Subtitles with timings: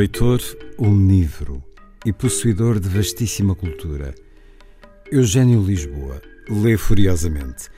[0.00, 0.40] Leitor
[0.78, 1.62] omnívoro
[2.06, 4.14] e possuidor de vastíssima cultura,
[5.12, 7.68] Eugênio Lisboa lê furiosamente.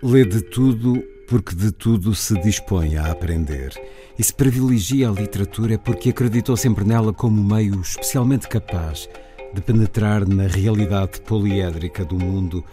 [0.00, 3.72] Lê de tudo porque de tudo se dispõe a aprender.
[4.16, 9.08] E se privilegia a literatura é porque acreditou sempre nela como meio especialmente capaz
[9.52, 12.64] de penetrar na realidade poliédrica do mundo,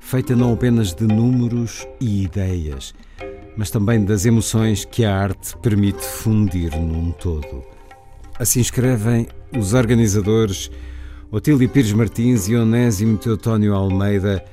[0.00, 2.94] feita não apenas de números e ideias,
[3.56, 7.73] mas também das emoções que a arte permite fundir num todo.
[8.38, 10.68] Assim escrevem os organizadores
[11.30, 14.44] Otílio Pires Martins e Onésimo Teotónio Almeida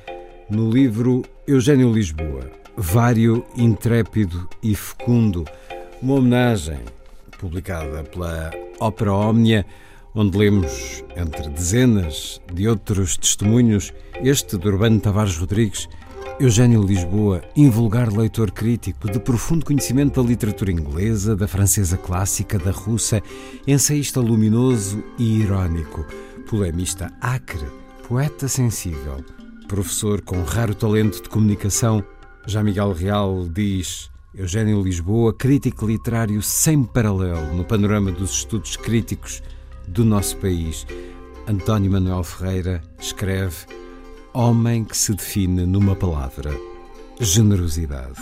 [0.47, 5.45] no livro Eugênio Lisboa, Vário, Intrépido e Fecundo,
[5.99, 6.79] uma homenagem
[7.39, 9.65] publicada pela Ópera Omnia,
[10.13, 13.91] onde lemos, entre dezenas de outros testemunhos,
[14.23, 15.89] este de Urbano Tavares Rodrigues,
[16.41, 22.71] Eugênio Lisboa, invulgar leitor crítico de profundo conhecimento da literatura inglesa, da francesa clássica, da
[22.71, 23.21] russa,
[23.67, 26.03] ensaísta luminoso e irónico,
[26.49, 27.67] polemista acre,
[28.07, 29.23] poeta sensível,
[29.67, 32.03] professor com raro talento de comunicação,
[32.47, 39.43] já Miguel Real diz Eugênio Lisboa, crítico literário sem paralelo no panorama dos estudos críticos
[39.87, 40.87] do nosso país.
[41.47, 43.57] António Manuel Ferreira escreve
[44.33, 46.57] Homem que se define numa palavra:
[47.19, 48.15] generosidade.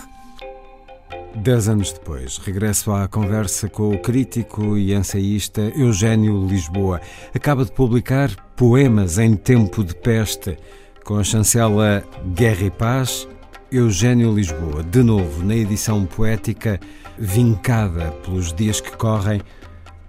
[1.36, 7.00] Dez anos depois, regresso à conversa com o crítico e ensaísta Eugênio Lisboa.
[7.31, 10.58] Acaba de publicar Poemas em Tempo de Peste,
[11.03, 12.03] com a chancela
[12.34, 13.28] Guerra e Paz.
[13.72, 16.80] Eugênio Lisboa, de novo na edição poética,
[17.19, 19.42] vincada pelos dias que correm.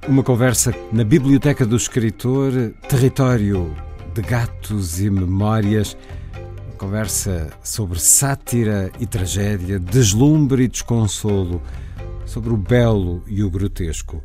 [0.08, 3.76] Uma conversa na Biblioteca do Escritor, território
[4.14, 5.96] de gatos e memórias.
[6.76, 11.62] Conversa sobre sátira e tragédia, deslumbre e desconsolo,
[12.24, 14.22] sobre o belo e o grotesco.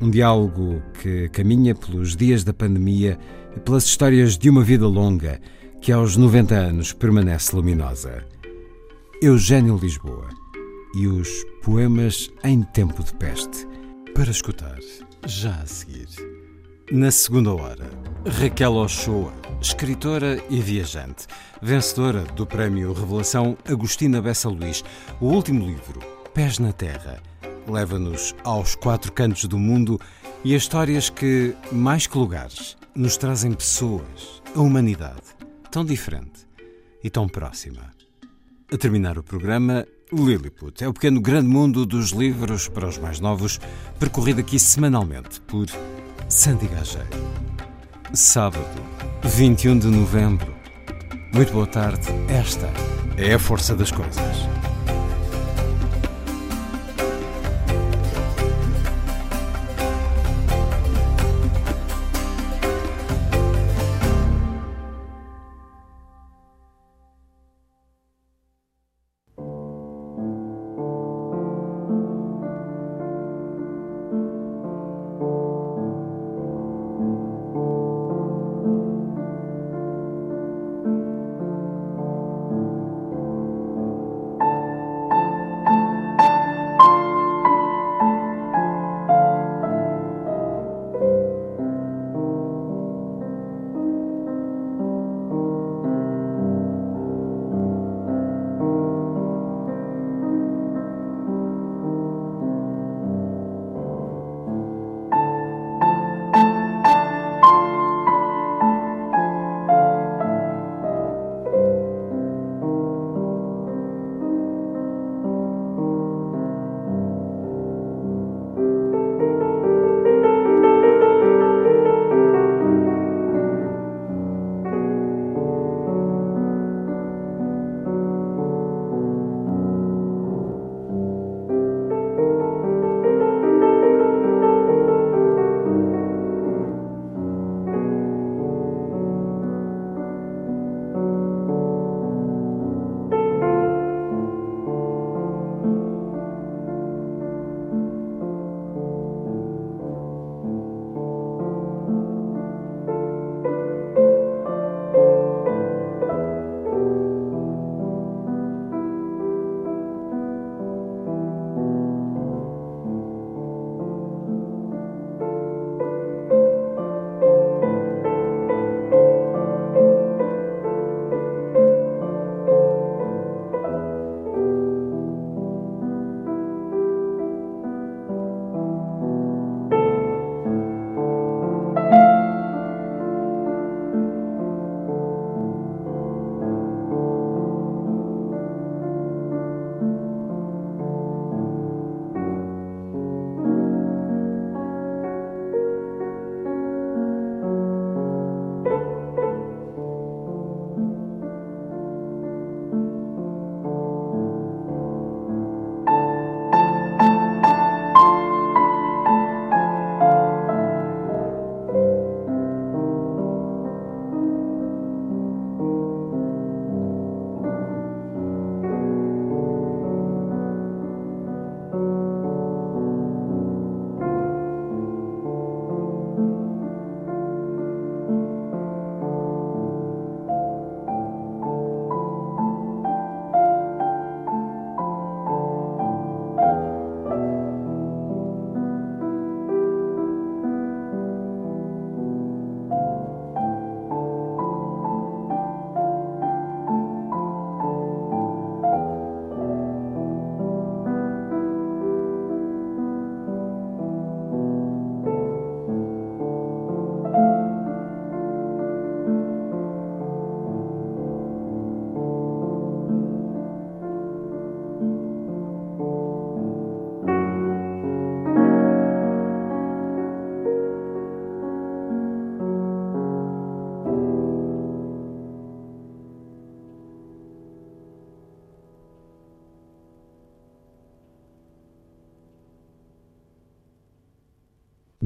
[0.00, 3.18] Um diálogo que caminha pelos dias da pandemia
[3.54, 5.40] e pelas histórias de uma vida longa
[5.82, 8.24] que aos 90 anos permanece luminosa.
[9.22, 10.28] Eugênio Lisboa
[10.94, 11.28] e os
[11.62, 13.66] poemas em tempo de peste.
[14.14, 14.78] Para escutar,
[15.26, 16.08] já a seguir.
[16.90, 17.90] Na segunda hora,
[18.26, 19.32] Raquel Ochoa,
[19.62, 21.26] escritora e viajante,
[21.62, 24.84] vencedora do Prémio Revelação Agostina Bessa Luís.
[25.18, 26.00] O último livro,
[26.34, 27.22] Pés na Terra,
[27.66, 29.98] leva-nos aos quatro cantos do mundo
[30.44, 35.22] e a histórias que, mais que lugares, nos trazem pessoas, a humanidade,
[35.70, 36.46] tão diferente
[37.02, 37.90] e tão próxima.
[38.70, 43.18] A terminar o programa, Lilliput é o pequeno grande mundo dos livros para os mais
[43.18, 43.58] novos,
[43.98, 45.66] percorrido aqui semanalmente por
[46.28, 47.59] Sandy Gageiro.
[48.12, 48.66] Sábado,
[49.22, 50.52] 21 de novembro.
[51.32, 52.08] Muito boa tarde.
[52.28, 52.68] Esta
[53.16, 54.59] é a força das coisas.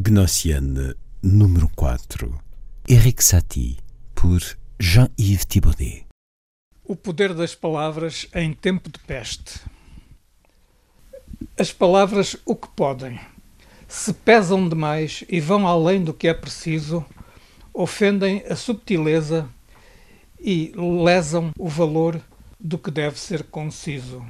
[0.07, 2.39] Gnossienne, número 4.
[2.87, 3.79] Eric Satie,
[4.15, 4.39] por
[4.79, 6.05] Jean-Yves Thibaudet.
[6.85, 9.63] O poder das palavras em tempo de peste.
[11.59, 13.19] As palavras o que podem.
[13.89, 17.03] Se pesam demais e vão além do que é preciso,
[17.73, 19.49] ofendem a subtileza
[20.39, 22.21] e lesam o valor
[22.61, 24.23] do que deve ser conciso.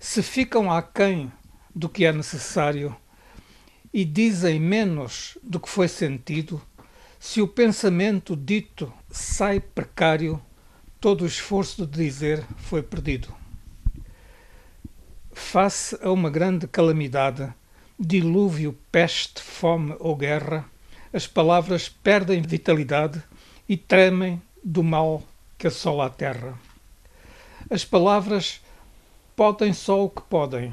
[0.00, 1.30] Se ficam aquém
[1.74, 2.96] do que é necessário
[3.92, 6.60] e dizem menos do que foi sentido,
[7.18, 10.40] se o pensamento dito sai precário,
[11.00, 13.28] todo o esforço de dizer foi perdido.
[15.32, 17.52] Face a uma grande calamidade,
[17.98, 20.64] dilúvio, peste, fome ou guerra,
[21.12, 23.22] as palavras perdem vitalidade
[23.68, 25.22] e tremem do mal
[25.58, 26.58] que assola a terra.
[27.68, 28.60] As palavras
[29.36, 30.72] podem só o que podem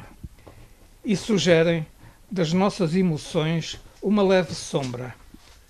[1.03, 1.85] e sugerem
[2.31, 5.15] das nossas emoções uma leve sombra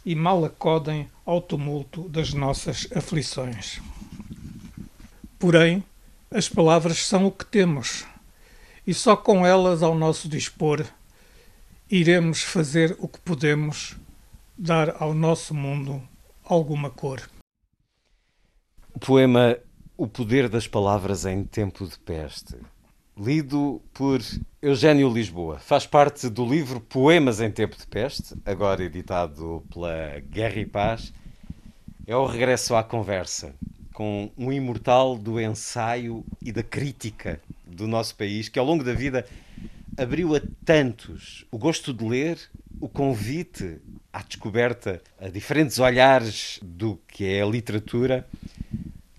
[0.06, 3.82] e mal acodem ao tumulto das nossas aflições.
[5.38, 5.84] Porém,
[6.32, 8.06] as palavras são o que temos
[8.86, 10.86] e só com elas ao nosso dispor
[11.90, 13.96] iremos fazer o que podemos,
[14.58, 16.02] dar ao nosso mundo
[16.44, 17.30] alguma cor.
[19.00, 19.58] Poema
[19.96, 22.56] O Poder das Palavras em Tempo de Peste
[23.20, 24.22] lido por
[24.62, 25.58] Eugênio Lisboa.
[25.58, 31.12] Faz parte do livro Poemas em Tempo de Peste, agora editado pela Guerra e Paz.
[32.06, 33.56] É o regresso à conversa
[33.92, 38.94] com um imortal do ensaio e da crítica do nosso país, que ao longo da
[38.94, 39.26] vida
[39.98, 42.38] abriu a tantos o gosto de ler,
[42.80, 43.80] o convite
[44.14, 48.28] à descoberta, a diferentes olhares do que é a literatura.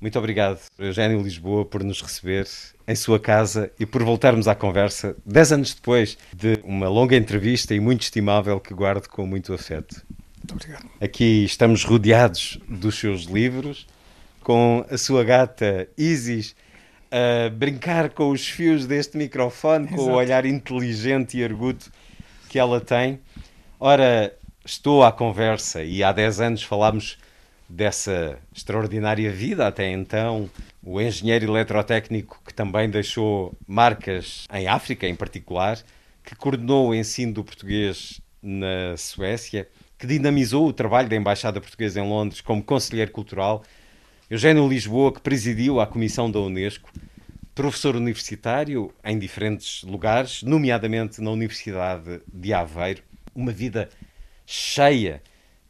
[0.00, 2.46] Muito obrigado, Eugênio Lisboa, por nos receber
[2.86, 7.74] em sua casa e por voltarmos à conversa, dez anos depois de uma longa entrevista
[7.74, 10.00] e muito estimável que guardo com muito afeto.
[10.36, 10.88] Muito obrigado.
[11.00, 13.88] Aqui estamos rodeados dos seus livros,
[14.40, 16.54] com a sua gata Isis
[17.10, 19.96] a brincar com os fios deste microfone, Exato.
[19.96, 21.90] com o olhar inteligente e arguto
[22.48, 23.18] que ela tem.
[23.80, 24.32] Ora,
[24.64, 27.18] estou à conversa e há 10 anos falámos
[27.68, 30.48] dessa extraordinária vida até então,
[30.82, 35.78] o engenheiro eletrotécnico que também deixou marcas em África em particular,
[36.24, 42.00] que coordenou o ensino do português na Suécia, que dinamizou o trabalho da Embaixada Portuguesa
[42.00, 43.62] em Londres como conselheiro cultural,
[44.30, 46.90] Eugênio Lisboa, que presidiu a Comissão da Unesco,
[47.54, 53.02] professor universitário em diferentes lugares, nomeadamente na Universidade de Aveiro,
[53.34, 53.88] uma vida
[54.46, 55.20] cheia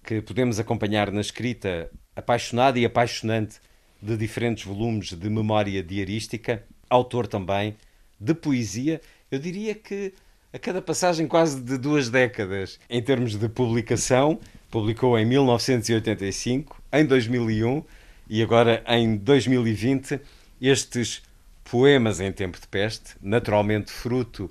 [0.08, 3.60] que podemos acompanhar na escrita apaixonada e apaixonante
[4.00, 7.76] de diferentes volumes de memória diarística, autor também
[8.18, 10.14] de poesia, eu diria que
[10.50, 17.04] a cada passagem quase de duas décadas em termos de publicação, publicou em 1985, em
[17.04, 17.84] 2001
[18.30, 20.20] e agora em 2020
[20.58, 21.20] estes
[21.62, 24.50] poemas em tempo de peste, naturalmente fruto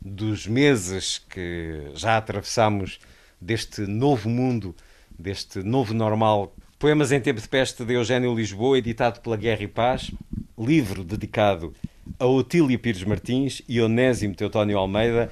[0.00, 2.98] dos meses que já atravessamos
[3.40, 4.74] deste novo mundo
[5.18, 6.54] deste novo normal.
[6.78, 10.10] Poemas em Tempo de Peste de Eugênio Lisboa, editado pela Guerra e Paz,
[10.58, 11.74] livro dedicado
[12.18, 15.30] a Otília Pires Martins e Onésimo Teutónio Almeida,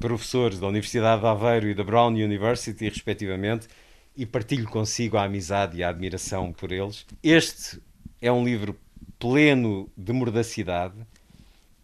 [0.00, 3.68] professores da Universidade de Aveiro e da Brown University, respectivamente,
[4.16, 7.06] e partilho consigo a amizade e a admiração por eles.
[7.22, 7.80] Este
[8.20, 8.76] é um livro
[9.18, 10.94] pleno de mordacidade,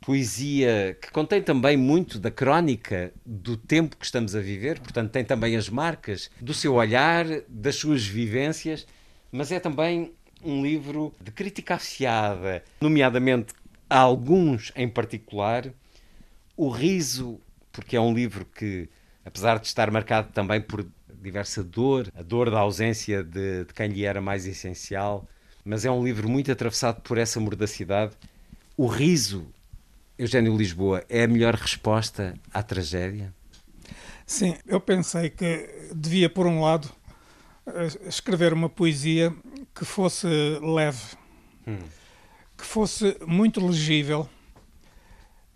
[0.00, 5.24] poesia que contém também muito da crónica do tempo que estamos a viver, portanto, tem
[5.24, 8.86] também as marcas do seu olhar, das suas vivências,
[9.30, 13.52] mas é também um livro de crítica afiada, nomeadamente
[13.88, 15.70] a alguns em particular.
[16.56, 17.40] O Riso,
[17.70, 18.88] porque é um livro que,
[19.24, 20.86] apesar de estar marcado também por
[21.20, 25.28] diversa dor, a dor da ausência de, de quem lhe era mais essencial,
[25.62, 28.12] mas é um livro muito atravessado por essa mordacidade.
[28.76, 29.46] O riso
[30.20, 33.32] Eugênio Lisboa, é a melhor resposta à tragédia?
[34.26, 36.92] Sim, eu pensei que devia, por um lado,
[38.06, 39.34] escrever uma poesia
[39.74, 40.26] que fosse
[40.60, 41.16] leve,
[41.66, 41.78] hum.
[42.54, 44.28] que fosse muito legível,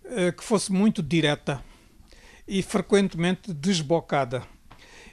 [0.03, 1.63] eh, que fosse muito direta
[2.47, 4.41] e frequentemente desbocada.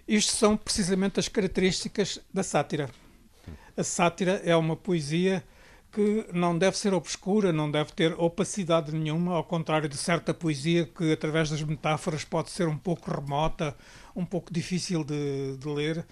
[0.09, 2.88] Isto são precisamente as características da sátira.
[3.76, 5.44] A sátira é uma poesia
[5.92, 10.87] que não deve ser obscura, não deve ter opacidade nenhuma, ao contrário de certa poesia
[10.87, 13.76] que, através das metáforas, pode ser um pouco remota,
[14.16, 16.04] um pouco difícil de, de ler.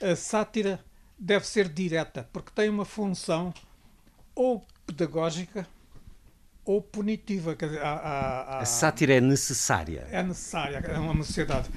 [0.00, 0.78] A sátira
[1.18, 3.52] deve ser direta, porque tem uma função
[4.32, 5.66] ou pedagógica
[6.64, 7.56] ou punitiva.
[7.56, 8.58] Dizer, há, há, há...
[8.60, 10.06] A sátira é necessária.
[10.10, 11.68] É necessária, é uma necessidade.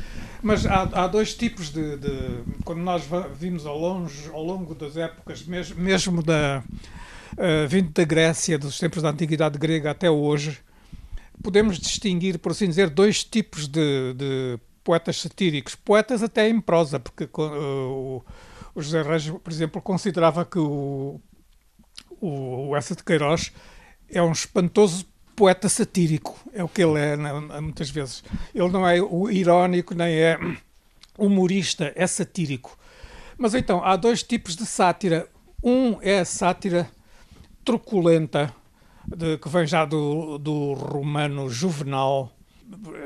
[0.43, 3.03] Mas há, há dois tipos de, de, Quando nós
[3.33, 6.63] vimos ao, longe, ao longo das épocas, mesmo, mesmo da,
[7.33, 10.59] uh, vindo da Grécia, dos tempos da Antiguidade Grega até hoje,
[11.41, 15.75] podemos distinguir, por assim dizer, dois tipos de, de poetas satíricos.
[15.75, 18.23] Poetas até em prosa, porque uh,
[18.75, 21.19] o José Reis, por exemplo, considerava que o,
[22.19, 23.51] o, o Essa de Queiroz
[24.09, 25.05] é um espantoso
[25.35, 27.15] poeta satírico, é o que ele é
[27.61, 28.23] muitas vezes.
[28.53, 30.37] Ele não é o irónico, nem é
[31.17, 32.77] humorista, é satírico.
[33.37, 35.29] Mas então, há dois tipos de sátira.
[35.63, 36.89] Um é a sátira
[37.63, 38.53] truculenta,
[39.07, 42.31] de, que vem já do, do romano Juvenal,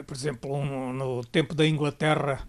[0.06, 2.48] por exemplo, um, no tempo da Inglaterra,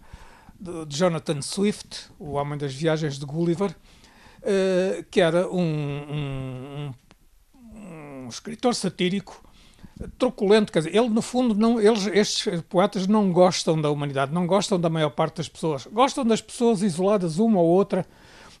[0.59, 6.93] de, de Jonathan Swift, o homem das viagens de Gulliver, uh, que era um, um,
[7.73, 9.43] um escritor satírico
[10.17, 14.45] truculento, quer dizer, ele no fundo não, eles, estes poetas não gostam da humanidade, não
[14.45, 18.05] gostam da maior parte das pessoas, gostam das pessoas isoladas uma ou outra,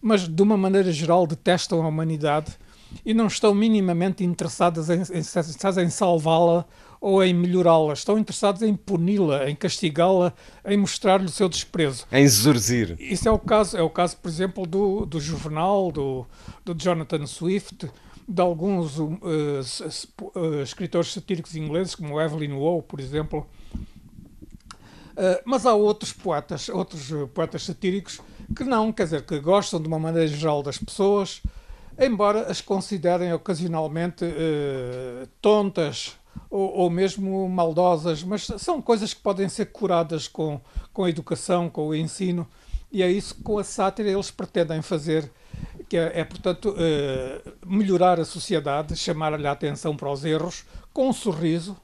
[0.01, 2.57] mas de uma maneira geral detestam a humanidade
[3.03, 6.65] e não estão minimamente interessadas em, em, em salvá-la
[7.01, 10.33] ou em melhorá-la, estão interessados em puni-la, em castigá-la,
[10.65, 12.07] em mostrar-lhe o seu desprezo.
[12.11, 12.95] Em zurzir.
[12.99, 16.25] Isso é o caso, é o caso, por exemplo, do, do Juvenal, do,
[16.63, 17.89] do Jonathan Swift,
[18.27, 23.45] de alguns uh, uh, escritores satíricos ingleses, como Evelyn Waugh, por exemplo.
[25.11, 28.19] Uh, mas há outros poetas, outros poetas satíricos
[28.55, 31.41] que não, quer dizer, que gostam de uma maneira geral das pessoas,
[31.99, 34.25] embora as considerem ocasionalmente
[35.41, 36.17] tontas
[36.49, 40.59] ou, ou, mesmo maldosas, mas são coisas que podem ser curadas com,
[40.93, 42.47] com a educação, com o ensino,
[42.91, 45.31] e é isso que com a sátira eles pretendem fazer
[45.87, 51.09] que é, é portanto, uh, melhorar a sociedade, chamar-lhe a atenção para os erros, com
[51.09, 51.77] um sorriso,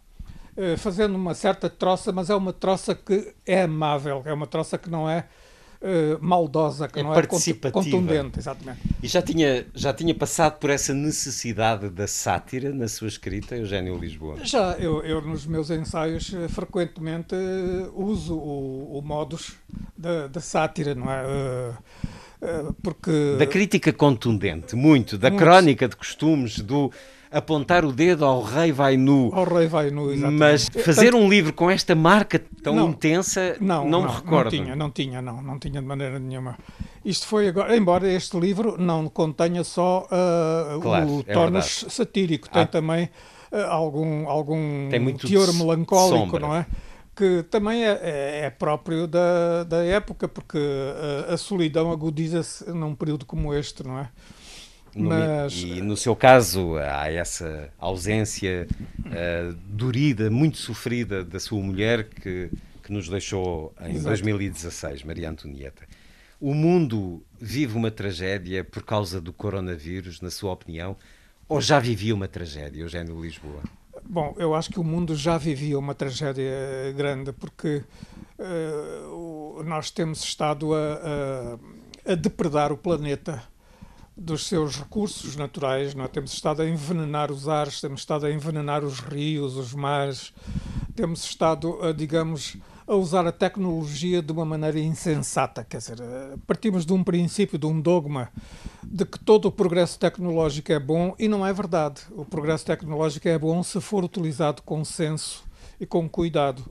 [0.58, 4.78] uh, fazendo uma certa troça, mas é uma troça que é amável, é uma troça
[4.78, 5.28] que não é
[5.82, 8.40] uh, maldosa, que é não é contundente.
[8.40, 8.80] Exatamente.
[9.02, 13.98] E já tinha, já tinha passado por essa necessidade da sátira na sua escrita, Eugênio
[13.98, 14.38] Lisboa?
[14.44, 17.36] Já, eu, eu nos meus ensaios frequentemente
[17.94, 19.54] uso o, o modus
[19.98, 21.74] da, da sátira, não é?
[22.42, 23.36] Eh, porque...
[23.38, 25.42] Da crítica contundente, muito, da muito.
[25.42, 26.92] crónica de costumes, do
[27.32, 29.32] apontar o dedo ao rei vai nu.
[29.34, 30.40] Ao rei vai nu, exatamente.
[30.40, 31.24] Mas fazer Tanto...
[31.24, 34.44] um livro com esta marca tão não, intensa, não, não, não me recordo.
[34.44, 36.58] Não tinha, não tinha, não, não tinha de maneira nenhuma.
[37.06, 42.50] Isto foi agora, embora este livro não contenha só uh, claro, o é tónus satírico,
[42.50, 42.68] tem ah.
[42.68, 43.10] também
[43.52, 46.66] uh, algum, algum teor melancólico, não é?
[47.16, 50.58] que também é, é, é, próprio da, da época, porque
[51.28, 54.10] a, a solidão agudiza-se num período como este, não é?
[54.96, 55.54] Mas...
[55.54, 58.68] E no seu caso, há essa ausência
[59.00, 62.50] uh, dorida, muito sofrida da sua mulher que,
[62.84, 64.08] que nos deixou em Exato.
[64.08, 65.86] 2016, Maria Antonieta.
[66.40, 70.98] O mundo vive uma tragédia por causa do coronavírus, na sua opinião,
[71.48, 73.62] ou já vivia uma tragédia, Eugênio Lisboa?
[74.06, 76.52] Bom, eu acho que o mundo já vivia uma tragédia
[76.96, 77.84] grande, porque
[78.40, 81.58] uh, nós temos estado a,
[82.08, 83.44] a, a, depredar o planeta
[84.16, 86.08] dos seus recursos naturais, não é?
[86.08, 90.34] temos estado a envenenar os ares, temos estado a envenenar os rios, os mares,
[90.96, 95.64] temos estado, a, digamos, a usar a tecnologia de uma maneira insensata.
[95.64, 98.30] Quer dizer, eh, partimos de um princípio, de um dogma,
[98.84, 102.02] de que todo o progresso tecnológico é bom e não é verdade.
[102.12, 105.44] O progresso tecnológico é bom se for utilizado com senso
[105.80, 106.66] e com cuidado.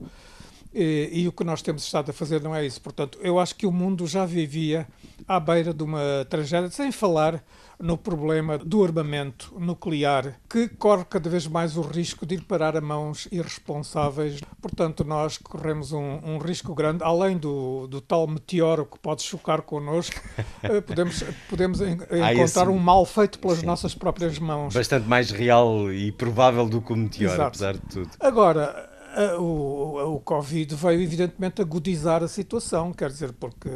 [0.73, 2.79] E, e, o que nós temos estado a fazer não é isso.
[2.81, 4.87] Portanto, eu acho que o mundo já vivia
[5.27, 7.43] à beira de uma tragédia, sem falar
[7.81, 12.77] no problema do armamento nuclear, que corre cada vez mais o risco de ir parar
[12.77, 14.39] a mãos irresponsáveis.
[14.61, 19.63] Portanto, nós corremos um, um risco grande, além do, do, tal meteoro que pode chocar
[19.63, 20.21] connosco,
[20.61, 22.71] eh, podemos, podemos en ah, encontrar esse...
[22.71, 23.65] um mal feito pelas Sim.
[23.65, 24.73] nossas próprias mãos.
[24.73, 27.47] Bastante mais real e provável do que o meteoro, Exato.
[27.47, 28.09] apesar de tudo.
[28.19, 28.90] Agora,
[29.39, 33.69] o, o Covid veio evidentemente agudizar a situação, quer dizer, porque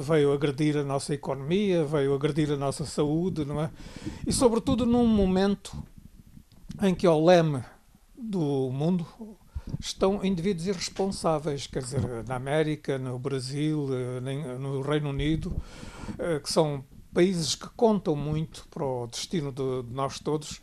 [0.00, 3.70] veio agredir a nossa economia, veio agredir a nossa saúde, não é?
[4.26, 5.76] E sobretudo num momento
[6.82, 7.62] em que ao leme
[8.16, 9.06] do mundo
[9.80, 13.86] estão indivíduos irresponsáveis, quer dizer, na América, no Brasil,
[14.58, 15.56] no Reino Unido,
[16.18, 20.60] eh, que são países que contam muito para o destino de nós todos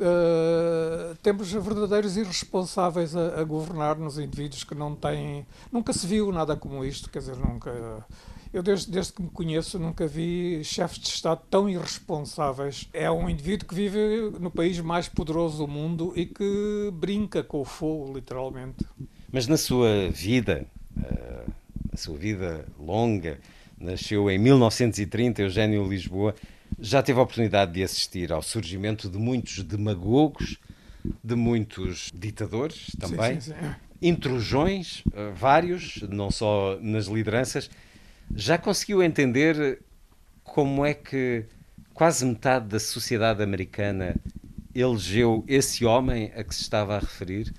[0.00, 5.46] Uh, temos verdadeiros irresponsáveis a, a governar nos indivíduos que não têm.
[5.70, 7.70] Nunca se viu nada como isto, quer dizer, nunca.
[8.50, 12.88] Eu, desde, desde que me conheço, nunca vi chefes de Estado tão irresponsáveis.
[12.94, 17.60] É um indivíduo que vive no país mais poderoso do mundo e que brinca com
[17.60, 18.84] o fogo, literalmente.
[19.30, 21.52] Mas na sua vida, uh,
[21.92, 23.38] na sua vida longa,
[23.78, 26.34] nasceu em 1930, Eugênio Lisboa,
[26.80, 30.58] já teve a oportunidade de assistir ao surgimento de muitos demagogos,
[31.22, 33.74] de muitos ditadores também, sim, sim, sim.
[34.00, 37.70] intrusões, uh, vários, não só nas lideranças.
[38.34, 39.80] Já conseguiu entender
[40.44, 41.44] como é que
[41.92, 44.16] quase metade da sociedade americana
[44.74, 47.52] elegeu esse homem a que se estava a referir?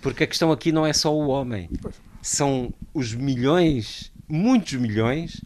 [0.00, 1.68] Porque a questão aqui não é só o homem,
[2.22, 5.40] são os milhões, muitos milhões,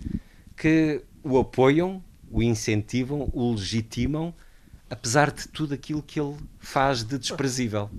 [0.57, 4.35] que o apoiam, o incentivam, o legitimam,
[4.91, 7.91] apesar de tudo aquilo que ele faz de desprezível.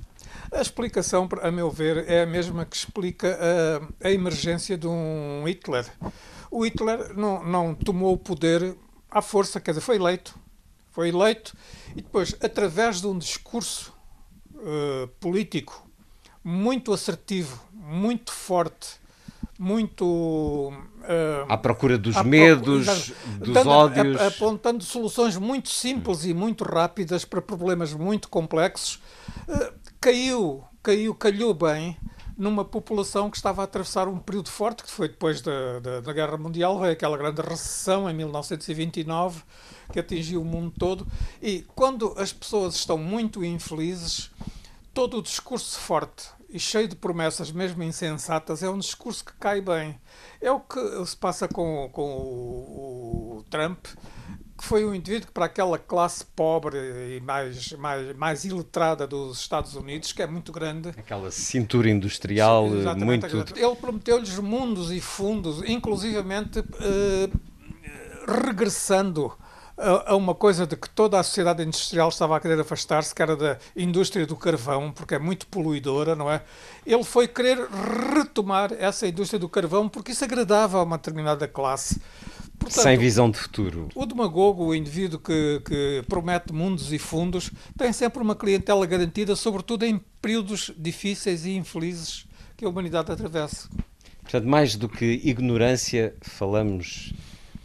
[0.51, 3.37] A explicação, a meu ver, é a mesma que explica
[4.01, 5.85] a, a emergência de um Hitler.
[6.49, 8.75] O Hitler não, não tomou o poder
[9.09, 10.35] à força, quer dizer, foi eleito.
[10.91, 11.55] Foi eleito
[11.95, 13.91] e depois, através de um discurso
[14.53, 15.87] uh, político
[16.43, 18.99] muito assertivo, muito forte,
[19.63, 20.73] muito.
[21.03, 24.21] Uh, à procura dos medos, dos dando, ódios.
[24.21, 29.01] apontando soluções muito simples e muito rápidas para problemas muito complexos,
[29.47, 31.97] uh, caiu, caiu, calhou bem
[32.37, 36.13] numa população que estava a atravessar um período forte, que foi depois da, da, da
[36.13, 39.43] Guerra Mundial, veio aquela grande recessão em 1929,
[39.91, 41.05] que atingiu o mundo todo.
[41.41, 44.31] E quando as pessoas estão muito infelizes,
[44.93, 49.59] todo o discurso forte e cheio de promessas, mesmo insensatas, é um discurso que cai
[49.59, 49.99] bem.
[50.39, 53.87] É o que se passa com, com o, o Trump,
[54.55, 56.77] que foi um indivíduo que, para aquela classe pobre
[57.17, 60.89] e mais, mais, mais iletrada dos Estados Unidos, que é muito grande.
[60.89, 63.25] Aquela cintura industrial Sim, muito.
[63.25, 67.29] Ele prometeu-lhes mundos e fundos, inclusivamente eh,
[68.27, 69.35] regressando
[69.77, 73.35] a, uma coisa de que toda a sociedade industrial estava a querer afastar-se, que era
[73.35, 76.41] da indústria do carvão, porque é muito poluidora, não é?
[76.85, 77.57] Ele foi querer
[78.13, 81.99] retomar essa indústria do carvão porque isso agradava a uma determinada classe.
[82.59, 83.89] Portanto, Sem visão de futuro.
[83.95, 89.35] O demagogo, o indivíduo que, que promete mundos e fundos, tem sempre uma clientela garantida,
[89.35, 93.67] sobretudo em períodos difíceis e infelizes que a humanidade atravessa.
[94.21, 97.13] Portanto, mais do que ignorância, falamos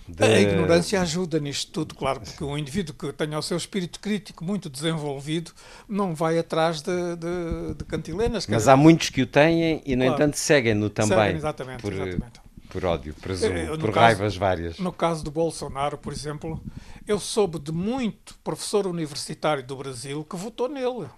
[0.08, 0.24] de...
[0.24, 4.44] A ignorância ajuda nisto tudo, claro, porque um indivíduo que tenha o seu espírito crítico
[4.44, 5.52] muito desenvolvido
[5.88, 8.46] não vai atrás de, de, de cantilenas.
[8.46, 10.14] Mas há muitos que o têm e, no claro.
[10.14, 11.18] entanto, seguem-no também.
[11.18, 12.40] Seguem, exatamente, por, exatamente.
[12.70, 14.78] por ódio, presumo, eh, por caso, raivas várias.
[14.78, 16.60] No caso do Bolsonaro, por exemplo,
[17.06, 21.08] eu soube de muito professor universitário do Brasil que votou nele.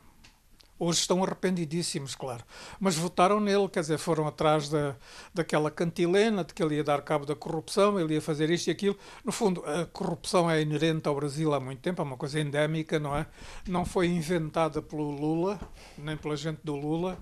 [0.82, 2.42] Hoje estão arrependidíssimos, claro.
[2.80, 4.96] Mas votaram nele, quer dizer, foram atrás da,
[5.34, 8.70] daquela cantilena de que ele ia dar cabo da corrupção, ele ia fazer isto e
[8.70, 8.96] aquilo.
[9.22, 12.98] No fundo, a corrupção é inerente ao Brasil há muito tempo, é uma coisa endémica,
[12.98, 13.26] não é?
[13.68, 15.60] Não foi inventada pelo Lula,
[15.98, 17.18] nem pela gente do Lula.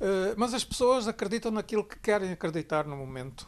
[0.00, 3.46] Uh, mas as pessoas acreditam naquilo que querem acreditar no momento.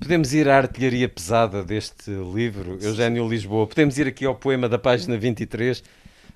[0.00, 3.68] Podemos ir à artilharia pesada deste livro, Eugênio Lisboa.
[3.68, 5.84] Podemos ir aqui ao poema da página 23,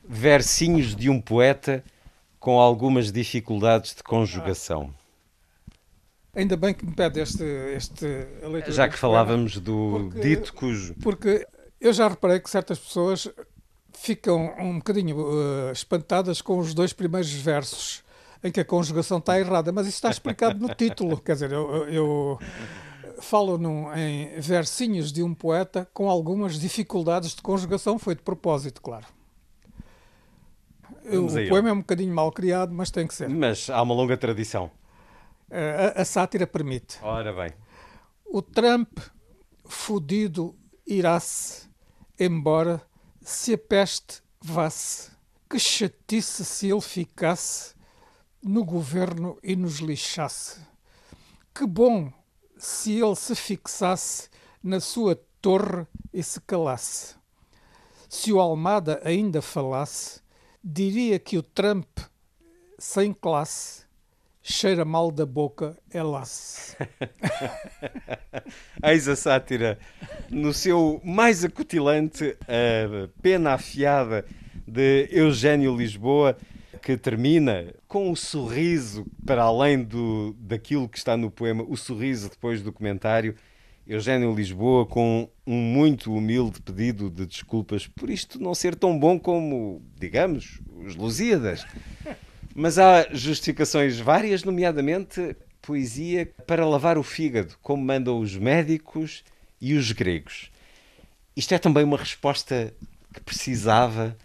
[0.08, 1.82] Versinhos de um Poeta
[2.44, 4.92] com algumas dificuldades de conjugação.
[6.34, 7.42] Ainda bem que me pede este,
[7.74, 8.06] este
[8.68, 10.94] Já que falávamos do porque, dito cujo.
[11.02, 11.48] Porque
[11.80, 13.30] eu já reparei que certas pessoas
[13.94, 18.04] ficam um bocadinho uh, espantadas com os dois primeiros versos
[18.42, 21.18] em que a conjugação está errada, mas isso está explicado no título.
[21.22, 22.38] Quer dizer, eu, eu
[23.20, 28.82] falo num, em versinhos de um poeta com algumas dificuldades de conjugação, foi de propósito,
[28.82, 29.13] claro
[31.04, 33.28] o poema é um bocadinho mal criado, mas tem que ser.
[33.28, 34.70] Mas há uma longa tradição.
[35.50, 36.98] A, a sátira permite.
[37.02, 37.52] Ora bem.
[38.24, 38.98] O Trump,
[39.66, 41.68] fudido, irá-se,
[42.18, 42.82] embora
[43.20, 45.12] se a peste vá-se.
[45.48, 47.74] Que chatice se ele ficasse
[48.42, 50.60] no governo e nos lixasse.
[51.54, 52.12] Que bom
[52.56, 54.28] se ele se fixasse
[54.62, 57.14] na sua torre e se calasse.
[58.08, 60.20] Se o Almada ainda falasse,
[60.66, 61.86] Diria que o Trump,
[62.78, 63.84] sem classe,
[64.42, 66.74] cheira mal da boca, é lasse.
[68.82, 69.78] Eis a sátira
[70.30, 74.24] no seu mais acutilante, a pena afiada
[74.66, 76.34] de Eugênio Lisboa,
[76.80, 82.30] que termina com um sorriso para além do, daquilo que está no poema, o sorriso
[82.30, 83.34] depois do comentário.
[83.86, 89.18] Eugênio Lisboa com um muito humilde pedido de desculpas por isto não ser tão bom
[89.18, 91.66] como, digamos, os Lusíadas.
[92.54, 99.24] Mas há justificações várias, nomeadamente poesia para lavar o fígado, como mandam os médicos
[99.60, 100.50] e os gregos.
[101.36, 102.72] Isto é também uma resposta
[103.12, 104.16] que precisava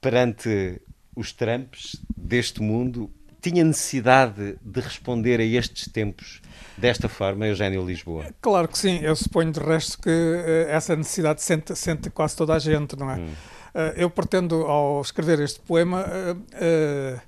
[0.00, 0.80] perante
[1.14, 3.10] os Trumps deste mundo.
[3.44, 6.40] Tinha necessidade de responder a estes tempos
[6.78, 8.24] desta forma, Eugênio Lisboa?
[8.40, 9.00] Claro que sim.
[9.02, 13.10] Eu suponho de resto que uh, essa necessidade sente, sente, quase toda a gente, não
[13.10, 13.16] é?
[13.16, 13.26] Hum.
[13.26, 17.20] Uh, eu pretendo, ao escrever este poema, uh,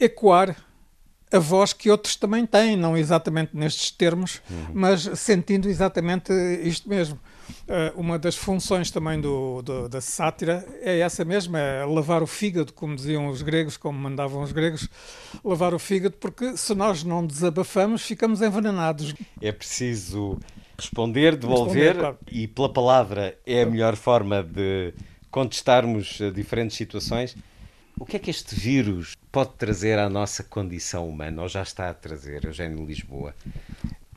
[0.00, 0.56] ecoar
[1.32, 4.66] a voz que outros também têm, não exatamente nestes termos, uhum.
[4.74, 6.32] mas sentindo exatamente
[6.64, 7.20] isto mesmo.
[7.62, 12.26] Uh, uma das funções também do, do, da sátira é essa mesma, é lavar o
[12.26, 14.88] fígado, como diziam os gregos, como mandavam os gregos,
[15.44, 19.14] lavar o fígado, porque se nós não desabafamos, ficamos envenenados.
[19.40, 20.38] É preciso
[20.76, 22.18] responder, devolver, responder, claro.
[22.30, 24.92] e pela palavra é a melhor forma de
[25.30, 27.36] contestarmos diferentes situações.
[27.98, 31.90] O que é que este vírus pode trazer à nossa condição humana, ou já está
[31.90, 33.34] a trazer, Eugênio Lisboa?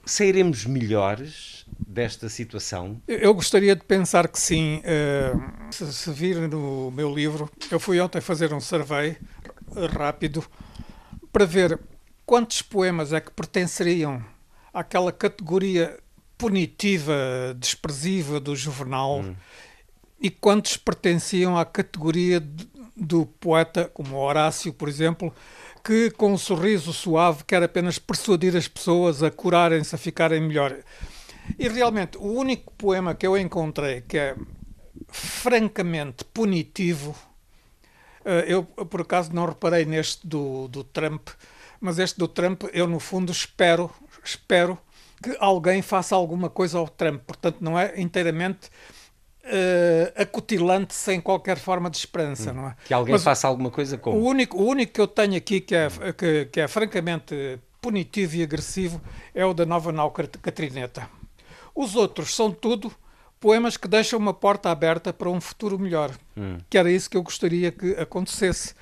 [0.05, 3.01] Sairemos melhores desta situação?
[3.07, 4.81] Eu gostaria de pensar que sim.
[4.81, 9.17] Uh, se, se vir no meu livro, eu fui ontem fazer um survey
[9.91, 10.43] rápido
[11.31, 11.79] para ver
[12.25, 14.23] quantos poemas é que pertenceriam
[14.73, 15.97] àquela categoria
[16.37, 19.35] punitiva, desprezível do jornal hum.
[20.19, 25.33] e quantos pertenciam à categoria de, do poeta, como Horácio, por exemplo,
[25.83, 30.75] que com um sorriso suave quer apenas persuadir as pessoas a curarem-se, a ficarem melhor.
[31.57, 34.35] E realmente, o único poema que eu encontrei que é
[35.07, 37.15] francamente punitivo,
[38.23, 41.29] eh, eu por acaso não reparei neste do, do Trump,
[41.79, 43.91] mas este do Trump eu no fundo espero,
[44.23, 44.77] espero
[45.21, 47.21] que alguém faça alguma coisa ao Trump.
[47.25, 48.69] Portanto, não é inteiramente
[49.45, 52.55] uh, acutilante sem qualquer forma de esperança, hum.
[52.55, 52.75] não é?
[52.85, 54.11] Que alguém Mas faça alguma coisa com.
[54.11, 58.35] O único, o único que eu tenho aqui que é, que, que é francamente punitivo
[58.35, 59.01] e agressivo
[59.33, 61.07] é o da Nova Nau Catrineta.
[61.75, 62.91] Os outros são tudo
[63.39, 66.11] poemas que deixam uma porta aberta para um futuro melhor.
[66.37, 66.57] Hum.
[66.69, 68.73] Que era isso que eu gostaria que acontecesse.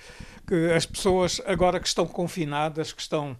[0.47, 3.38] Que as pessoas, agora que estão confinadas, que estão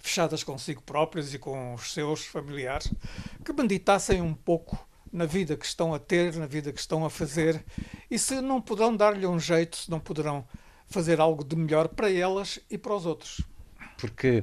[0.00, 2.92] fechadas consigo próprias e com os seus familiares,
[3.44, 7.10] que meditassem um pouco na vida que estão a ter, na vida que estão a
[7.10, 7.64] fazer,
[8.10, 10.46] e se não poderão dar-lhe um jeito, se não poderão
[10.88, 13.42] fazer algo de melhor para elas e para os outros.
[13.98, 14.42] Porque,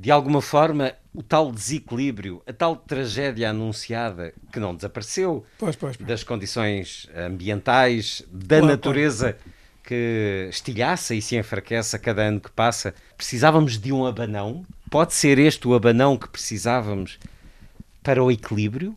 [0.00, 5.96] de alguma forma, o tal desequilíbrio, a tal tragédia anunciada que não desapareceu, pois, pois,
[5.96, 6.08] pois.
[6.08, 9.36] das condições ambientais, da claro, natureza
[9.82, 14.64] que estilhaça e se enfraquece a cada ano que passa, precisávamos de um abanão?
[14.88, 17.18] Pode ser este o abanão que precisávamos
[18.02, 18.94] para o equilíbrio?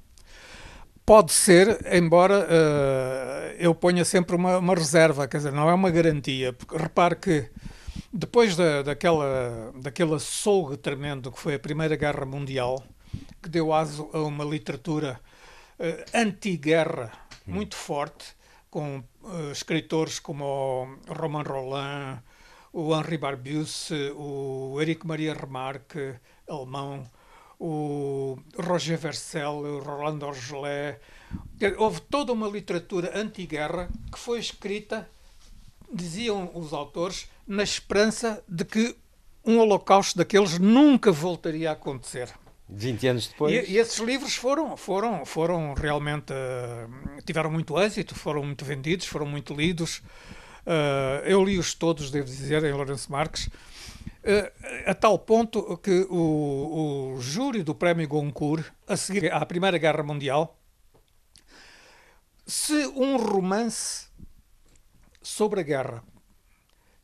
[1.04, 5.90] Pode ser, embora uh, eu ponha sempre uma, uma, reserva, quer dizer, não é uma
[5.90, 7.50] garantia, porque repare que
[8.12, 12.84] depois da, daquela, daquele açougue tremendo que foi a Primeira Guerra Mundial,
[13.42, 15.20] que deu aso a uma literatura
[15.80, 17.12] uh, anti-guerra
[17.48, 17.54] hum.
[17.54, 18.36] muito forte,
[18.70, 20.46] com uh, escritores como
[21.10, 22.22] o Roman Roland,
[22.74, 26.16] o Henri Barbusse, o Éric Maria Remarque,
[26.48, 27.10] alemão,
[27.60, 31.00] o Roger Vercel, o Rolando Orgelé.
[31.78, 35.08] Houve toda uma literatura anti-guerra que foi escrita,
[35.94, 38.96] diziam os autores, na esperança de que
[39.46, 42.30] um holocausto daqueles nunca voltaria a acontecer.
[42.70, 43.68] 20 anos depois.
[43.68, 46.32] E, e, esses livros foram, foram, foram realmente.
[46.32, 49.98] Uh, tiveram muito êxito, foram muito vendidos, foram muito lidos.
[50.66, 53.50] Uh, eu li-os todos, devo dizer, em Lourenço Marques.
[54.24, 54.52] Eh,
[54.86, 60.04] a tal ponto que o, o júri do Prémio Goncourt, a seguir à Primeira Guerra
[60.04, 60.58] Mundial,
[62.46, 64.08] se um romance
[65.22, 66.04] sobre a guerra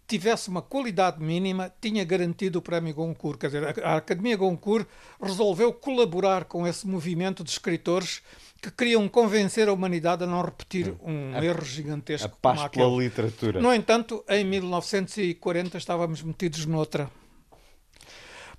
[0.07, 3.37] tivesse uma qualidade mínima, tinha garantido o Prémio Goncourt.
[3.39, 4.87] Quer dizer, a Academia Goncourt
[5.21, 8.21] resolveu colaborar com esse movimento de escritores
[8.61, 12.27] que queriam convencer a humanidade a não repetir um a, erro gigantesco.
[12.27, 13.61] A paz pela literatura.
[13.61, 17.11] No entanto, em 1940 estávamos metidos noutra.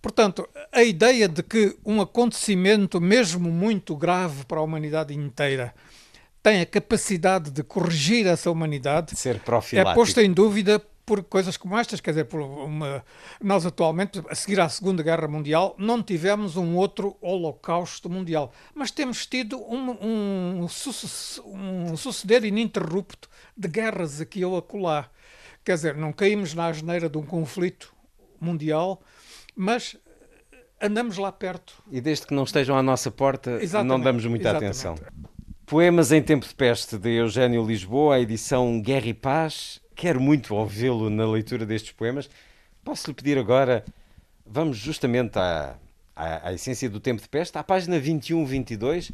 [0.00, 5.74] Portanto, a ideia de que um acontecimento, mesmo muito grave para a humanidade inteira,
[6.42, 9.40] tem a capacidade de corrigir essa humanidade, ser
[9.72, 13.02] é posta em dúvida por coisas como estas, quer dizer, por uma...
[13.42, 18.90] nós atualmente, a seguir à Segunda Guerra Mundial, não tivemos um outro holocausto mundial, mas
[18.90, 20.68] temos tido um, um,
[21.46, 25.08] um suceder ininterrupto de guerras aqui ou acolá.
[25.64, 27.90] Quer dizer, não caímos na asneira de um conflito
[28.38, 29.00] mundial,
[29.56, 29.96] mas
[30.78, 31.72] andamos lá perto.
[31.90, 34.86] E desde que não estejam à nossa porta, exatamente, não damos muita exatamente.
[34.86, 34.98] atenção.
[35.64, 40.54] Poemas em Tempo de Peste, de Eugênio Lisboa, a edição Guerra e Paz, quero muito
[40.54, 42.30] ouvi-lo na leitura destes poemas.
[42.82, 43.84] Posso-lhe pedir agora
[44.50, 45.76] Vamos justamente à,
[46.16, 49.12] à, à essência do tempo de peste, à página 21, 22,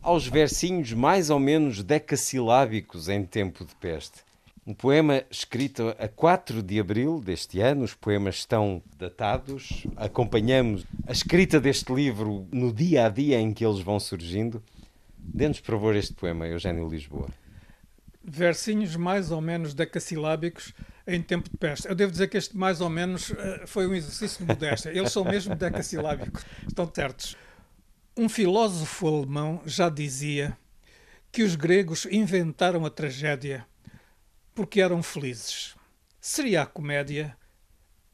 [0.00, 4.20] aos versinhos mais ou menos decassilábicos em tempo de peste.
[4.64, 11.10] Um poema escrito a 4 de abril deste ano, os poemas estão datados, acompanhamos a
[11.10, 14.62] escrita deste livro no dia a dia em que eles vão surgindo.
[15.18, 17.28] Dê-nos, por favor, este poema, Eugênio Lisboa.
[18.32, 20.72] Versinhos mais ou menos decassilábicos
[21.06, 21.88] em tempo de peste.
[21.88, 24.90] Eu devo dizer que este mais ou menos eh, foi um exercício de modéstia.
[24.90, 27.36] Eles são mesmo decassilábicos, estão certos.
[28.16, 30.56] Um filósofo alemão já dizia
[31.32, 33.66] que os gregos inventaram a tragédia
[34.54, 35.74] porque eram felizes.
[36.20, 37.36] Seria a comédia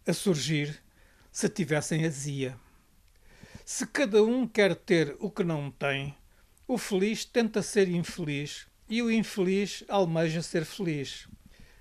[0.06, 0.82] a surgir
[1.30, 2.56] se tivessem azia.
[3.64, 6.14] Se cada um quer ter o que não tem,
[6.66, 11.28] o feliz tenta ser infeliz e o infeliz almeja ser feliz.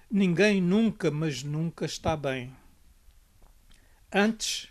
[0.10, 2.56] Ninguém nunca, mas nunca está bem.
[4.12, 4.70] Antes,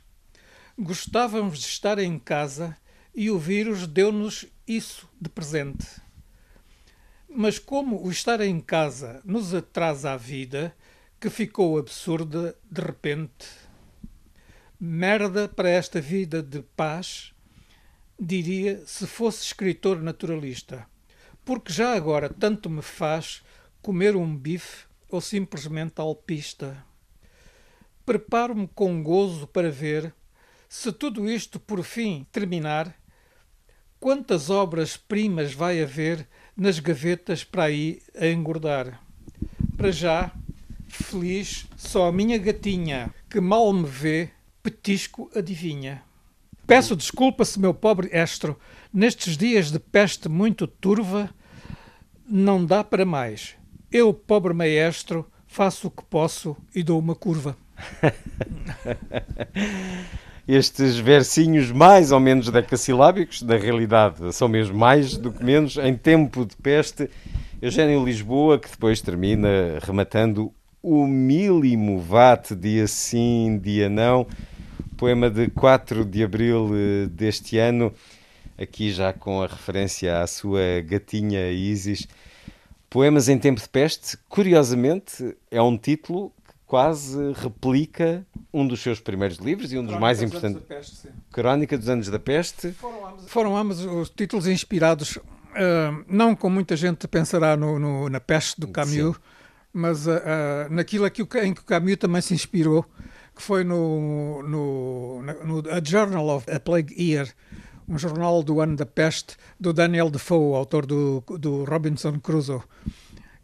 [0.78, 2.76] gostávamos de estar em casa
[3.14, 5.86] e o vírus deu-nos isso de presente.
[7.28, 10.74] Mas como o estar em casa nos atrasa a vida,
[11.20, 13.46] que ficou absurda de repente.
[14.78, 17.32] Merda para esta vida de paz,
[18.20, 20.86] diria se fosse escritor naturalista,
[21.44, 23.42] porque já agora tanto me faz
[23.82, 26.84] comer um bife ou simplesmente alpista.
[28.06, 30.14] Preparo-me com gozo para ver
[30.68, 32.94] se tudo isto por fim terminar
[34.00, 39.00] quantas obras-primas vai haver nas gavetas para aí a engordar.
[39.76, 40.30] Para já,
[40.88, 44.30] feliz, só a minha gatinha, que mal me vê,
[44.62, 46.02] petisco adivinha.
[46.66, 48.58] Peço desculpa se meu pobre estro,
[48.94, 51.28] nestes dias de peste muito turva,
[52.28, 53.56] não dá para mais.
[53.90, 57.56] Eu, pobre maestro, faço o que posso e dou uma curva.
[60.46, 65.96] estes versinhos mais ou menos decassilábicos, da realidade são mesmo mais do que menos, em
[65.96, 67.10] tempo de peste.
[67.60, 74.26] Eugênio Lisboa, que depois termina rematando o milimo vate, dia sim, dia não,
[74.96, 77.92] poema de 4 de abril eh, deste ano,
[78.58, 82.06] aqui já com a referência à sua gatinha Isis.
[82.88, 86.32] Poemas em tempo de peste, curiosamente, é um título
[86.66, 90.56] quase replica um dos seus primeiros livros e um dos Crónica mais dos importantes.
[90.56, 91.08] Anos da Peste, sim.
[91.30, 92.72] Crónica dos Anos da Peste.
[92.72, 95.18] Foram ambos, foram ambos os títulos inspirados,
[95.54, 99.16] ah, não como muita gente pensará no, no- na peste do Camus,
[99.72, 102.84] mas ah, ah, naquilo que o- em que o Camus também se inspirou,
[103.36, 107.28] que foi no, no, no A Journal of a Plague Year,
[107.88, 112.62] um jornal do ano da peste, do Daniel Defoe, autor do, do Robinson Crusoe,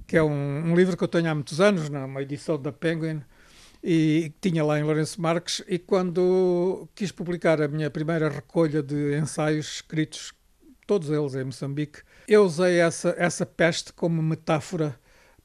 [0.06, 3.22] que é um, um livro que eu tenho há muitos anos, numa edição da Penguin,
[3.82, 9.18] e tinha lá em Lourenço Marques, e quando quis publicar a minha primeira recolha de
[9.18, 10.32] ensaios escritos,
[10.86, 14.98] todos eles em Moçambique, eu usei essa, essa peste como metáfora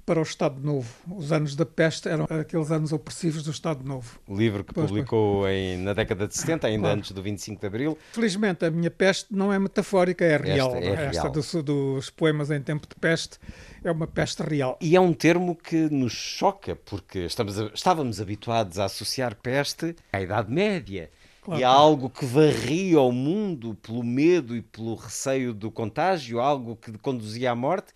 [0.05, 0.87] para o Estado Novo.
[1.09, 4.19] Os anos da peste eram aqueles anos opressivos do Estado Novo.
[4.29, 6.97] Livro que Pois, publicou em, na década de 70, ainda Claro.
[6.99, 7.97] antes do 25 de Abril.
[8.11, 10.75] Felizmente, a minha peste não é metafórica, é real.
[10.75, 11.63] é Esta real.
[11.63, 13.39] dos, poemas em tempo de peste
[13.83, 14.77] é uma peste real.
[14.79, 20.21] E é um termo que nos choca, porque estamos, estávamos habituados a associar peste à
[20.21, 21.09] Idade Média.
[21.41, 21.61] Claro.
[21.61, 26.75] E a algo que varria o mundo pelo medo e pelo receio do contágio, algo
[26.75, 27.93] que conduzia à morte.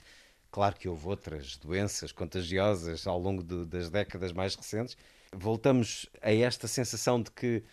[0.51, 4.97] Claro que houve outras doenças contagiosas ao longo de- das décadas mais recentes.
[5.31, 7.63] Voltamos a esta sensação de que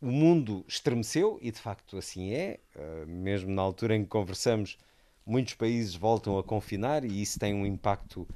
[0.00, 2.60] o mundo estremeceu, e de facto assim é.
[2.76, 4.78] Uh, mesmo na altura em que conversamos,
[5.24, 8.28] muitos países voltam a confinar e isso tem um impacto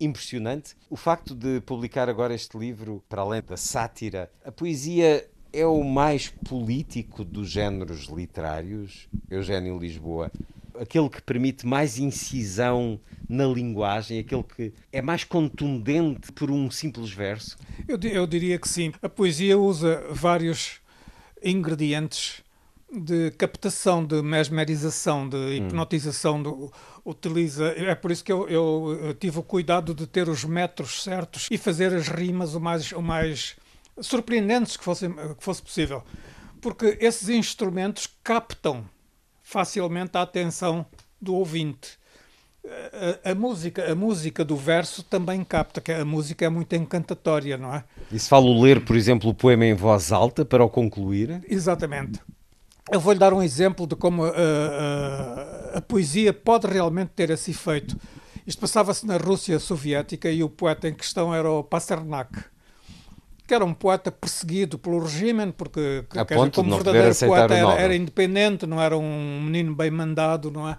[0.00, 0.74] impressionante.
[0.90, 5.84] O facto de publicar agora este livro, para além da sátira, a poesia é o
[5.84, 10.30] mais político dos géneros literários, Eugênio Lisboa.
[10.80, 17.10] Aquele que permite mais incisão na linguagem, aquele que é mais contundente por um simples
[17.10, 17.56] verso.
[17.88, 18.92] Eu, eu diria que sim.
[19.02, 20.80] A poesia usa vários
[21.42, 22.42] ingredientes
[22.92, 26.42] de captação, de mesmerização, de hipnotização.
[26.42, 26.72] do-
[27.04, 31.04] utiliza, é por isso que eu, eu, eu tive o cuidado de ter os metros
[31.04, 33.54] certos e fazer as rimas o mais, o mais
[34.00, 36.02] surpreendentes que fosse, que fosse possível.
[36.60, 38.84] Porque esses instrumentos captam
[39.46, 40.84] facilmente a atenção
[41.22, 41.96] do ouvinte.
[43.24, 47.56] A, a música, a música do verso também capta, que a música é muito encantatória,
[47.56, 47.84] não é?
[48.10, 52.20] E se falo ler, por exemplo, o poema em voz alta para o concluir, Exatamente.
[52.90, 57.52] Eu vou-lhe dar um exemplo de como uh, uh, a poesia pode realmente ter esse
[57.52, 57.96] efeito.
[58.44, 62.44] Isto passava-se na Rússia soviética e o poeta em questão era o Pasternak,
[63.46, 67.96] que era um poeta perseguido pelo regime, porque ponto dizer, como verdadeiro poeta era, era
[67.96, 70.78] independente, não era um menino bem mandado, não é?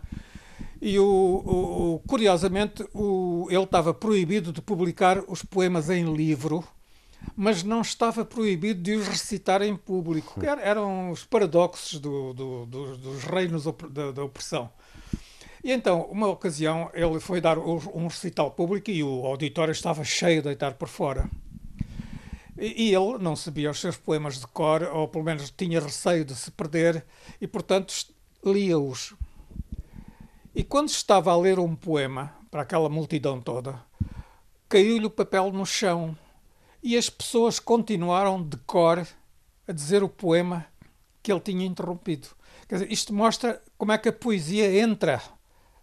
[0.82, 6.64] E o, o- curiosamente o- ele estava proibido de publicar os poemas em livro,
[7.36, 10.40] mas não estava proibido de os recitar em público.
[10.40, 14.70] que era- eram os paradoxos do- do- do- dos reinos da, da opressão.
[15.64, 20.04] E então, uma ocasião, ele foi dar um um recital público e o auditório estava
[20.04, 21.28] cheio de deitar por fora.
[22.58, 26.36] E, ele não sabia os seus poemas de cor, ou pelo menos tinha receio de
[26.36, 27.06] se perder,
[27.40, 27.94] e portanto
[28.44, 29.14] lia-os.
[30.56, 33.80] E quando estava a ler um poema para aquela multidão toda,
[34.68, 36.18] caiu-lhe o papel no chão
[36.82, 39.08] e as pessoas continuaram de cor
[39.68, 40.66] a dizer o poema
[41.22, 42.30] que ele tinha interrompido.
[42.68, 45.22] Quer dizer, isto mostra como é que a poesia entra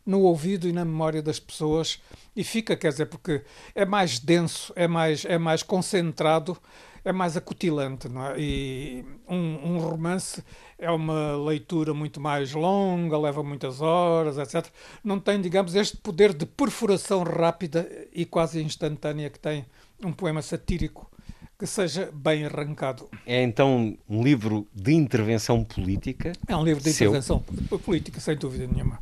[0.05, 2.01] no ouvido e na memória das pessoas
[2.37, 3.43] e fica, quer dizer, porque
[3.75, 6.57] é mais denso, é mais, é mais concentrado,
[7.05, 8.35] é mais acutilante, não é?
[8.39, 10.43] E um, um romance
[10.79, 14.67] é uma leitura muito mais longa, leva muitas horas, etc.
[15.03, 19.65] Não tem, digamos, este poder de perfuração rápida e quase instantânea que tem
[20.03, 21.11] um poema satírico
[21.59, 23.09] que seja bem arrancado.
[23.27, 26.33] É então um livro de intervenção política.
[26.49, 27.45] É um livro de intervenção
[27.85, 28.99] política, sem dúvida nenhuma.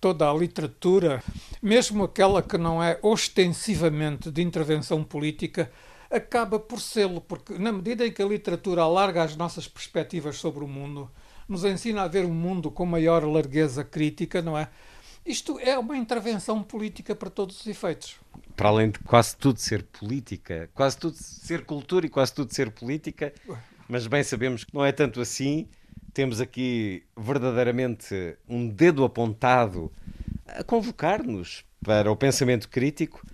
[0.00, 1.22] Toda a literatura,
[1.60, 5.70] mesmo aquela que não é ostensivamente de intervenção política,
[6.10, 10.64] acaba por sê-lo, porque na medida em que a literatura alarga as nossas perspectivas sobre
[10.64, 11.10] o mundo,
[11.48, 14.68] nos ensina a ver o mundo com maior largueza crítica, não é?
[15.24, 18.16] Isto é uma intervenção política para todos os efeitos.
[18.56, 22.70] Para além de quase tudo ser política, quase tudo ser cultura e quase tudo ser
[22.70, 23.32] política,
[23.88, 25.68] mas bem sabemos que não é tanto assim.
[26.20, 29.90] Temos aqui verdadeiramente um dedo apontado
[30.46, 33.26] a convocar-nos para o pensamento crítico.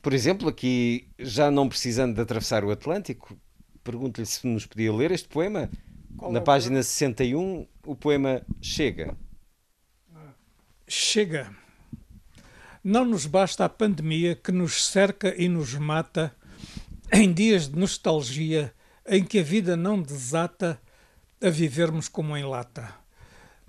[0.00, 3.36] Por exemplo, aqui, já não precisando de atravessar o Atlântico,
[3.82, 5.68] pergunto-lhe se nos podia ler este poema.
[6.16, 9.16] Qual Na é página 61, o poema Chega.
[10.86, 11.50] Chega.
[12.84, 16.32] Não nos basta a pandemia que nos cerca e nos mata
[17.12, 18.72] em dias de nostalgia
[19.04, 20.80] em que a vida não desata
[21.44, 22.94] a vivermos como em lata.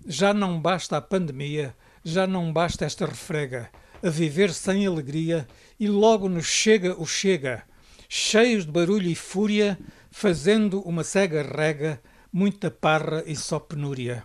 [0.07, 3.69] Já não basta a pandemia, já não basta esta refrega,
[4.01, 5.45] a viver sem alegria
[5.77, 7.63] e logo nos chega o chega,
[8.07, 9.77] cheios de barulho e fúria,
[10.09, 12.01] fazendo uma cega rega,
[12.31, 14.23] muita parra e só penúria.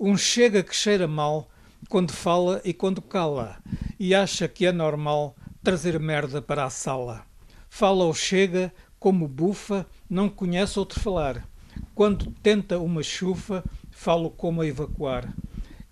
[0.00, 1.50] Um chega que cheira mal
[1.90, 3.62] quando fala e quando cala,
[4.00, 7.26] e acha que é normal trazer merda para a sala.
[7.68, 11.46] Fala ou chega, como bufa, não conhece outro falar.
[11.94, 15.32] Quando tenta uma chufa, falo como a evacuar.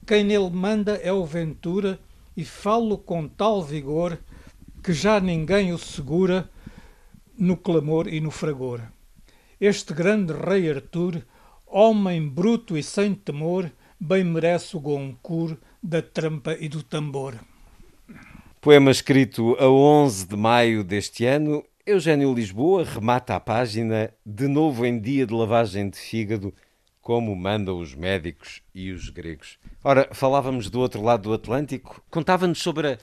[0.07, 1.99] Quem nele manda é o Ventura,
[2.37, 4.18] e falo com tal vigor
[4.82, 6.51] que já ninguém o segura
[7.39, 8.80] no clamor e no fragor.
[9.61, 11.22] Este grande rei Artur,
[11.66, 17.39] homem bruto e sem temor, bem merece o Goncourt da trampa e do tambor.
[18.61, 24.87] Poema escrito a 11 de maio deste ano, Eugênio Lisboa remata a página de novo
[24.87, 26.55] em dia de lavagem de fígado,
[27.01, 29.59] como mandam os médicos e os gregos.
[29.82, 32.99] Ora, falávamos do outro lado do Atlântico, contava-nos sobre a,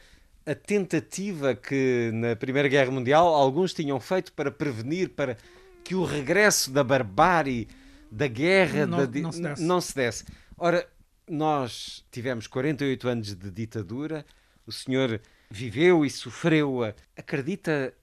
[0.52, 5.38] a tentativa que na Primeira Guerra Mundial alguns tinham feito para prevenir para
[5.84, 7.68] que o regresso da barbárie,
[8.12, 9.64] da guerra, Não- da não se desse.
[9.64, 10.26] não se desse.
[10.58, 10.88] Ora,
[11.30, 14.26] nós tivemos 48 anos de ditadura,
[14.66, 15.22] o senhor
[15.52, 16.96] viveu e sofreu-a.
[17.16, 17.94] Acredita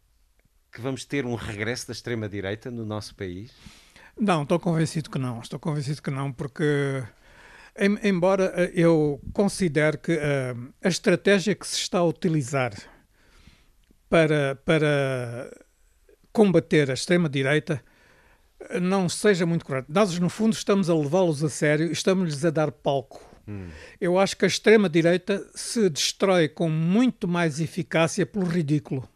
[0.72, 3.50] que vamos ter um regresso da extrema-direita no nosso país?
[4.18, 5.40] Não, estou convencido que não.
[5.40, 7.02] Estou convencido que não, porque,
[7.78, 12.72] em- embora eh, eu considere que eh, a estratégia que se está a utilizar
[14.08, 15.50] para, para
[16.32, 17.82] combater a extrema-direita
[18.70, 19.86] eh, não seja muito correta.
[19.88, 23.26] Nós, no fundo, estamos a levá-los a sério estamos-lhes a dar palco.
[23.98, 29.08] Eu acho que a extrema-direita se destrói com muito mais eficácia pelo ridículo.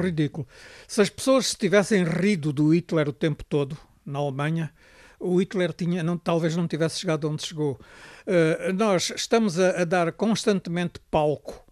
[0.00, 0.46] Ridículo.
[0.86, 4.72] Se as pessoas se tivessem rido do Hitler o tempo todo, na Alemanha,
[5.18, 7.78] o Hitler tinha, não, talvez não tivesse chegado onde chegou.
[8.26, 11.64] Eh, nós estamos a, a dar constantemente palco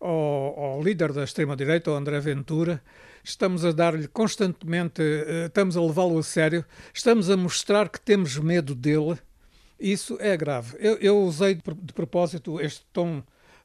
[0.00, 2.82] ao, ao líder da extrema-direita, ao André Ventura,
[3.22, 8.36] estamos a dar-lhe constantemente, eh, estamos a levá-lo a sério, estamos a mostrar que temos
[8.36, 9.18] medo dele.
[9.78, 10.76] Isso é grave.
[10.78, 13.22] Eu, eu usei de propósito este tom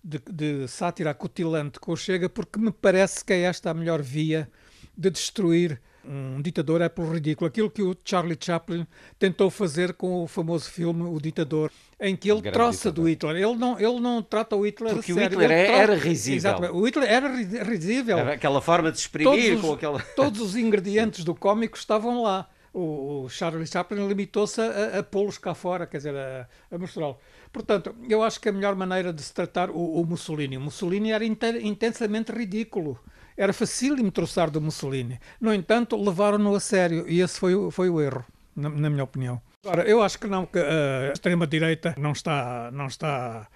[0.07, 4.01] de, de sátira acutilante com o Chega porque me parece que é esta a melhor
[4.01, 4.49] via
[4.97, 7.49] de destruir um ditador é pelo ridículo.
[7.49, 8.87] Aquilo que o Charlie Chaplin
[9.19, 13.35] tentou fazer com o famoso filme O Ditador, em que ele troça do Hitler.
[13.35, 15.37] Ele não, ele não trata o Hitler Porque a o sério.
[15.37, 16.37] Hitler Ele era trata- risível.
[16.37, 16.73] Exatamente.
[16.73, 18.17] O Hitler era ri- risível.
[18.19, 19.99] Era aquela forma de exprimir Todos os, aquela.
[20.15, 22.47] todos os ingredientes do cómico estavam lá.
[22.79, 27.17] O, Charlie Chaplin limitou-se a, a pô-los cá fora, quer dizer, a, a mostrá-lo.
[27.51, 30.57] Portanto, eu acho que a melhor maneira de se tratar o, o Mussolini.
[30.57, 32.99] O Mussolini era inte- intensamente ridículo.
[33.35, 35.19] Era facílimo troçar do Mussolini.
[35.41, 38.23] No entanto, levaram-no a sério e esse foi, foi o erro,
[38.55, 39.41] na, na minha opinião.
[39.65, 43.47] Agora, eu acho que não, que a extrema-direita não está, não está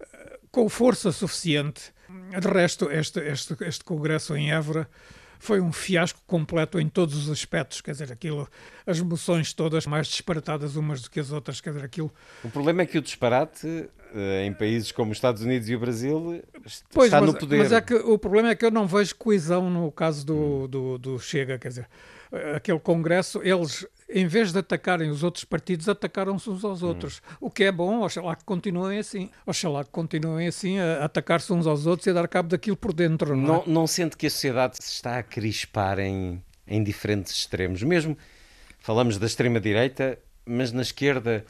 [0.00, 1.92] eh, com força suficiente.
[2.38, 4.88] De resto, este, este, este congresso em Évora
[5.42, 8.48] foi um fiasco completo em todos os aspectos, quer dizer, aquilo,
[8.86, 12.12] as moções todas mais disparatadas umas do que as outras, quer dizer, aquilo
[12.44, 15.80] O problema é que o disparate eh, em países como os Estados Unidos e o
[15.80, 17.58] Brasil est- Pois, está mas, no poder.
[17.58, 20.96] mas é que o problema é que eu não vejo coesão no caso do, do,
[20.98, 21.88] do Chega, quer dizer,
[22.30, 27.22] eh, aquele congresso, eles, em vez de atacarem os outros partidos, atacaram-se uns aos outros.
[27.40, 29.30] O que é bom, oxalá que continuem assim.
[29.46, 32.92] Oxalá que continuem assim a atacar-se uns aos outros e a dar cabo daquilo por
[32.92, 33.46] dentro, não, é?
[33.46, 37.82] Não, não sente que a sociedade se está a crispar em, em diferentes extremos?
[37.82, 38.16] Mesmo
[38.78, 41.44] falamos da extrema-direita, mas na esquerda,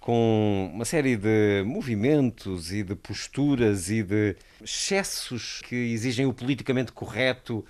[0.00, 6.92] com uma série de movimentos e de posturas e de excessos que exigem o politicamente
[6.92, 7.64] correto,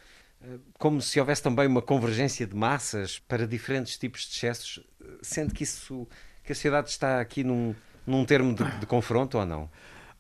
[0.78, 4.80] como se houvesse também uma convergência de massas para diferentes tipos de excessos.
[5.22, 6.06] Sente que isso,
[6.44, 7.74] que a sociedade está aqui num,
[8.06, 9.70] num termo de, de confronto ou não?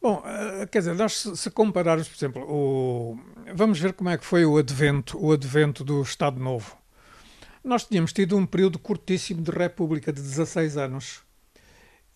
[0.00, 3.18] Bom, eh, quer dizer, nós se compararmos, por exemplo, o...
[3.54, 6.76] vamos ver como é que foi o advento, o advento do Estado Novo.
[7.64, 11.25] Nós tínhamos tido um período curtíssimo de república de 16 anos.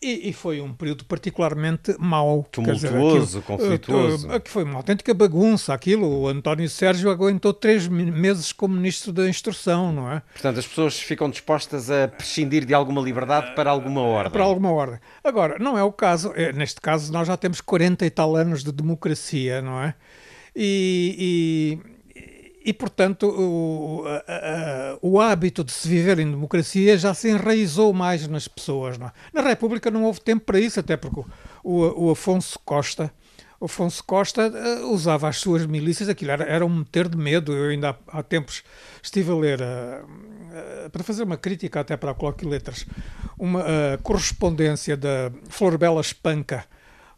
[0.03, 2.47] E, e foi um período particularmente mau.
[2.51, 4.31] quer dizer, Tumultuoso, aquilo- conflituoso.
[4.33, 5.75] eh, eh, que foi uma autêntica bagunça.
[5.75, 10.23] Aquilo, o António Sérgio aguentou três me- meses como ministro da Instrução, não é?
[10.33, 14.33] Portanto, as pessoas ficam dispostas a prescindir de alguma liberdade para alguma ordem.
[14.33, 14.99] Para alguma ordem.
[15.23, 16.33] Agora, não é o caso.
[16.35, 19.95] é, Neste caso, nós já temos 40 e tal anos de democracia, não é?
[20.57, 21.79] E,
[22.65, 24.25] e, portanto, o, a-
[24.95, 28.99] a- o hábito de se viver em democracia já se enraizou mais nas pessoas.
[29.01, 29.11] É?
[29.33, 31.23] Na República não houve tempo para isso, até porque
[31.65, 33.13] o, o Afonso Costa.
[33.63, 37.53] Afonso Costa eh, usava as suas milícias, aquilo era, era um meter de medo.
[37.53, 38.63] Eu ainda há, há tempos
[39.03, 40.03] estive a ler, eh,
[40.53, 42.87] eh, para fazer uma crítica até para a Coloque Letras,
[43.39, 43.63] uma
[44.03, 46.65] correspondência da Florbela Espanca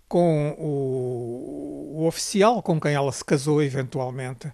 [0.08, 4.52] com o, o oficial com quem ela se casou eventualmente.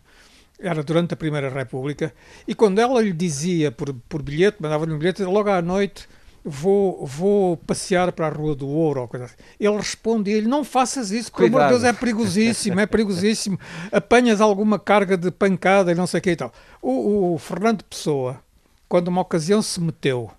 [0.59, 2.13] Era durante a Primeira República.
[2.47, 6.09] E quando ela lhe dizia por, por bilhete, mandava-lhe um bilhete, logo à noite
[6.45, 9.03] vou, vou passear para a Rua do Ouro.
[9.03, 9.37] Ou coisa assim.
[9.59, 11.69] Ele respondia-lhe: Não faças isso, por amor de.
[11.69, 13.59] Deus, é perigosíssimo, é perigosíssimo.
[13.93, 16.53] Apanhas alguma carga de pancada e não sei o que e tal.
[16.83, 18.41] O, o Fernando Pessoa,
[18.89, 20.31] quando uma ocasião se meteu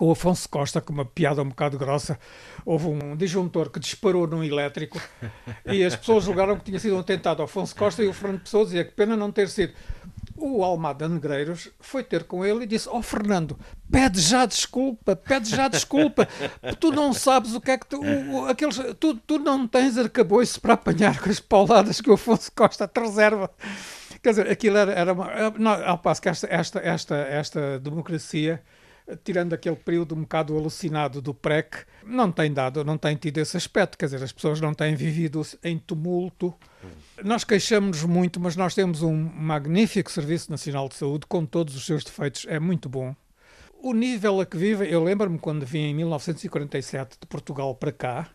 [0.00, 2.18] com o Afonso Costa, com uma piada um bocado grossa,
[2.64, 4.98] houve um disjuntor que disparou num elétrico
[5.66, 8.64] e as pessoas julgaram que tinha sido um atentado Afonso Costa e o Fernando Pessoa
[8.64, 9.74] dizia que pena não ter sido.
[10.38, 13.58] O Almada Negreiros foi ter com ele e disse: Ó Fernando,
[13.92, 16.26] pede já desculpa, pede já desculpa.
[16.80, 20.58] Tu não sabes o que é que tu, o- aqueles, tu, tu não tens arcabouço
[20.62, 23.50] para apanhar com as pauladas que o Afonso Costa te reserva.
[24.22, 25.28] Quer dizer, aquilo era, era uma.
[25.58, 28.62] Não, ao passo que esta, esta, esta, esta democracia,
[29.24, 33.56] tirando aquele período um bocado alucinado do PREC, não tem dado, não tem tido esse
[33.56, 33.96] aspecto.
[33.96, 36.54] Quer dizer, as pessoas não têm vivido em tumulto.
[37.22, 41.84] Nós queixamos-nos muito, mas nós temos um magnífico Serviço Nacional de Saúde, com todos os
[41.84, 43.14] seus defeitos, é muito bom.
[43.82, 48.28] O nível a que vive, eu lembro-me quando vim em 1947 de Portugal para cá,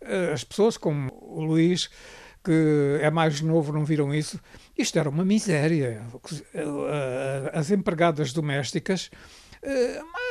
[0.00, 1.88] eh, as pessoas como o Luís,
[2.44, 4.40] que é mais novo, não viram isso.
[4.76, 6.02] Isto era uma miséria.
[7.52, 9.10] As empregadas domésticas,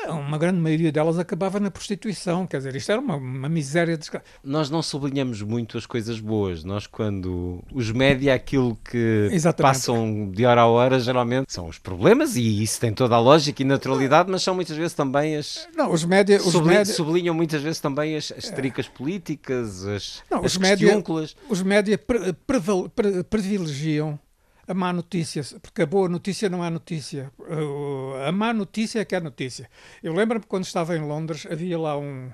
[0.10, 2.46] uma grande maioria delas acabava na prostituição.
[2.48, 3.98] Quer dizer, isto era uma, uma miséria.
[3.98, 6.64] desgra- Nós não sublinhamos muito as coisas boas.
[6.64, 9.74] Nós, quando os média, aquilo que Exatamente.
[9.76, 13.62] passam de hora a hora, geralmente são os problemas, e isso tem toda a lógica
[13.62, 15.68] e naturalidade, mas são muitas vezes também as.
[15.76, 20.22] Não, os média, os Subli- média, Sublinham muitas vezes também as, as tricas políticas, as,
[20.30, 21.02] Não, as os média-
[21.50, 24.20] os média pre- preval- pre- privilegiam
[24.68, 27.32] a má notícia, porque a boa notícia não é notícia.
[28.28, 29.70] A má notícia é que é notícia.
[30.02, 32.32] Eu lembro-me quando estava em Londres, havia lá um,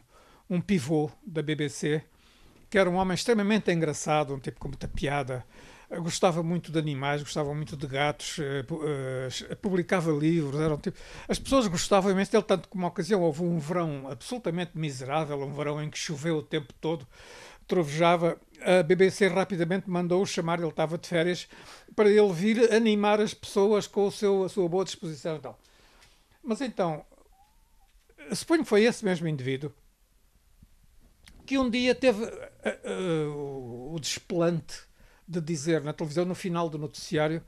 [0.49, 2.03] um pivô da BBC,
[2.69, 5.45] que era um homem extremamente engraçado, um tipo com muita piada.
[6.01, 8.35] Gostava muito de animais, gostava muito de gatos,
[8.67, 10.59] pu- uh, publicava livros.
[10.59, 10.99] Era um tipo...
[11.29, 15.53] As pessoas gostavam imenso dele, tanto que uma ocasião houve um verão absolutamente miserável, um
[15.53, 17.07] verão em que choveu o tempo todo,
[17.65, 21.47] trovejava a BBC rapidamente mandou-o chamar, ele estava de férias,
[21.95, 25.59] para ele vir animar as pessoas com o seu, a sua boa disposição e tal.
[26.43, 27.05] Mas então,
[28.33, 29.73] suponho que foi esse mesmo indivíduo
[31.47, 34.81] que um dia teve uh, uh, o desplante
[35.25, 37.41] de dizer na televisão, no final do noticiário,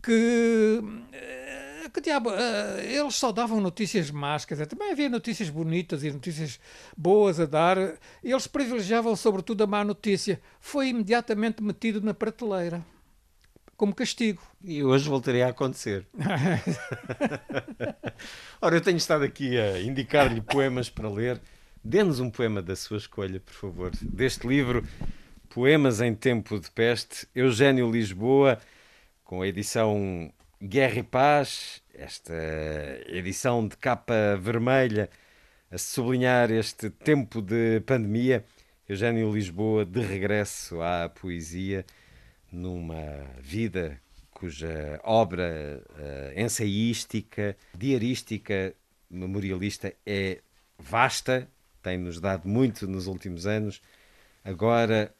[0.00, 1.10] que, uh,
[1.90, 2.30] que diabo,
[2.78, 6.60] eles só davam notícias más, quer dizer, também havia notícias bonitas e notícias
[6.96, 7.76] boas a dar,
[8.22, 10.40] eles privilegiavam sobretudo a má notícia.
[10.60, 12.84] Foi imediatamente metido na prateleira
[13.80, 14.42] como castigo.
[14.62, 16.06] E hoje voltaria a acontecer.
[18.60, 21.40] Ora, eu tenho estado aqui a indicar-lhe poemas para ler.
[21.82, 23.90] Dê-nos um poema da sua escolha, por favor.
[24.02, 24.86] Deste livro,
[25.48, 28.60] Poemas em Tempo de Peste, Eugênio Lisboa,
[29.24, 30.30] com a edição
[30.62, 32.34] Guerra e Paz, esta
[33.06, 35.10] edição de capa vermelha,
[35.70, 38.44] a sublinhar este tempo de pandemia.
[38.88, 41.84] Eugênio Lisboa, de regresso à poesia,
[42.50, 44.00] numa vida
[44.32, 48.74] cuja obra uh, ensaística, diarística,
[49.08, 50.40] memorialista é
[50.78, 51.46] vasta,
[51.82, 53.82] tem-nos dado muito nos últimos anos.
[54.42, 55.14] Agora,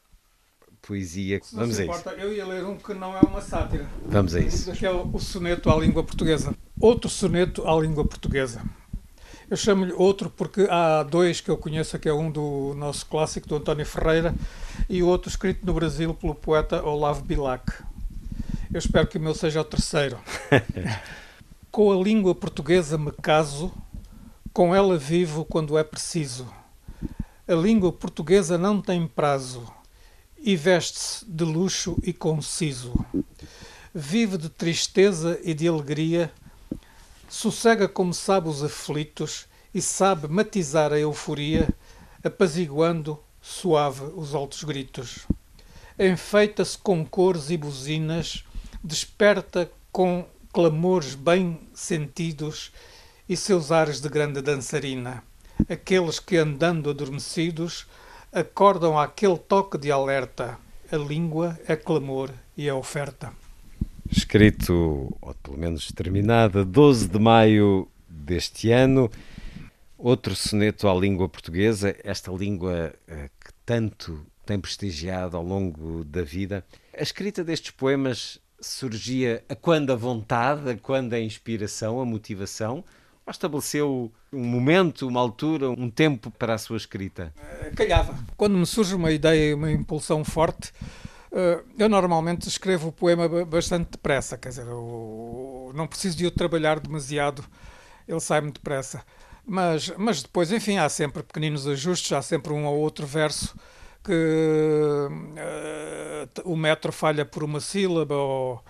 [0.81, 1.39] poesia.
[1.43, 2.19] Se Vamos a importa, isso.
[2.19, 3.87] Eu ia ler um que não é uma sátira.
[4.07, 4.71] Vamos a isso.
[4.73, 6.53] Que é o soneto à língua portuguesa.
[6.81, 8.63] Outro soneto à língua portuguesa.
[9.47, 13.47] Eu chamo-lhe outro porque há dois que eu conheço, que é um do nosso clássico,
[13.47, 14.33] do António Ferreira,
[14.89, 17.71] e o outro escrito no Brasil pelo poeta Olavo Bilac.
[18.73, 20.17] Eu espero que o meu seja o terceiro.
[21.69, 23.71] Com a língua portuguesa me caso,
[24.51, 26.51] com ela vivo quando é preciso.
[27.47, 29.71] A língua portuguesa não tem prazo
[30.35, 33.05] e veste-se de luxo e conciso.
[33.93, 36.31] Vive de tristeza e de alegria,
[37.31, 41.69] sossega como sabe os aflitos e sabe matizar a euforia,
[42.21, 45.25] apaziguando suave os altos gritos.
[45.97, 48.43] Enfeita-se com cores e buzinas,
[48.83, 52.73] desperta com clamores bem sentidos
[53.29, 55.23] e seus ares de grande dançarina.
[55.69, 57.87] Aqueles que andando adormecidos
[58.33, 60.59] acordam àquele toque de alerta.
[60.91, 63.40] A língua é clamor e é oferta.
[64.11, 69.09] Escrito, ou pelo menos terminado, 12 de maio deste ano.
[69.97, 76.23] Outro soneto à língua portuguesa, esta língua eh, que tanto tem prestigiado ao longo da
[76.23, 76.65] vida.
[76.97, 82.83] A escrita destes poemas surgia a quando a vontade, a quando a inspiração, a motivação?
[83.25, 87.33] Ou estabeleceu um momento, uma altura, um tempo para a sua escrita?
[87.75, 88.17] Calhava.
[88.35, 90.73] Quando me surge uma ideia uma impulsão forte,
[91.77, 97.43] eu normalmente escrevo o poema bastante depressa, quer dizer, não preciso de o trabalhar demasiado,
[98.07, 99.03] ele sai-me depressa.
[99.45, 103.55] Mas, mas depois, enfim, há sempre pequeninos ajustes, há sempre um ou outro verso
[104.03, 108.63] que uh, o metro falha por uma sílaba, ou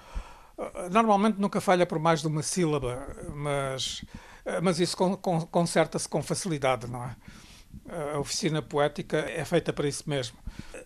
[0.57, 4.03] uh, normalmente nunca falha por mais de uma sílaba, mas,
[4.45, 7.15] uh, mas isso con con conserta-se com facilidade, não é?
[8.13, 10.37] A oficina poética é feita para isso mesmo.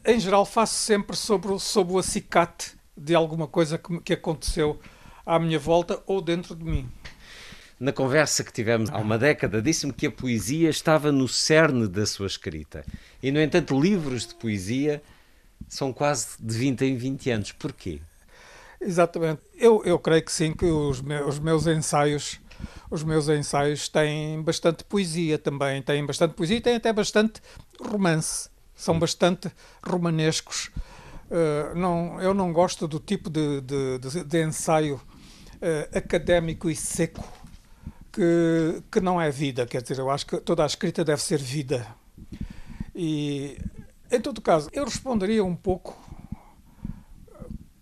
[0.08, 4.80] Em geral, faço sempre sobre, sobre o acicate de alguma coisa que, que aconteceu
[5.26, 6.88] à minha volta ou dentro de mim.
[7.80, 12.06] Na conversa que tivemos há uma década, disse-me que a poesia estava no cerne da
[12.06, 12.86] sua escrita.
[13.22, 15.02] E, no entanto, livros de poesia
[15.68, 17.52] são quase de 20 em 20 anos.
[17.52, 18.00] Porquê?
[18.80, 19.42] Exatamente.
[19.56, 22.40] Eu, eu creio que sim, que os meus, os meus ensaios
[22.90, 27.42] os meus ensaios têm bastante poesia também, têm bastante poesia e têm até bastante
[27.82, 29.52] romance, são bastante
[29.84, 30.70] romanescos.
[31.30, 36.76] Uh, não, eu não gosto do tipo de, de, de, de ensaio uh, académico e
[36.76, 37.24] seco
[38.12, 41.40] que, que não é vida, quer dizer, eu acho que toda a escrita deve ser
[41.40, 41.86] vida.
[42.96, 43.58] E,
[44.10, 45.98] em todo caso, eu responderia um pouco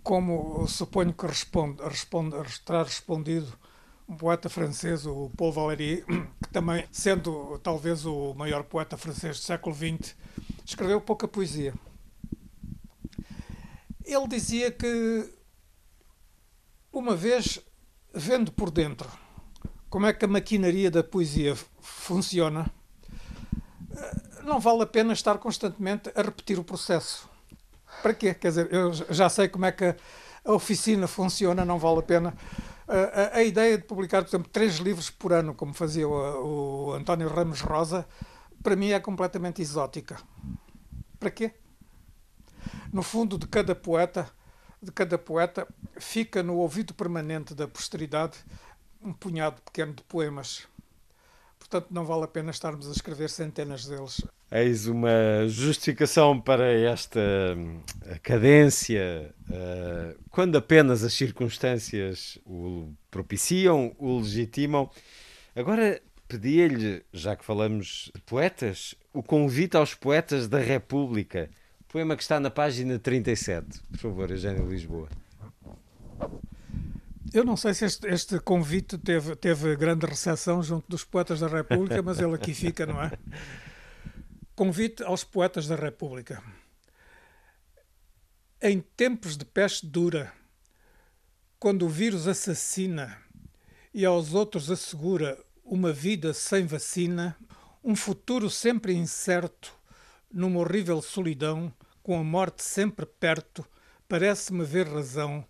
[0.01, 2.35] como suponho que responde, responde,
[2.65, 3.47] terá respondido
[4.07, 6.03] um poeta francês, o Paul Valéry,
[6.43, 10.15] que também, sendo talvez o maior poeta francês do século XX,
[10.65, 11.73] escreveu pouca poesia.
[14.05, 15.33] Ele dizia que,
[16.91, 17.59] uma vez
[18.13, 19.09] vendo por dentro
[19.89, 22.71] como é que a maquinaria da poesia funciona,
[24.43, 27.29] não vale a pena estar constantemente a repetir o processo.
[28.01, 28.33] Para quê?
[28.33, 29.95] Quer dizer, eu já sei como é que
[30.43, 32.33] a oficina funciona, não vale a pena
[32.87, 36.93] a, a, ideia de publicar, por exemplo, três livros por ano, como fazia o, o
[36.93, 38.07] António Ramos Rosa,
[38.61, 40.17] para mim é completamente exótica.
[41.19, 41.53] Para quê?
[42.91, 44.29] No fundo, de cada poeta,
[44.81, 45.67] de cada poeta
[45.97, 48.37] fica no ouvido permanente da posteridade
[49.01, 50.67] um punhado pequeno de poemas.
[51.59, 54.21] portanto não vale a pena estarmos a escrever centenas deles.
[54.55, 57.19] Eis uma justificação para esta
[57.57, 57.79] hum,
[58.21, 64.91] cadência, uh, quando apenas as circunstâncias o propiciam, o legitimam.
[65.55, 71.49] Agora pedia-lhe, já que falamos de poetas, o convite aos poetas da República.
[71.87, 73.81] Poema que está na página 37.
[73.89, 75.09] Por favor, Eugênio Lisboa.
[77.33, 81.47] Eu não sei se este, este, convite teve, teve grande recepção junto dos poetas da
[81.47, 83.11] República, mas ele aqui fica, não é?
[84.55, 86.43] Convite aos poetas da República.
[88.61, 90.31] Em tempos de peste dura,
[91.59, 93.17] quando o vírus assassina
[93.93, 97.35] e aos outros assegura uma vida sem vacina,
[97.83, 99.73] um futuro sempre incerto,
[100.31, 101.73] numa horrível solidão,
[102.03, 103.65] com a morte sempre perto,
[104.07, 105.43] parece-me ver razão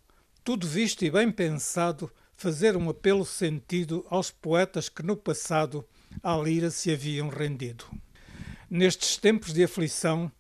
[0.45, 5.85] tudo visto e bem pensado, fazer um apelo sentido aos poetas que no passado
[6.21, 7.85] à lira se haviam rendido.
[8.70, 10.32] Nestes tempos de aflição,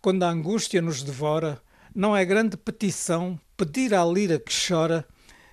[0.00, 1.60] quando a angústia nos devora,
[1.94, 5.04] não é grande petição pedir à lira que chora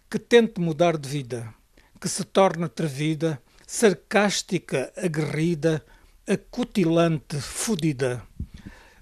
[0.10, 1.53] que tente mudar de vida,
[1.99, 5.84] que se torne atrevida, sarcástica, aguerrida,
[6.28, 8.22] acutilante, fudida.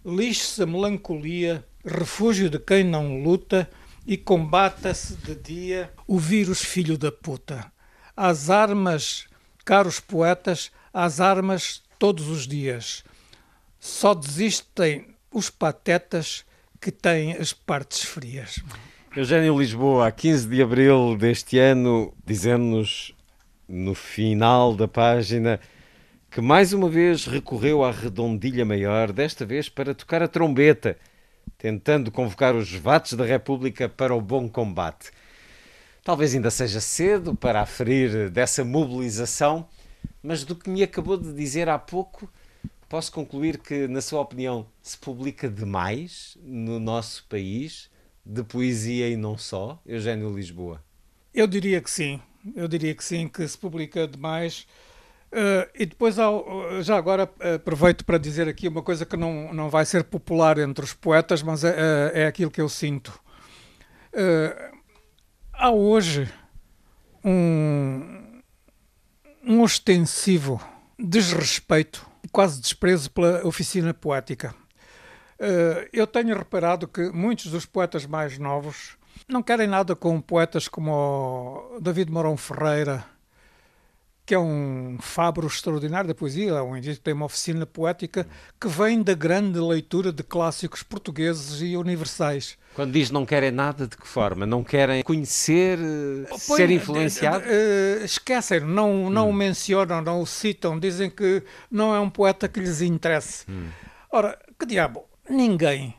[0.06, 3.70] Lixe-se a melancolia, refúgio de quem não luta,
[4.06, 7.72] e combata-se de dia o vírus filho da puta.
[8.16, 9.28] Às armas,
[9.66, 13.04] caros poetas, às armas todos os dias.
[13.80, 16.46] Só desistem os patetas
[16.80, 18.60] que têm as partes frias.
[19.16, 23.14] Eugênio Lisboa, a 15 de abril deste ano, dizendo-nos
[23.68, 25.60] no final da página
[26.30, 30.98] que mais uma vez recorreu à redondilha maior, desta vez para tocar a trombeta
[31.58, 35.12] tentando convocar os vates da República para o bom combate.
[36.04, 39.66] Talvez ainda seja cedo para aferir dessa mobilização,
[40.24, 42.32] mas do que me acabou de dizer há pouco,
[42.88, 47.92] posso concluir que, na sua opinião, se publica demais no nosso país,
[48.26, 50.82] de poesia e não só, Eugênio Lisboa?
[51.34, 52.22] Eu diria que sim.
[52.56, 54.66] Eu diria que sim, que se publica demais.
[55.32, 56.16] Uh, e depois,
[56.82, 60.86] já agora, aproveito para dizer aqui uma coisa que não, não vai ser popular entre
[60.86, 63.20] os poetas, mas é, é, é aquilo que eu sinto.
[64.14, 64.78] Uh,
[65.52, 66.32] há hoje
[67.26, 68.23] um,
[69.46, 70.62] um ostensivo
[70.98, 74.56] desrespeito, quase desprezo pela oficina poética.
[75.40, 80.68] Uh, eu tenho reparado que muitos dos poetas mais novos não querem nada com poetas
[80.68, 83.06] como David Morão Ferreira
[84.26, 88.26] que é um fabro extraordinário da poesia, um indivíduo que tem uma oficina poética
[88.60, 92.58] que vem da grande leitura de clássicos portugueses e universais.
[92.74, 94.46] Quando diz não querem nada, de que forma?
[94.46, 97.46] Não querem conhecer, eh, Põe, ser influenciado?
[97.46, 99.32] Uh, esquecem, não, não hum.
[99.32, 103.46] o mencionam, não o citam, dizem que não é um poeta que lhes interesse.
[103.50, 103.68] Hum.
[104.10, 105.96] Ora, que diabo, ninguém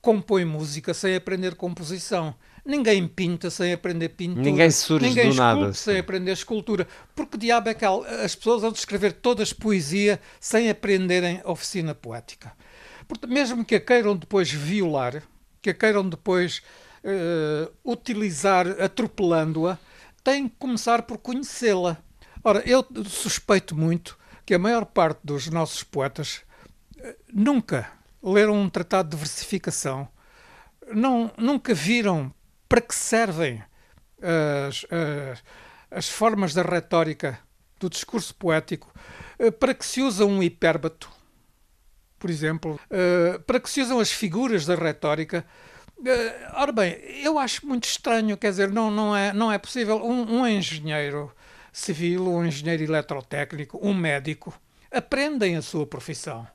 [0.00, 2.34] compõe música sem aprender composição.
[2.64, 4.42] Ninguém pinta sem aprender pintura.
[4.42, 5.72] Ninguém surge Ninguém do nada.
[5.74, 6.86] sem aprender escultura.
[7.14, 12.52] Porque diabo é que as pessoas vão escrever todas poesia sem aprenderem oficina poética.
[13.08, 15.24] Porque mesmo que a queiram depois violar,
[15.60, 16.62] que a queiram depois
[17.04, 19.76] uh, utilizar atropelando-a,
[20.22, 21.98] têm que começar por conhecê-la.
[22.44, 26.42] Ora, eu suspeito muito que a maior parte dos nossos poetas
[26.96, 27.90] uh, nunca
[28.22, 30.08] leram um tratado de versificação,
[30.94, 32.32] não, nunca viram
[32.72, 33.62] para que servem
[34.22, 35.44] as, as,
[35.90, 37.38] as formas da retórica
[37.78, 38.90] do discurso poético?
[39.38, 41.10] Eh, para que se usa um hipérbato,
[42.18, 42.80] por exemplo?
[42.88, 45.44] Eh, para que se usam as figuras da retórica?
[46.02, 46.92] Eh, ora bem,
[47.22, 51.30] eu acho muito estranho, quer dizer, não, não, é, não é possível um, um engenheiro
[51.70, 54.58] civil, um engenheiro eletrotécnico, um médico,
[54.90, 56.48] aprendem a sua profissão.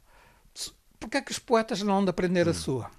[1.00, 2.56] Porquê é que os poetas não hão de aprender a hum.
[2.56, 2.97] sua?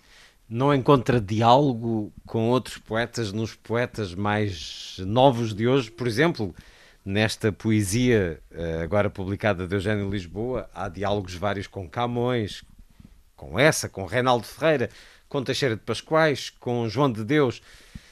[0.49, 5.91] Não encontra diálogo com outros poetas nos poetas mais novos de hoje?
[5.91, 6.55] Por exemplo,
[7.05, 12.65] nesta poesia eh, agora publicada de Eugênio Lisboa, há diálogos vários com Camões,
[13.37, 14.89] com essa, com Reinaldo Ferreira,
[15.29, 17.61] com Teixeira de Pascoais, com João de Deus.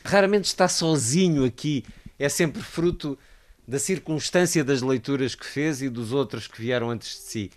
[0.04, 1.84] Raramente está sozinho aqui,
[2.18, 3.18] é sempre fruto
[3.66, 7.50] da circunstância das leituras que fez e dos outros que vieram antes de si.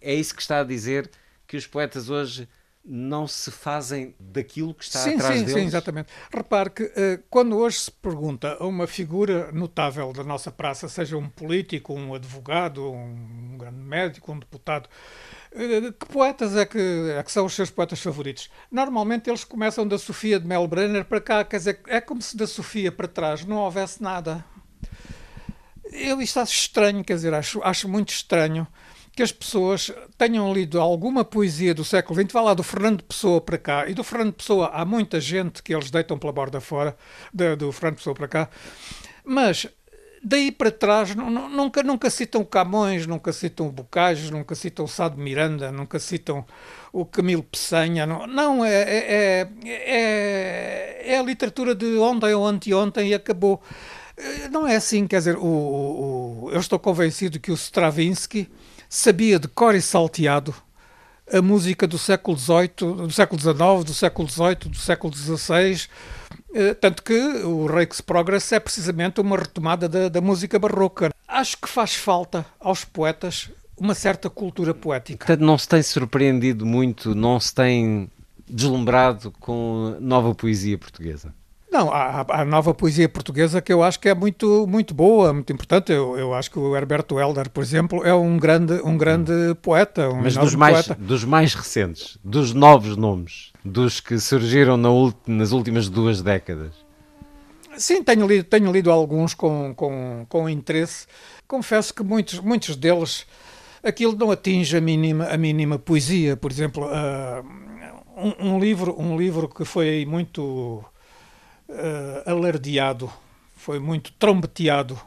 [0.00, 1.10] É isso que está a dizer
[1.46, 2.48] que os poetas hoje
[2.84, 5.62] não se fazem daquilo que está sim, atrás sim, deles.
[5.62, 6.12] Sim, exatamente.
[6.32, 11.16] Repare que uh, quando hoje se pergunta a uma figura notável da nossa praça, seja
[11.16, 14.86] um político, um advogado, um grande médico, um deputado,
[15.52, 16.78] uh, que poetas é que,
[17.16, 18.50] é que, são os seus poetas favoritos?
[18.70, 22.46] Normalmente eles começam da Sofia de Melbrenner para cá, quer dizer, é como se da
[22.46, 24.44] Sofia para trás não houvesse nada.
[25.90, 28.66] eu isto acho estranho, quer dizer, acho, acho muito estranho
[29.14, 33.40] que as pessoas tenham lido alguma poesia do século XX, vá lá do Fernando Pessoa
[33.40, 36.96] para cá, e do Fernando Pessoa há muita gente que eles deitam pela borda fora,
[37.32, 38.48] do, do Fernando Pessoa para cá,
[39.24, 39.68] mas
[40.24, 45.70] daí para trás nunca, nunca citam Camões, nunca citam Bocage, nunca citam Sá de Miranda,
[45.70, 46.44] nunca citam
[46.92, 48.06] o Camilo Peçanha.
[48.06, 53.62] Não, não é, é, é, é, a literatura de ontem ou anteontem e acabou.
[54.50, 58.48] Não é assim, quer dizer, o, o, eu estou convencido que o Stravinsky
[58.94, 60.54] sabia de cor e salteado
[61.32, 65.88] a música do século XVIII, do século XIX, do século XVIII, do século XVI,
[66.54, 71.12] eh, tanto que o Rex Progress é precisamente uma retomada da, da música barroca.
[71.26, 75.26] Acho que faz falta aos poetas uma certa cultura poética.
[75.26, 78.08] Portanto, não se tem surpreendido muito, não se tem
[78.48, 81.34] deslumbrado com nova poesia portuguesa?
[81.74, 85.52] Não, há, a nova poesia portuguesa que eu acho que é muito, muito boa, muito
[85.52, 85.90] importante.
[85.90, 90.08] Eu, eu acho que o Herberto Helder, por exemplo, é um grande, um grande poeta.
[90.08, 91.02] Um Mas dos mais, poeta.
[91.02, 94.88] dos mais recentes, dos novos nomes, dos que surgiram na
[95.26, 96.70] nas últimas duas décadas.
[97.76, 101.08] Sim, tenho lido, tenho lido alguns com, com, com interesse.
[101.48, 103.26] Confesso que muitos, muitos deles
[103.82, 106.36] aquilo não atinge a mínima, a mínima poesia.
[106.36, 107.44] Por exemplo, uh,
[108.16, 110.84] um, um, livro, um livro que foi muito
[111.68, 113.10] uh, alardeado,
[113.56, 115.00] foi muito trombeteado,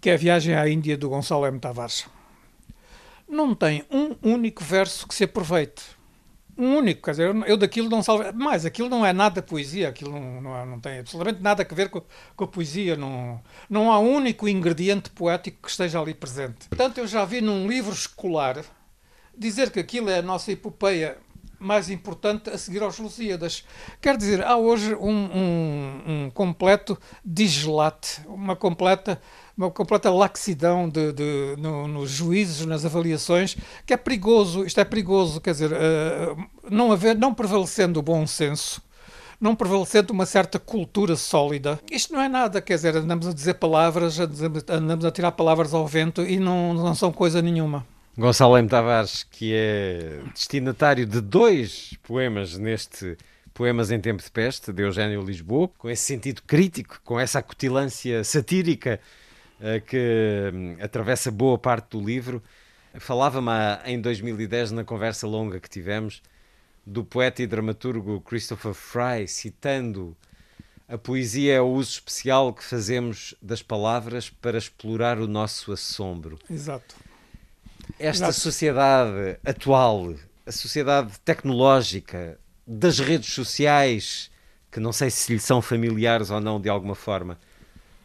[0.00, 1.58] que é a Viagem à Índia do Gonçalo M.
[1.58, 2.06] Tavares.
[3.28, 5.82] Não tem um único verso que se aproveite.
[6.56, 8.24] Um único, quer dizer, eu daquilo não salvo.
[8.34, 11.88] Mas aquilo não é nada poesia, aquilo não, não, não tem absolutamente nada a ver
[11.88, 12.02] com,
[12.34, 12.96] com, a poesia.
[12.96, 13.40] Não,
[13.70, 16.68] não há um único ingrediente poético que esteja ali presente.
[16.68, 18.64] Portanto, eu já vi num livro escolar
[19.36, 21.16] dizer que aquilo é a nossa epopeia
[21.58, 23.64] mais importante a seguir aos Lusíadas.
[24.00, 29.20] Quer dizer, há hoje um, um, um completo dislate, uma completa,
[29.56, 34.64] uma completa laxidão de, de no, nos juízos, nas avaliações, que é perigoso.
[34.64, 36.36] Isto é perigoso, quer dizer, uh,
[36.70, 38.80] não, haver, não prevalecendo o bom senso,
[39.40, 41.80] não prevalecendo uma certa cultura sólida.
[41.90, 45.86] Isto não é nada, quer dizer, andamos a dizer palavras, andamos a tirar palavras ao
[45.86, 47.84] vento e não, não são coisa nenhuma.
[48.18, 48.68] Gonçalo M.
[48.68, 53.16] Tavares, que é destinatário de dois poemas neste
[53.54, 58.24] Poemas em Tempo de Peste, de Eugênio Lisboa, com esse sentido crítico, com essa acutilância
[58.24, 58.98] satírica
[59.60, 62.42] uh, que um, atravessa boa parte do livro.
[62.94, 63.52] Falava-me
[63.84, 66.20] em 2010, na conversa longa que tivemos,
[66.84, 70.16] do poeta e dramaturgo Christopher Fry, citando
[70.88, 76.36] a poesia é o uso especial que fazemos das palavras para explorar o nosso assombro.
[76.50, 77.07] Exato
[77.98, 78.32] esta Exato.
[78.32, 80.14] sociedade atual,
[80.46, 84.30] a sociedade tecnológica, das redes sociais,
[84.70, 87.38] que não sei se lhe são familiares ou não de alguma forma,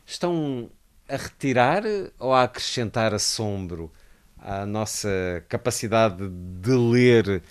[0.06, 0.70] estão
[1.08, 1.84] a retirar
[2.18, 3.92] ou a acrescentar assombro
[4.38, 7.42] à nossa capacidade de ler,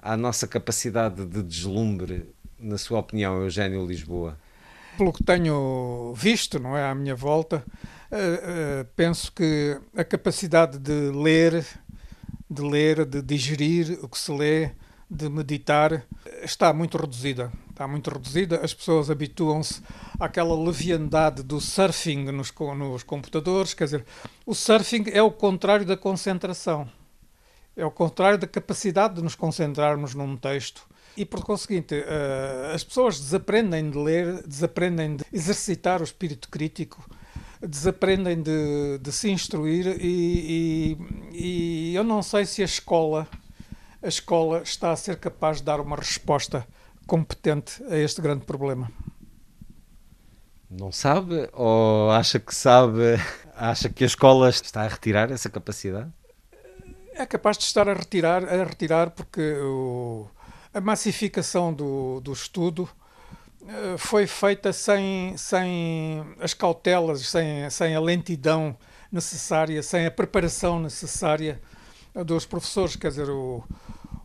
[0.00, 4.38] à nossa capacidade de deslumbre, na sua opinião, Eugênio Lisboa?
[4.96, 7.64] Pelo que tenho visto, não é, à minha volta,
[8.10, 11.64] uh, uh, penso que a capacidade de ler,
[12.50, 14.72] de ler, de digerir o que se lê,
[15.10, 16.04] de meditar,
[16.42, 17.50] está muito reduzida.
[17.70, 18.60] Está muito reduzida.
[18.62, 19.80] As pessoas habituam-se
[20.18, 23.72] àquela leviandade do surfing nos, nos computadores.
[23.72, 24.04] Quer dizer,
[24.44, 26.88] o surfing é o contrário da concentração.
[27.76, 30.86] É o contrário da capacidade de nos concentrarmos num texto.
[31.16, 37.08] E por conseguinte, uh, as pessoas desaprendem de ler, desaprendem de exercitar o espírito crítico,
[37.60, 40.96] desaprendem de, de se instruir e,
[41.32, 43.26] e, e, eu não sei se a escola
[44.00, 46.66] a escola está a ser capaz de dar uma resposta
[47.06, 48.90] competente a este grande problema.
[50.70, 53.16] Não sabe ou acha que sabe,
[53.56, 56.12] acha que a escola está a retirar essa capacidade?
[57.14, 60.28] É capaz de estar a retirar, a retirar porque o,
[60.72, 62.88] a massificação do, do estudo
[63.98, 68.76] foi feita sem, sem as cautelas, sem, sem a lentidão
[69.12, 71.60] necessária, sem a preparação necessária
[72.24, 72.96] dos professores.
[72.96, 73.62] Quer dizer, o,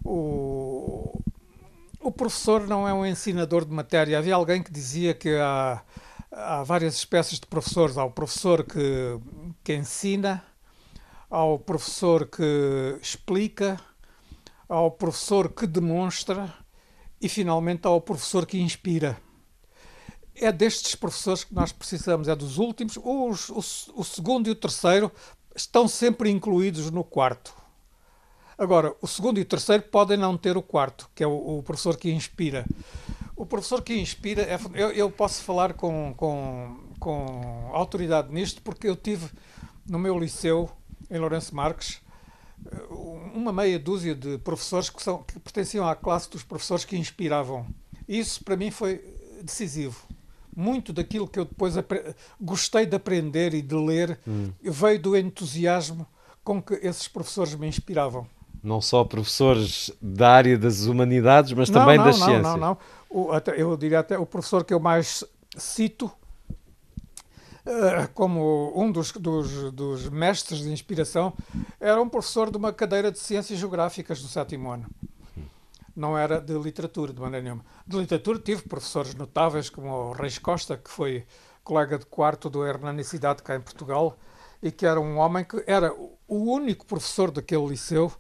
[0.04, 1.20] o,
[2.00, 4.18] o professor não é um ensinador de matéria.
[4.18, 5.82] Havia alguém que dizia que há,
[6.32, 7.98] há várias espécies de professores.
[7.98, 9.20] Há o professor que,
[9.62, 10.42] que ensina,
[11.30, 13.78] há o professor que explica,
[14.70, 16.54] há o professor que demonstra
[17.20, 19.18] e, finalmente, há o professor que inspira
[20.46, 22.98] é destes professores que nós precisamos, é dos últimos.
[23.02, 23.50] Os,
[23.90, 25.12] o, segundo e o terceiro
[25.56, 27.54] estão sempre incluídos no quarto.
[28.58, 31.64] Agora, o segundo e o terceiro podem não ter o quarto, que é o, o
[31.64, 32.66] professor que inspira.
[33.36, 38.88] O professor que inspira, é, eu, eu, posso falar com, com, com autoridade nisto, porque
[38.88, 39.30] eu tive
[39.90, 40.70] no meu liceu,
[41.10, 42.02] em Lourenço Marques,
[43.34, 47.68] uma meia dúzia de professores que, são, que pertenciam à classe dos professores que inspiravam.
[48.08, 49.04] Isso para mim foi
[49.42, 50.08] decisivo.
[50.56, 51.76] Muito daquilo que eu depois
[52.40, 54.52] gostei de aprender e de ler hum.
[54.62, 56.06] veio do entusiasmo
[56.44, 58.28] com que esses professores me inspiravam.
[58.62, 62.44] Não só professores da área das humanidades, mas não, também não, das não, ciências.
[62.44, 62.78] Não, não,
[63.10, 63.54] não.
[63.56, 65.24] Eu diria até o professor que eu mais
[65.58, 66.12] cito
[67.66, 71.34] uh, como um dos, dos, dos, mestres de inspiração
[71.80, 74.86] era um professor de uma cadeira de Ciências Geográficas do sétimo ano.
[75.96, 77.66] Não era de literatura, de maneira nenhuma.
[77.86, 81.26] De literatura tive professores notáveis, como o Reis Costa, que foi
[81.64, 84.18] colega de quarto do Hernanicidade cá em Portugal,
[84.62, 88.12] e que era um homem que era o único professor daquele liceu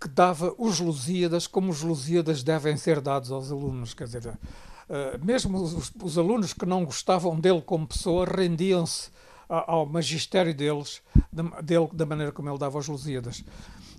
[0.00, 3.92] que dava os Lusíadas como os Lusíadas devem ser dados aos alunos.
[3.92, 9.10] Quer dizer, uh, mesmo os, os, alunos que não gostavam dele como pessoa rendiam-se
[9.46, 13.44] ao magistério deles, de, dele, da maneira como ele dava os Lusíadas.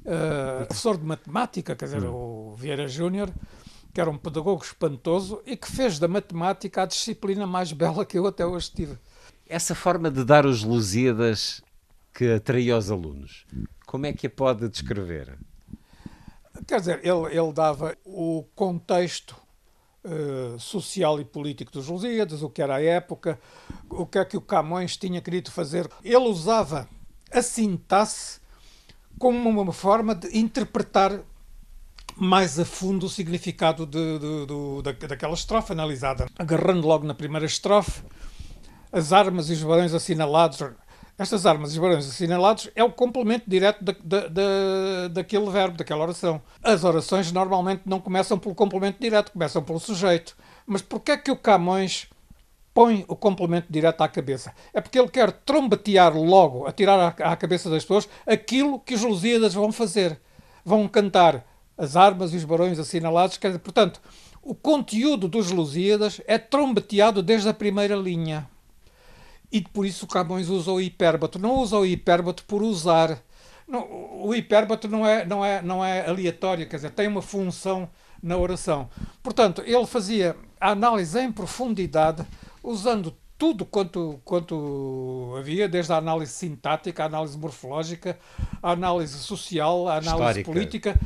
[0.03, 3.31] Uh, professor de matemática, quer dizer, o Vieira Júnior,
[3.93, 8.17] que era um pedagogo espantoso e que fez da matemática a disciplina mais bela que
[8.17, 8.97] eu até hoje tive.
[9.47, 11.61] Essa forma de dar os Lusíadas
[12.13, 13.45] que atraía os alunos,
[13.85, 15.37] como é que a pode descrever?
[16.67, 19.35] Quer dizer, ele, ele dava o contexto
[20.03, 23.39] uh, social e político dos Lusíadas, o que era a época,
[23.89, 25.89] o que é que o Camões tinha querido fazer.
[26.03, 26.87] Ele usava
[27.31, 28.40] a sintaxe
[29.17, 31.19] como uma forma de interpretar
[32.15, 36.27] mais a fundo o significado de, de, de, da, daquela estrofe analisada.
[36.37, 38.03] Agarrando logo na primeira estrofe,
[38.91, 40.61] as armas e os barões assinalados
[41.21, 43.93] estas armas e os barões assinalados é o complemento direto da,
[44.27, 46.41] da, daquele verbo, daquela oração.
[46.63, 50.35] As orações normalmente não começam pelo complemento direto, começam pelo sujeito.
[50.65, 52.07] Mas porquê é que o Camões
[52.73, 54.53] põe o complemento direto à cabeça?
[54.73, 59.53] É porque ele quer trombatear logo, atirar à, cabeça das pessoas, aquilo que os Lusíadas
[59.53, 60.19] vão fazer.
[60.63, 61.45] Vão cantar
[61.77, 63.37] as armas e os barões assinalados.
[63.37, 63.99] Quer dizer, portanto,
[64.41, 68.49] o conteúdo dos Lusíadas é trombateado desde a primeira linha.
[69.51, 71.37] E por isso Camões usa o hipérbato.
[71.37, 73.21] Não usa o hipérbato por usar.
[73.67, 77.89] O hipérbato não é, não, é, não é aleatório, quer dizer, tem uma função
[78.21, 78.89] na oração.
[79.23, 82.25] Portanto, ele fazia a análise em profundidade,
[82.63, 88.17] usando tudo quanto, quanto havia, desde a análise sintática, a análise morfológica,
[88.61, 90.51] a análise social, a análise Histórica.
[90.51, 90.99] política.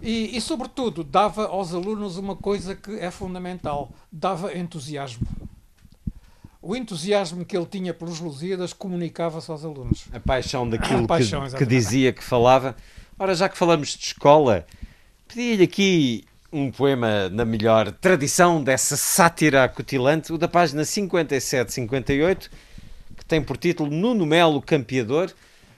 [0.00, 5.26] E, e, sobretudo, dava aos alunos uma coisa que é fundamental: dava entusiasmo
[6.64, 10.06] o entusiasmo que ele tinha pelos Lusíadas comunicava-se aos alunos.
[10.10, 12.74] A paixão daquilo a paixão, que, que, dizia, que falava.
[13.18, 14.66] Ora, já que falamos de escola,
[15.28, 16.24] pedi-lhe aqui
[16.54, 22.48] um poema na melhor tradição dessa sátira acutilante, o da página 57-58,
[23.16, 25.32] que tem por título Nuno Melo Campeador.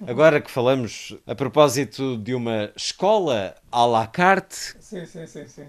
[0.07, 4.77] Agora que falamos a propósito de uma escola à la carte.
[4.79, 5.49] Sim, sim, sim.
[5.49, 5.67] sim.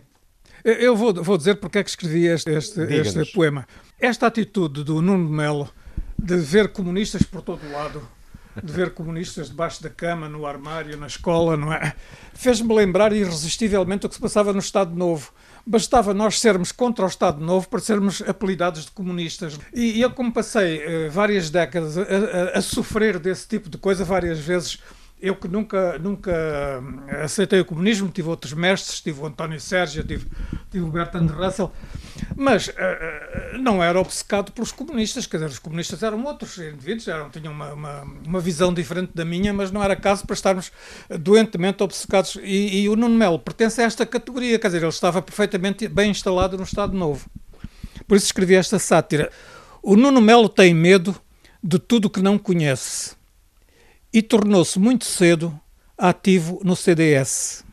[0.65, 3.65] Eu vou, vou dizer porque é que escrevi este, este, este poema.
[3.97, 5.69] Esta atitude do Nuno Melo
[6.19, 8.05] de ver comunistas por todo o lado,
[8.63, 11.93] de ver comunistas debaixo da cama, no armário, na escola, não é?
[12.33, 15.31] Fez-me lembrar irresistivelmente o que se passava no Estado Novo.
[15.65, 19.59] Bastava nós sermos contra o Estado Novo para sermos apelidados de comunistas.
[19.73, 24.05] E eu, como passei uh, várias décadas a, a, a sofrer desse tipo de coisa,
[24.05, 24.79] várias vezes
[25.19, 26.31] eu que nunca, nunca
[27.23, 30.27] aceitei o comunismo, tive outros mestres, tive o António Sérgio, tive,
[30.69, 31.71] tive o Bertrand Russell,
[32.35, 37.31] mas uh, não era obcecado pelos comunistas, quer dizer, os comunistas eram outros indivíduos, eram,
[37.31, 40.71] tinham uma, uma, uma visão diferente da minha, mas não era caso para estarmos
[41.09, 42.37] doentemente obcecados.
[42.43, 46.11] E, e o Nuno Melo pertence a esta categoria, quer dizer, ele estava perfeitamente bem
[46.11, 47.27] instalado no Estado Novo.
[48.07, 49.31] Por isso escrevi esta sátira.
[49.81, 51.15] O Nuno Melo tem medo
[51.63, 53.16] de tudo que não conhece
[54.13, 55.57] e tornou-se muito cedo
[55.97, 57.65] ativo no CDS.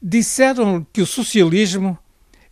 [0.00, 1.98] Disseram que o socialismo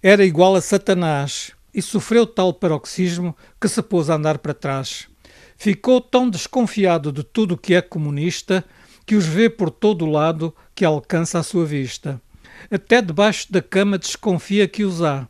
[0.03, 5.09] era igual a Satanás e sofreu tal paroxismo que se pôs a andar para trás.
[5.57, 8.65] Ficou tão desconfiado de tudo que é comunista
[9.05, 12.21] que os vê por todo o lado que alcança a sua vista.
[12.71, 15.29] Até debaixo da cama desconfia que os há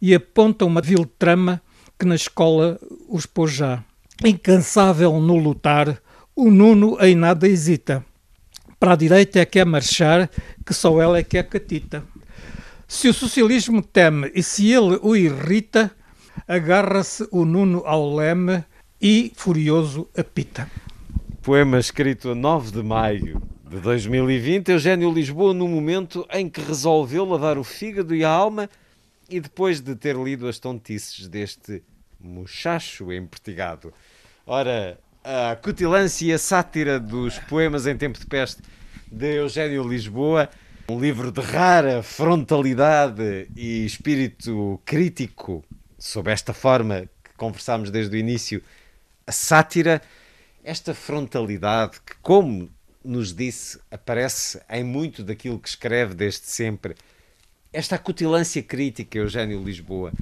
[0.00, 1.62] e aponta uma vil trama
[1.98, 3.84] que na escola os pôs já.
[4.24, 6.00] Incansável no lutar,
[6.40, 8.02] o Nuno em nada hesita.
[8.78, 10.30] Para a direita é que é marchar,
[10.64, 12.02] que só ela é que é catita.
[12.88, 15.90] Se o socialismo teme e se ele o irrita,
[16.48, 18.64] agarra-se o Nuno ao leme
[18.98, 20.66] e, furioso, apita.
[21.42, 27.26] Poema escrito a 9 de maio de 2020, Eugênio Lisboa, no momento em que resolveu
[27.26, 28.68] lavar o fígado e a alma
[29.28, 31.82] e depois de ter lido as tontices deste
[32.18, 33.92] muchacho empertigado.
[34.46, 38.62] Ora, A Cutilância e a Sátira dos Poemas em Tempo de Peste
[39.12, 40.48] de Eugênio Lisboa.
[40.88, 45.62] Um livro de rara frontalidade e espírito crítico,
[45.98, 48.62] sob esta forma que conversámos desde o início,
[49.26, 50.00] a sátira,
[50.64, 52.70] esta frontalidade que, como
[53.04, 56.94] nos disse, aparece em muito daquilo que escreve desde sempre,
[57.70, 60.12] esta acutilância crítica, Eugênio Lisboa,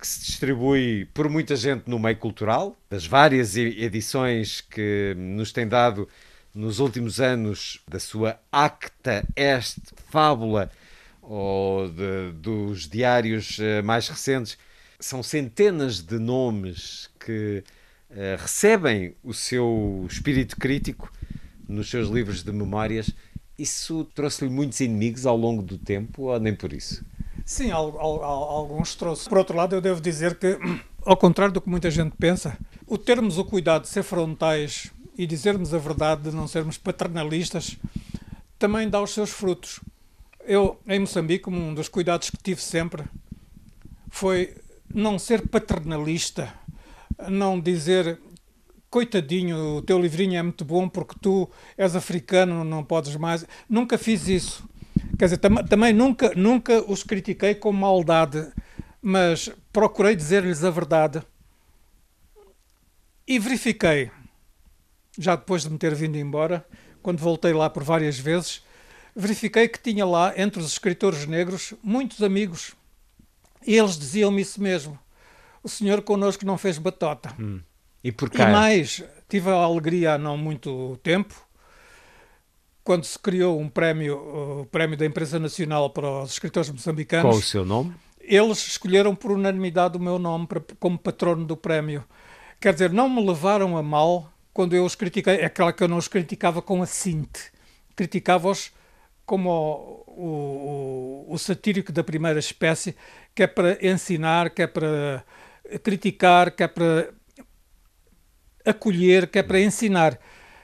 [0.00, 5.68] que se distribui por muita gente no meio cultural, das várias edições que nos tem
[5.68, 6.08] dado
[6.54, 9.78] nos últimos anos da sua acta est
[10.10, 10.70] fábula
[11.22, 14.58] ou de, dos diários eh, mais recentes,
[14.98, 17.62] são centenas de nomes que
[18.10, 21.10] uh, recebem o seu espírito crítico
[21.68, 23.10] nos seus livros de memórias.
[23.58, 27.04] Isso trouxe-lhe muitos inimigos ao longo do tempo ou nem por isso?
[27.44, 29.28] Sim, alguns trouxe.
[29.28, 30.58] Por outro lado, eu devo dizer que,
[31.04, 35.26] ao contrário do que muita gente pensa, o termos o cuidado de ser frontais e
[35.26, 37.76] dizermos a verdade, de não sermos paternalistas,
[38.58, 39.80] também dá os seus frutos.
[40.44, 43.04] Eu, em Moçambique, um dos cuidados que tive sempre
[44.08, 44.54] foi
[44.92, 46.52] não ser paternalista,
[47.28, 48.18] não dizer
[48.90, 53.46] coitadinho, o teu livrinho é muito bom porque tu és africano, não podes mais.
[53.68, 54.68] Nunca fiz isso.
[55.18, 58.50] Quer dizer, tam também nunca, nunca os critiquei com maldade,
[59.02, 61.22] mas procurei dizer-lhes a verdade.
[63.26, 64.10] E verifiquei,
[65.18, 66.66] já depois de me ter vindo embora,
[67.02, 68.62] quando voltei lá por várias vezes,
[69.14, 72.74] verifiquei que tinha lá, entre os escritores negros, muitos amigos.
[73.66, 74.98] E eles diziam-me isso mesmo.
[75.62, 77.34] O senhor connosco não fez batota.
[77.38, 77.60] Hum.
[78.02, 78.48] E por cá?
[78.48, 81.49] E mais, tive a alegria há não muito tempo
[82.82, 87.30] quando se criou um prémio, o prémio da Empresa Nacional para os escritores moçambicanos.
[87.30, 87.94] Qual o seu nome?
[88.20, 92.04] Eles escolheram por unanimidade o meu nome para, como patrono do prémio.
[92.60, 95.34] Quer dizer, não me levaram a mal quando eu os critiquei.
[95.36, 97.52] É claro que eu não os criticava com a cinte.
[97.96, 98.72] Criticava-os
[99.26, 99.50] como
[100.06, 102.96] o, o, o, satírico da primeira espécie,
[103.34, 105.24] que é para ensinar, que é para
[105.84, 107.10] criticar, que é para
[108.64, 110.18] acolher, que é para ensinar.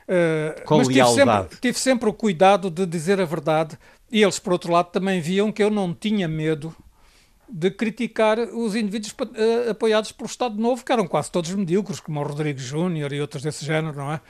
[0.09, 3.77] Uh, mas tive sempre, tive sempre o cuidado de dizer a verdade
[4.11, 6.75] e eles, por outro lado, também viam que eu não tinha medo
[7.49, 12.21] de criticar os indivíduos uh, apoiados pelo Estado Novo, que eram quase todos medíocres, como
[12.21, 14.21] o Rodrigo Júnior e outros desse género, não é?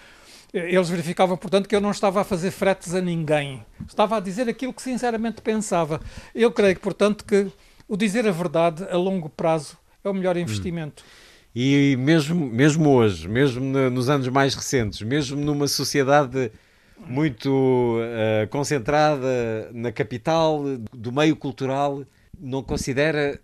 [0.53, 3.64] Eles verificavam, portanto, que eu não estava a fazer fretes a ninguém.
[3.87, 6.01] Estava a dizer aquilo que sinceramente pensava.
[6.35, 7.51] Eu creio, portanto, que
[7.89, 11.05] o dizer a verdade a longo prazo é o melhor investimento.
[11.05, 11.26] Hum.
[11.59, 16.53] E mesmo, mesmo hoje, mesmo nos anos mais recentes, mesmo numa sociedade
[17.09, 22.05] muito uh, concentrada na capital, do meio cultural,
[22.39, 23.41] não considera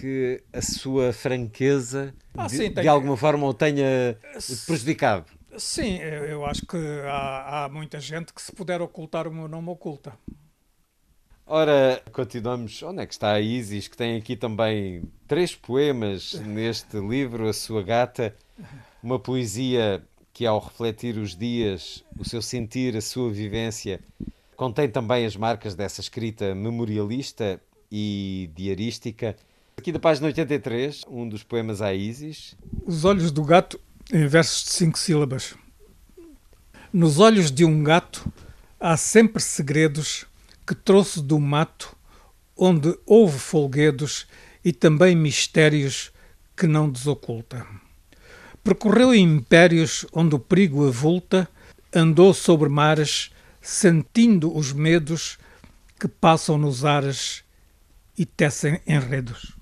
[0.00, 4.18] que a sua franqueza ah, de, sim, de, alguma forma o tenha
[4.66, 5.26] prejudicado?
[5.56, 9.68] Sim, eu acho que há, há muita gente que se puder ocultar o meu nome
[9.68, 10.14] oculta.
[11.46, 12.82] Ora, continuamos.
[12.82, 17.52] Onde é que está a Isis, que tem aqui também três poemas neste livro, A
[17.52, 18.34] Sua Gata,
[19.02, 24.00] uma poesia que, ao refletir os dias, o seu sentir, a sua vivência,
[24.56, 29.36] contém também as marcas dessa escrita memorialista e diarística.
[29.76, 32.56] Aqui da página 83, um dos poemas à Isis.
[32.86, 33.78] Os olhos do gato
[34.12, 35.54] em versos de cinco sílabas.
[36.92, 38.30] Nos olhos de um gato
[38.78, 40.26] há sempre segredos
[40.72, 41.94] que trouxe do mato,
[42.56, 44.26] onde houve folguedos
[44.64, 46.10] e também mistérios
[46.56, 47.66] que não desoculta.
[48.64, 51.46] Percorreu impérios onde o perigo avulta,
[51.94, 55.38] andou sobre mares, sentindo os medos
[56.00, 57.44] que passam nos ares
[58.16, 59.54] e tecem enredos.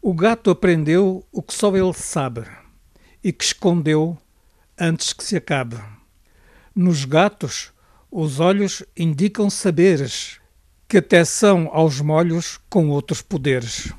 [0.00, 2.46] O gato aprendeu o que só ele sabe
[3.22, 4.16] e que escondeu
[4.78, 5.76] antes que se acabe.
[6.74, 7.70] Nos gatos,
[8.10, 10.38] os olhos indicam saberes,
[10.88, 13.92] que até são aos molhos com outros poderes.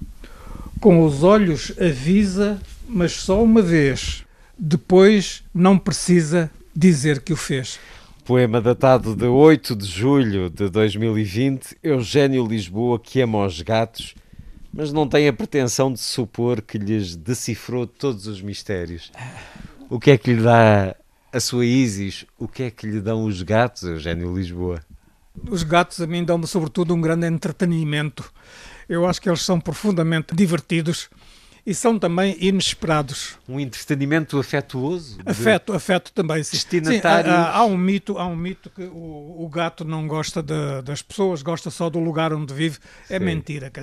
[0.82, 4.26] Com os olhos avisa, mas só uma vez.
[4.58, 7.80] Depois não precisa dizer que o fez.
[8.26, 14.14] Poema datado de 8 de julho de 2020, Eugênio Lisboa que ama os gatos,
[14.74, 19.12] mas não tem a pretensão de supor que lhes decifrou todos os mistérios.
[19.90, 20.96] O que é que lhe dá
[21.32, 24.82] a sua Isis, o que é que lhe dão os gatos, Eugênio Lisboa?
[25.50, 28.32] Os gatos a mim dão-me sobretudo um grande entretenimento.
[28.90, 31.10] Eu acho que eles são profundamente divertidos
[31.66, 33.38] e são também inesperados.
[33.48, 35.20] Um entretenimento afetuoso?
[35.26, 36.58] Afeto, afeto também, sim.
[36.58, 37.34] Destinatários.
[37.34, 40.82] Sim, há, há, um mito, há um mito que o, o gato não gosta de,
[40.84, 42.80] das pessoas, gosta só do lugar onde vive.
[43.10, 43.26] É sim.
[43.26, 43.72] mentira.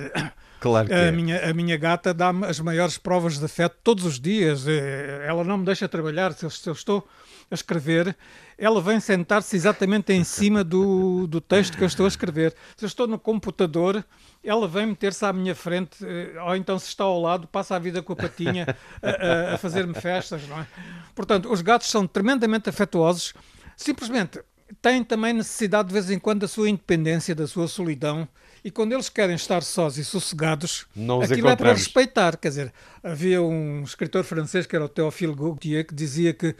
[0.59, 1.11] Claro que a, é.
[1.13, 4.67] minha, a minha gata dá-me as maiores provas de afeto todos os dias.
[4.67, 7.07] Eh, ela não me deixa trabalhar se eu, se eu estou
[7.49, 8.15] a escrever,
[8.57, 12.53] ela vem sentar-se exatamente em cima do, do texto que eu estou a escrever.
[12.77, 14.05] Se eu estou no computador,
[14.43, 17.79] ela vem meter-se à minha frente, eh, ou então se está ao lado, passa a
[17.79, 18.67] vida com a patinha
[19.01, 20.67] a, a, a fazer-me festas, não é?
[21.15, 23.33] Portanto, os gatos são tremendamente afetuosos,
[23.75, 24.39] simplesmente
[24.81, 28.27] têm também necessidade de vez em quando da sua independência, da sua solidão,
[28.63, 32.37] e quando eles querem estar sós e sossegados, Não aquilo é para respeitar.
[32.37, 36.55] Quer dizer, havia um escritor francês que era o Théophile Gautier que dizia que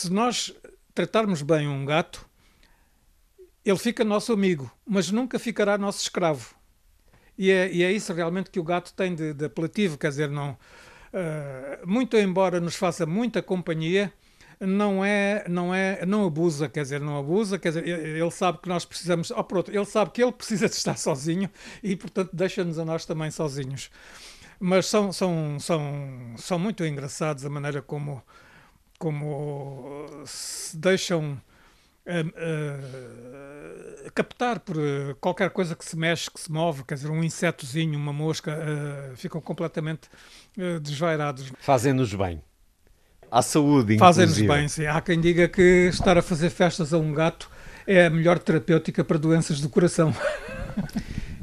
[0.00, 0.54] se nós
[0.94, 2.26] tratarmos bem um gato,
[3.64, 6.54] ele fica nosso amigo, mas nunca ficará nosso escravo.
[7.36, 10.30] E é, e é isso realmente que o gato tem de, de apelativo, quer dizer,
[10.30, 14.12] não, uh, muito embora nos faça muita companhia,
[14.58, 18.68] não é, não é, não abusa, quer dizer, não abusa, quer dizer, ele sabe que
[18.68, 21.50] nós precisamos, oh, pronto, ele sabe que ele precisa de estar sozinho
[21.82, 23.90] e, portanto, deixa-nos a nós também sozinhos.
[24.58, 28.22] Mas são, são, são, são muito engraçados a maneira como,
[29.00, 31.32] como se deixam
[32.06, 32.10] uh,
[34.06, 37.24] uh, captar por uh, qualquer coisa que se mexe, que se move, quer dizer, um
[37.24, 38.54] insetozinho, uma mosca,
[39.16, 40.02] ficam completamente
[40.82, 41.50] desvairados.
[41.60, 42.42] Fazem-nos bem.
[43.30, 44.84] À saúde, Fazem-nos bem, sim.
[44.84, 47.50] Há quem diga que estar a fazer festas a um gato
[47.86, 50.14] é a melhor terapêutica para doenças do coração.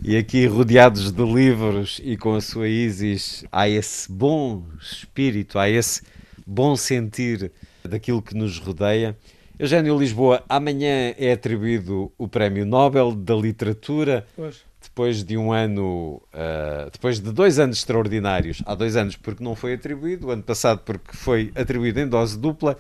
[0.04, 5.70] E aqui, rodeados de livros e com a sua Isis, há esse bom espírito, há
[5.70, 6.02] esse
[6.48, 7.52] bom sentir
[7.84, 9.18] daquilo que nos rodeia.
[9.60, 14.26] Eugênio Lisboa, amanhã é atribuído o Prémio Nobel da Literatura.
[14.36, 14.66] Pois.
[14.82, 19.56] Depois de um ano, uh, depois de dois anos extraordinários, há dois anos porque não
[19.56, 22.78] foi atribuído, o ano passado porque foi atribuído em dose dupla.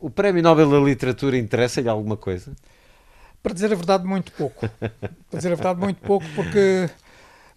[0.00, 2.52] O Prémio Nobel da Literatura interessa-lhe alguma coisa?
[3.42, 4.68] Para dizer a verdade, muito pouco.
[4.78, 6.88] Para dizer a verdade, muito pouco, porque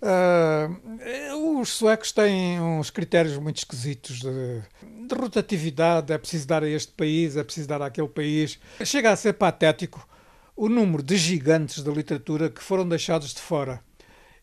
[0.01, 4.61] uh, os suecos têm uns critérios muito esquisitos de,
[5.07, 6.11] de, rotatividade.
[6.11, 8.59] É preciso dar a este país, é preciso dar àquele país.
[8.83, 10.07] Chega a ser patético
[10.55, 13.81] o número de gigantes da literatura que foram deixados de fora.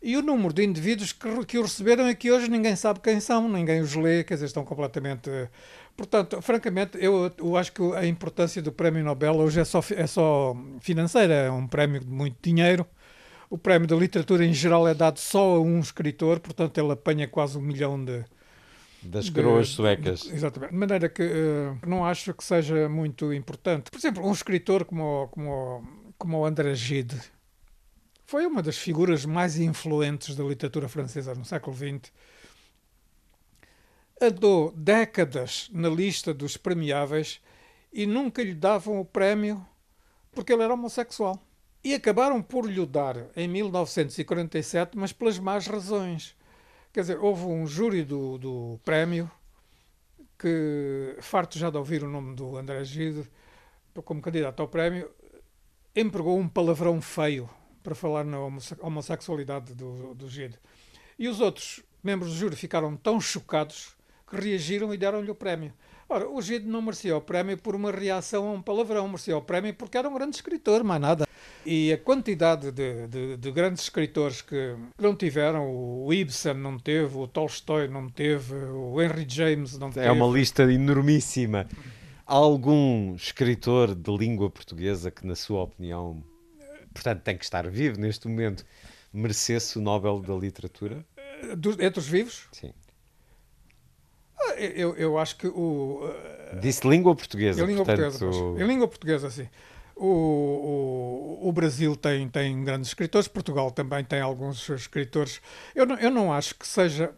[0.00, 3.18] E o número de indivíduos que, que o receberam e que hoje ninguém sabe quem
[3.18, 5.28] são, ninguém os lê, quer dizer, estão completamente
[5.98, 10.06] Portanto, francamente, eu, eu, acho que a importância do Prémio Nobel hoje é só, é
[10.06, 12.86] só financeira, é um prémio de muito dinheiro.
[13.50, 17.26] O prémio da literatura em geral é dado só a um escritor, portanto, ele apanha
[17.26, 18.24] quase um milhão de.
[19.02, 20.22] Das coroas suecas.
[20.22, 20.72] De, exatamente.
[20.72, 23.90] De maneira que uh, não acho que seja muito importante.
[23.90, 27.16] Por exemplo, um escritor como, como, como o André Gide
[28.26, 32.12] foi uma das figuras mais influentes da literatura francesa no século XX
[34.20, 37.40] andou décadas na lista dos premiáveis
[37.92, 39.64] e nunca lhe davam o prémio
[40.32, 41.40] porque ele era homossexual.
[41.82, 46.36] E acabaram por lhe dar em 1947, mas pelas más razões.
[46.92, 49.30] Quer dizer, houve um júri do, do prémio
[50.38, 53.28] que, farto já de ouvir o nome do André Gide
[54.04, 55.10] como candidato ao prémio,
[55.94, 57.50] empregou um palavrão feio
[57.82, 58.38] para falar na
[58.80, 60.58] homossexualidade do, do Gide.
[61.18, 63.96] E os outros membros do júri ficaram tão chocados
[64.28, 65.72] que reagiram e deram-lhe o prémio.
[66.08, 69.42] Ora, o Gide não merecia o prémio por uma reação a um palavrão, merecia o
[69.42, 71.26] prémio porque era um grande escritor, mais nada.
[71.70, 77.14] E a quantidade de, de, de grandes escritores que não tiveram, o Ibsen não teve,
[77.18, 80.06] o Tolstói não teve, o Henry James não teve.
[80.06, 81.68] É uma lista enormíssima.
[82.26, 86.24] Há algum escritor de língua portuguesa que, na sua opinião,
[86.94, 88.64] portanto, tem que estar vivo neste momento,
[89.12, 91.04] merecesse o Nobel da Literatura?
[91.78, 92.48] entre os vivos?
[92.50, 92.72] Sim.
[94.40, 96.00] Ah, eu, eu acho que o.
[96.54, 97.62] Uh, Disse língua portuguesa.
[97.62, 98.18] Em língua portanto...
[98.18, 98.64] portuguesa.
[98.64, 99.48] Em língua portuguesa, sim.
[100.00, 105.40] O, o, o, Brasil tem, tem grandes escritores, Portugal também tem alguns escritores.
[105.74, 107.12] Eu não, eu não acho que seja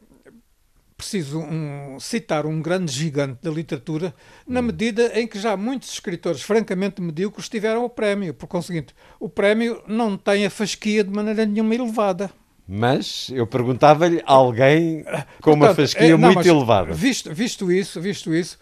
[1.01, 4.15] preciso um, citar um grande gigante da literatura
[4.47, 4.65] na hum.
[4.65, 8.35] medida em que já muitos escritores francamente medíocres tiveram o prémio.
[8.35, 12.31] Por conseguinte, o prémio não tem a fasquia de maneira nenhuma elevada.
[12.69, 15.05] Mas eu perguntava-lhe alguém
[15.41, 16.93] com uma fasquia é, não, muito elevada.
[16.93, 18.59] Visto, visto isso, visto isso,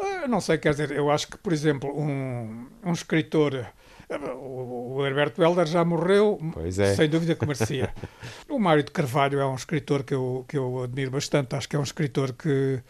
[0.00, 3.66] eh, não sei, quer dizer, eu acho que, por exemplo, um, um escritor,
[4.36, 6.94] o, Herberto Helder já morreu, é.
[6.94, 7.92] sem dúvida que merecia.
[8.48, 11.76] o Mário de Carvalho é um escritor que eu, que eu admiro bastante, acho que
[11.76, 12.82] é um escritor que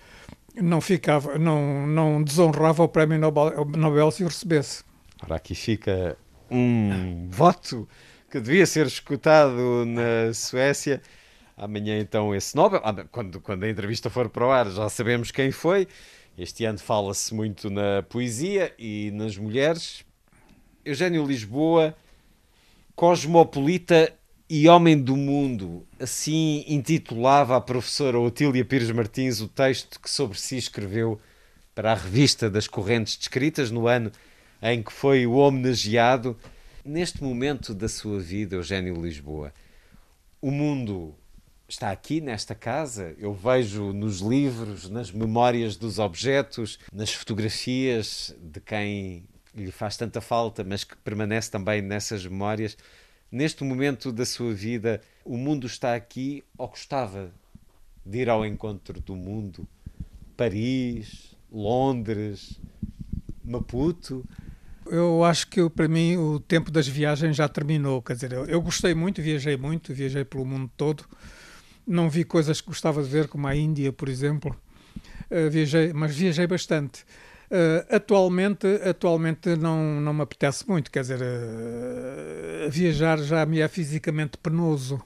[0.54, 4.84] não ficava, não, não desonrava o prémio Nobel, Nobel se o recebesse.
[5.22, 6.16] Ora, aqui fica
[6.50, 7.88] um voto
[8.30, 11.00] que devia ser escutado na Suécia.
[11.56, 12.80] amanhã então esse Nobel.
[12.84, 15.88] Ah, quando, quando a entrevista for para o ar já sabemos quem foi.
[16.38, 20.04] Este ano fala-se muito na poesia e nas mulheres.
[20.84, 21.96] Eugênio Lisboa,
[22.94, 24.14] cosmopolita
[24.48, 25.84] e homem do mundo.
[25.98, 31.20] Assim intitulava a professora Otília Pires Martins o texto que sobre si escreveu
[31.74, 34.12] para a revista das Correntes Descritas no ano
[34.62, 36.38] em que foi o homenageado.
[36.84, 39.52] Neste momento da sua vida, Eugênio Lisboa,
[40.40, 41.16] o mundo
[41.68, 43.14] está aqui nesta casa.
[43.18, 49.24] Eu vejo nos livros, nas memórias dos objetos, nas fotografias de quem
[49.54, 52.76] lhe faz tanta falta, mas que permanece também nessas memórias.
[53.30, 57.30] Neste momento da sua vida, o mundo está aqui ou gostava
[58.04, 59.68] de ir ao encontro do mundo?
[60.36, 62.58] Paris, Londres,
[63.44, 64.24] Maputo?
[64.86, 68.00] Eu acho que para mim o tempo das viagens já terminou.
[68.00, 71.04] Quer dizer, eu, eu gostei muito, viajei muito, viajei pelo mundo todo.
[71.88, 74.54] Não vi coisas que gostava de ver, como a Índia, por exemplo.
[75.30, 77.02] Uh, viajei, mas viajei bastante.
[77.50, 83.68] Uh, atualmente, atualmente não, não me apetece muito, quer dizer, uh, viajar já me é
[83.68, 85.02] fisicamente penoso.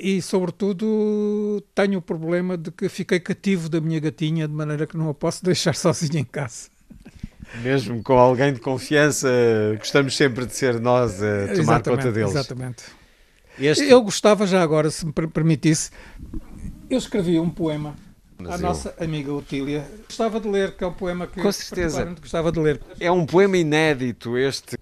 [0.00, 4.96] E, sobretudo, tenho o problema de que fiquei cativo da minha gatinha, de maneira que
[4.96, 6.70] não a posso deixar sozinha em casa.
[7.62, 9.28] Mesmo com alguém de confiança,
[9.78, 12.30] gostamos sempre de ser nós a tomar exatamente, conta deles.
[12.30, 12.84] Exatamente.
[13.58, 13.84] Este...
[13.84, 15.90] Eu gostava já agora, se me permitisse,
[16.90, 17.94] eu escrevi um poema
[18.38, 19.88] Mas à eu- nossa amiga Otília.
[20.06, 22.04] Gostava de ler, que é um poema que Com eu certeza.
[22.20, 22.80] gostava de ler.
[23.00, 24.76] É um poema inédito este.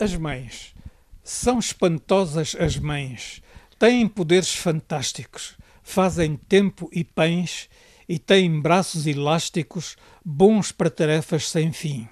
[0.00, 0.74] As mães.
[1.22, 3.42] São espantosas as mães.
[3.78, 5.56] Têm poderes fantásticos.
[5.82, 7.68] Fazem tempo e pães
[8.08, 12.08] e têm braços elásticos bons para tarefas sem fim.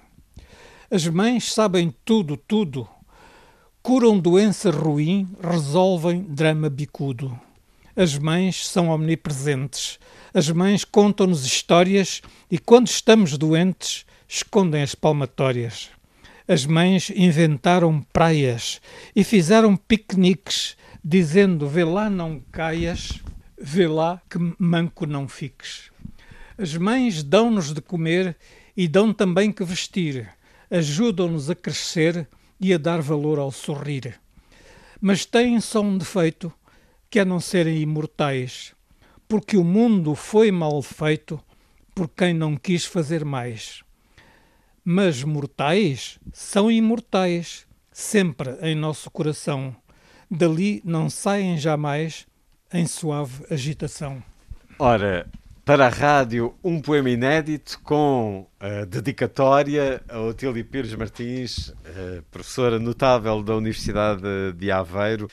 [0.89, 2.87] As mães sabem tudo, tudo.
[3.83, 7.37] Curam doença ruim, resolvem drama bicudo.
[7.95, 9.97] As mães são omnipresentes.
[10.31, 15.89] As mães contam-nos histórias e, quando estamos doentes, escondem as palmatórias.
[16.47, 18.79] As mães inventaram praias
[19.15, 23.19] e fizeram piqueniques, dizendo: Vê lá, não caias,
[23.59, 25.89] vê lá que manco não fiques.
[26.55, 28.37] As mães dão-nos de comer
[28.77, 30.29] e dão também que vestir,
[30.69, 32.27] ajudam-nos a crescer
[32.61, 34.19] e a dar valor ao sorrir.
[35.01, 36.53] Mas têm só um defeito,
[37.09, 38.73] que é não serem imortais,
[39.27, 41.43] porque o mundo foi mal feito
[41.95, 43.83] por quem não quis fazer mais.
[44.85, 49.75] Mas mortais são imortais, sempre em nosso coração.
[50.29, 52.27] Dali não saem jamais
[52.71, 54.23] em suave agitação.
[54.79, 55.27] Ora,
[55.71, 62.77] para a rádio, um poema inédito com a dedicatória a Otília Pires Martins, eh, professora
[62.77, 64.21] notável da Universidade
[64.53, 65.29] de Aveiro.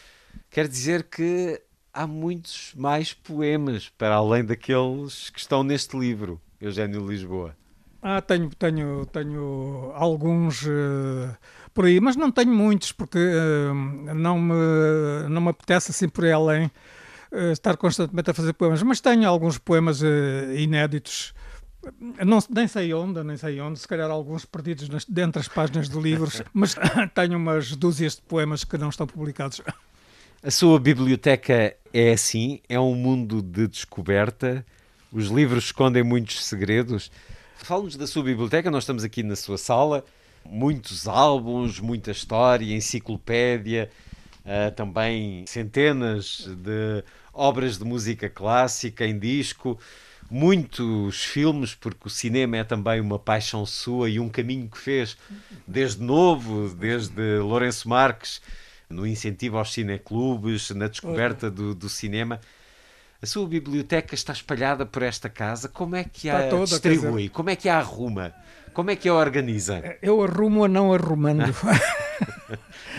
[0.49, 1.61] Quer dizer que
[1.93, 7.57] há muitos mais poemas para além daqueles que estão neste livro, Eugênio Lisboa.
[8.01, 11.35] Ah, tenho, tenho, tenho alguns eh,
[11.75, 14.55] por aí, mas não tenho muitos, porque eh, não, me,
[15.29, 16.71] não me apetece assim por aí além
[17.53, 18.83] estar constantemente a fazer poemas.
[18.83, 21.35] Mas tenho alguns poemas eh, inéditos,
[22.25, 25.89] não, nem sei onde, nem sei onde, se calhar alguns perdidos nas, dentro das páginas
[25.89, 26.75] de livros, mas
[27.15, 29.61] tenho umas dúzias de poemas que não estão publicados.
[30.43, 34.65] A sua biblioteca é assim, é um mundo de descoberta.
[35.13, 37.11] Os livros escondem muitos segredos.
[37.57, 40.05] Fala-nos da sua biblioteca, nós estamos aqui na sua sala.
[40.45, 43.91] Muitos álbuns, muita história, enciclopédia,
[44.49, 47.05] ah, também centenas de
[47.35, 49.79] obras de música clássica em disco,
[50.31, 55.19] muitos filmes, porque o cinema é também uma paixão sua e um caminho que fez
[55.67, 58.41] desde novo, desde Lourenço Marques,
[58.89, 62.41] no incentivo aos cineclubes, na descoberta do, do cinema.
[63.21, 65.69] A sua biblioteca está espalhada por esta casa.
[65.69, 67.29] Como é que a toda, distribui?
[67.29, 68.33] Como é que a arruma?
[68.73, 69.99] Como é que a organiza?
[70.03, 71.45] Eu arrumo-a não arrumando.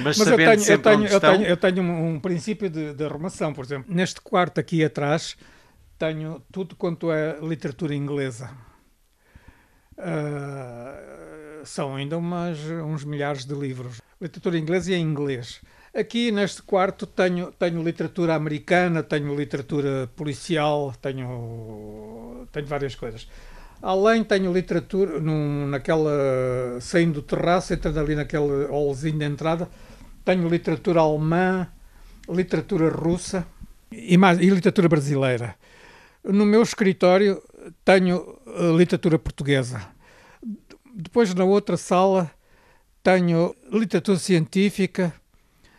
[0.02, 3.04] Mas, Mas eu tenho, eu tenho, eu tenho, eu tenho um, um princípio de, de
[3.04, 3.94] arrumação, por exemplo.
[3.94, 5.36] Neste quarto aqui atrás
[5.98, 8.50] tenho tudo quanto é literatura inglesa.
[9.98, 14.02] Ah, são ainda umas, uns milhares de livros.
[14.20, 15.62] Literatura inglesa e em inglês.
[15.94, 23.28] Aqui neste quarto tenho, tenho literatura americana, tenho literatura policial, tenho, tenho várias coisas.
[23.82, 26.12] Além tenho literatura, num, naquela,
[26.82, 29.70] saindo do terraço, entrando ali naquele hallzinho de entrada,
[30.26, 31.68] tenho literatura alemã,
[32.28, 33.48] literatura russa
[33.92, 35.56] e, mais, e literatura brasileira.
[36.24, 37.42] No meu escritório
[37.86, 39.82] tenho eh, literatura portuguesa.
[40.94, 42.30] Depois na outra sala
[43.02, 45.14] tenho literatura científica,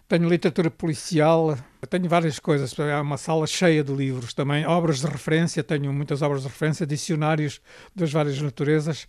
[0.09, 5.01] tenho literatura policial, Eu tenho várias coisas, há uma sala cheia de livros também, obras
[5.01, 7.61] de referência, tenho muitas obras de referência, dicionários
[7.95, 9.09] das várias naturezas.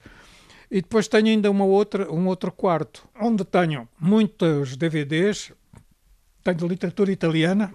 [0.69, 5.51] E depois tenho ainda uma outra, um outro quarto, onde tenho muitos DVDs,
[6.41, 7.73] tenho literatura italiana.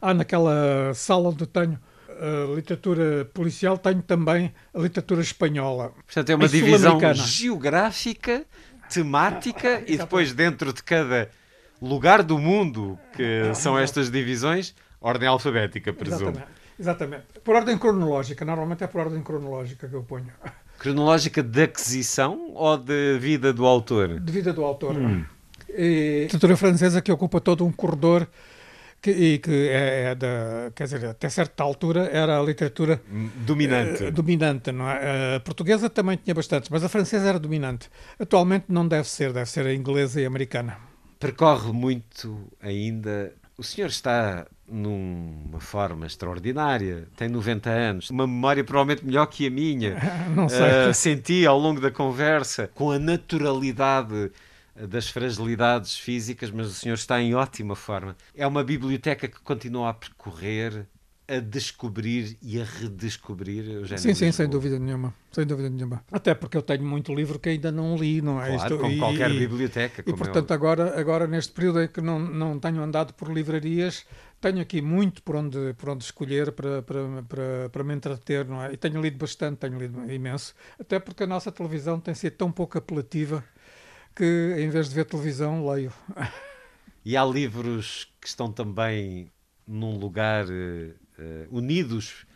[0.00, 5.90] Há naquela sala onde tenho a literatura policial, tenho também a literatura espanhola.
[6.06, 8.46] Portanto, é uma divisão geográfica,
[8.88, 11.30] temática e depois dentro de cada
[11.80, 16.30] lugar do mundo que são estas divisões, ordem alfabética, presumo.
[16.30, 16.64] Exatamente.
[16.78, 17.24] Exatamente.
[17.42, 20.32] Por ordem cronológica, normalmente é por ordem cronológica que eu ponho.
[20.78, 24.18] Cronológica de aquisição ou de vida do autor?
[24.18, 24.96] De vida do autor.
[24.96, 25.24] Hum.
[25.68, 28.26] E literatura francesa que ocupa todo um corredor
[29.00, 33.02] que, e que é, é, da, quer dizer, até certa altura era a literatura
[33.46, 34.04] dominante.
[34.04, 35.36] Uh, dominante, não é?
[35.36, 37.90] A portuguesa também tinha bastante, mas a francesa era dominante.
[38.18, 40.78] Atualmente não deve ser, deve ser a inglesa e a americana.
[41.24, 43.32] Percorre muito ainda.
[43.56, 49.50] O senhor está numa forma extraordinária, tem 90 anos, uma memória provavelmente melhor que a
[49.50, 49.96] minha.
[50.34, 50.90] Não sei.
[50.90, 54.32] Uh, senti ao longo da conversa, com a naturalidade
[54.74, 58.16] das fragilidades físicas, mas o senhor está em ótima forma.
[58.34, 60.86] É uma biblioteca que continua a percorrer,
[61.26, 65.14] a descobrir e a redescobrir Eugênio Sim, sim, sem dúvida nenhuma.
[65.32, 66.04] Sem dúvida nenhuma.
[66.12, 68.54] Até porque eu tenho muito livro que ainda não li, não é?
[68.54, 70.04] Claro, Isto, como e, qualquer e, biblioteca.
[70.06, 74.04] E portanto, é agora, agora neste período em que não, não tenho andado por livrarias,
[74.40, 78.62] tenho aqui muito por onde, por onde escolher para, para, para, para me entreter, não
[78.62, 78.74] é?
[78.74, 80.54] E tenho lido bastante, tenho lido imenso.
[80.78, 83.42] Até porque a nossa televisão tem sido tão pouco apelativa
[84.14, 85.92] que em vez de ver televisão, leio.
[87.06, 89.30] E há livros que estão também
[89.66, 90.94] num lugar uh,
[91.50, 92.26] unidos,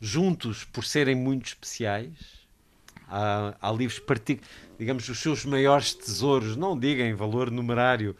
[0.00, 2.42] juntos, por serem muito especiais.
[3.08, 8.16] Há, há livros particulares, digamos, os seus maiores tesouros, não diga em valor numerário,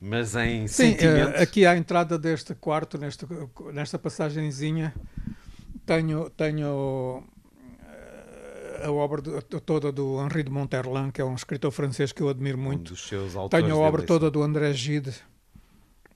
[0.00, 1.38] mas em Sim, sentimento.
[1.38, 3.26] Uh, aqui à entrada deste quarto, nesta,
[3.72, 4.94] nesta passagenzinha,
[5.86, 7.24] tenho, tenho
[8.82, 12.58] a obra toda do Henri de Monterland, que é um escritor francês que eu admiro
[12.58, 12.94] muito.
[12.94, 15.14] Um Tenho a obra toda do André Gide.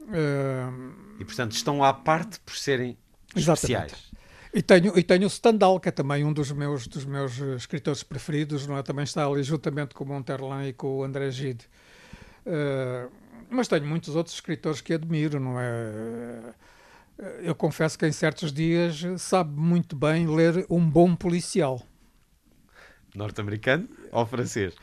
[0.01, 2.99] Uh, e portanto estão à parte por serem
[3.36, 3.94] exatamente.
[3.94, 4.11] especiais.
[4.52, 8.02] E tenho, e tenho o Stendhal, que é também um dos meus, dos meus escritores
[8.02, 8.82] preferidos, não é?
[8.82, 11.65] também está ali juntamente com o Monterland e com o André Gide.
[12.44, 13.11] Uh,
[13.48, 16.55] mas tenho muitos outros escritores que admiro, não é?
[17.43, 21.82] Eu confesso que em certos dias sabe muito bem ler um bom policial.
[23.15, 24.74] Norte-americano ou francês?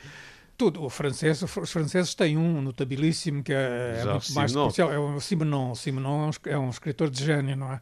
[0.57, 0.83] Tudo.
[0.83, 4.91] O francês, os franceses têm um notabilíssimo que é, é muito mais especial.
[4.91, 5.75] É o Simenon.
[5.75, 7.81] Simenon é um, é um escritor de gênio, não é?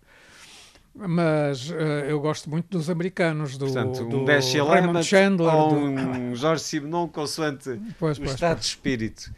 [0.95, 1.73] Mas uh,
[2.07, 4.26] eu gosto muito dos americanos, do, Portanto, um do
[4.65, 5.53] Raymond Chandler.
[5.53, 6.35] Ou um do...
[6.35, 8.61] Jorge Simenon, consoante pois, o pois, estado pois.
[8.61, 9.34] de espírito.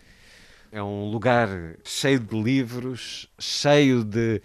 [0.72, 1.50] É um lugar
[1.84, 4.40] cheio de livros, cheio de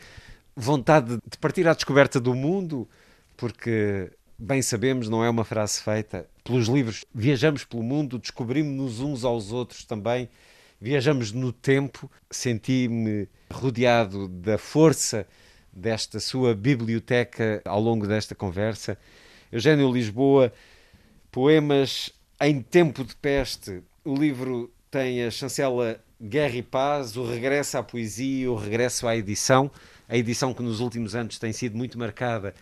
[0.57, 2.89] vontade de partir à descoberta do mundo,
[3.37, 6.27] porque bem sabemos, não é uma frase feita.
[6.43, 10.31] Pelos livros, viajamos pelo mundo, descobrimos-nos uns aos outros também,
[10.81, 12.11] viajamos no tempo.
[12.31, 15.27] Senti-me rodeado da força
[15.73, 18.99] desta sua biblioteca ao longo desta conversa.
[19.51, 20.53] Eugênio Lisboa,
[21.31, 23.83] poemas em tempo de peste.
[24.05, 29.17] O livro tem a chancela Guerra e Paz, o regresso à poesia, o regresso à
[29.17, 29.71] edição.
[30.09, 32.55] A edição que nos últimos anos tem sido muito marcada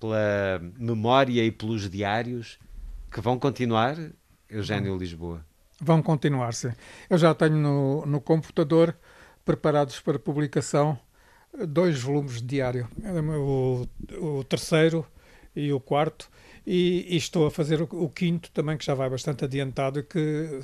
[0.00, 2.58] pela memória e pelos diários
[3.10, 3.96] que vão continuar,
[4.50, 5.44] Eugênio Lisboa?
[5.80, 6.72] Vão continuar, sim.
[7.08, 8.96] Eu já tenho no, no computador
[9.44, 10.98] preparados para publicação
[11.68, 12.88] dois volumes de diário,
[13.38, 13.86] o,
[14.20, 15.06] o terceiro
[15.54, 16.30] e o quarto,
[16.66, 20.02] e, e estou a fazer o, o, quinto também, que já vai bastante adiantado e
[20.02, 20.60] que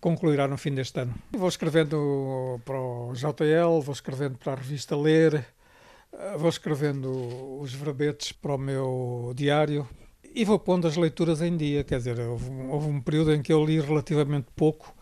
[0.00, 1.14] concluirá no fim deste ano.
[1.32, 5.44] Vou escrevendo para o JL, vou escrevendo para a revista Ler,
[6.12, 7.10] ah, vou escrevendo
[7.60, 9.88] os verbetes para o meu diário
[10.34, 11.84] e vou pondo as leituras em dia.
[11.84, 14.94] Quer dizer, houve, houve um período em que eu li relativamente pouco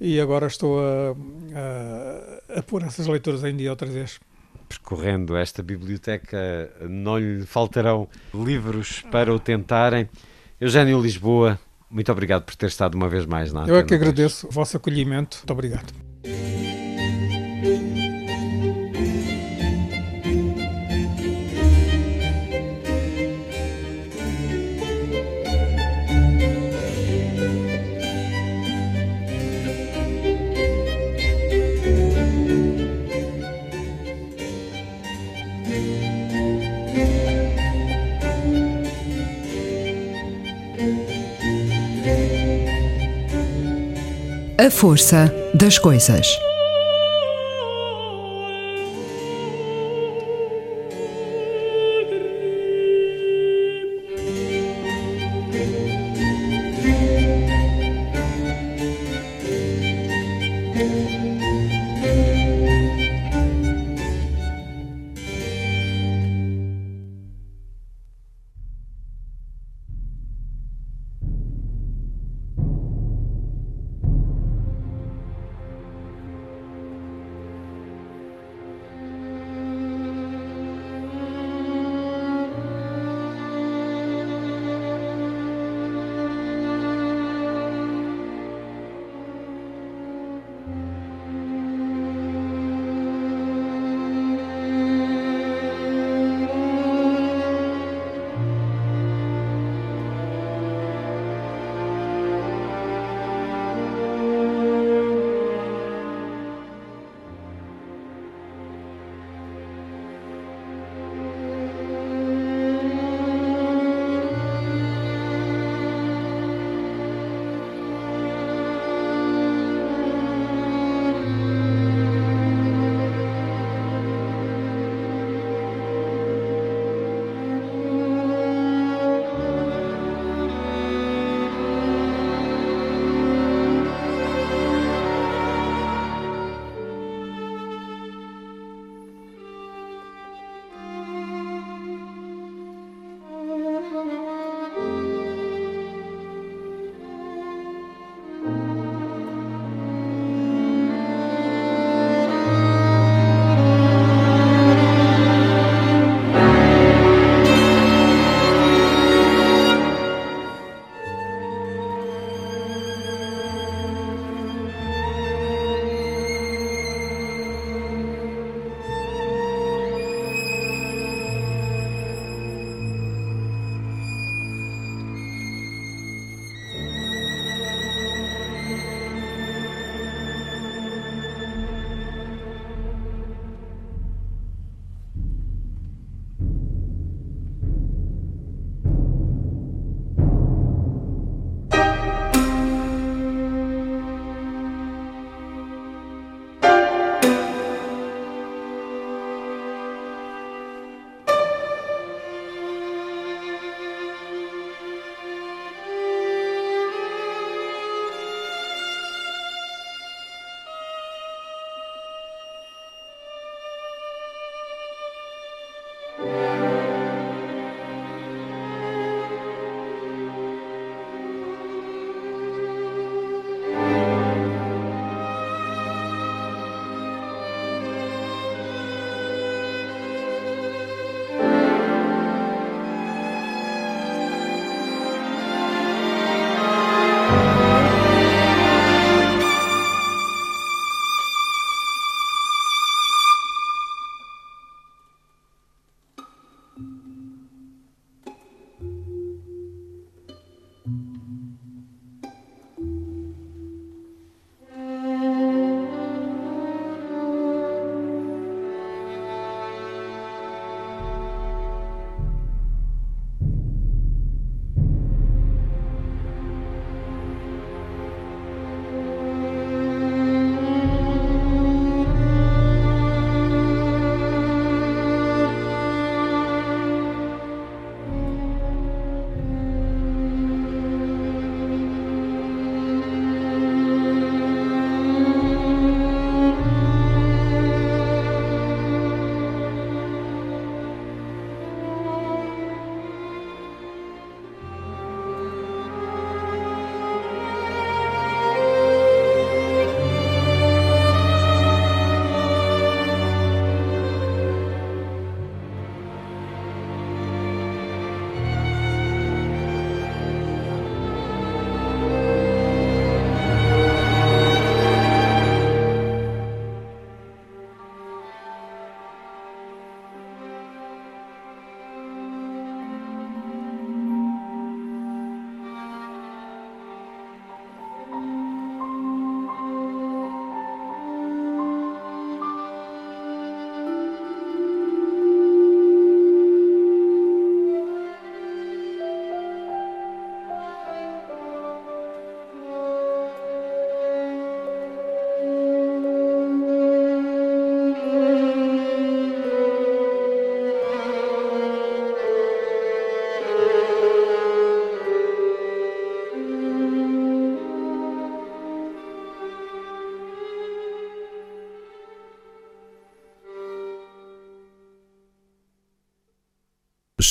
[0.00, 1.14] e agora estou a,
[2.54, 4.18] a, a pôr essas leituras em dia outra vez.
[4.68, 10.08] Percorrendo esta biblioteca, não lhe faltarão livros para o tentarem.
[10.60, 11.58] Eugênio Lisboa,
[11.90, 14.76] muito obrigado por ter estado uma vez mais na Eu é que agradeço o vosso
[14.76, 15.38] acolhimento.
[15.38, 15.92] Muito obrigado.
[44.58, 46.40] A força das coisas.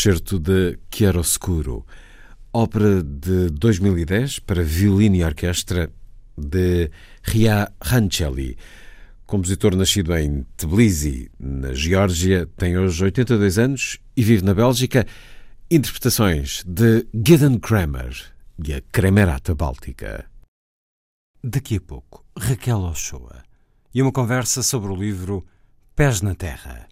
[0.05, 1.83] Excerto de Chiaroscuro,
[2.53, 5.89] ópera de 2010 para violino e orquestra
[6.37, 6.91] de
[7.23, 8.55] Ria Rancelli.
[9.25, 15.07] Compositor nascido em Tbilisi, na Geórgia, tem hoje 82 anos e vive na Bélgica.
[15.71, 18.15] Interpretações de Gideon Kramer
[18.63, 20.25] e a Kremerata Báltica.
[21.43, 23.41] Daqui a pouco, Raquel Ochoa
[23.91, 25.43] e uma conversa sobre o livro
[25.95, 26.87] Pés na Terra.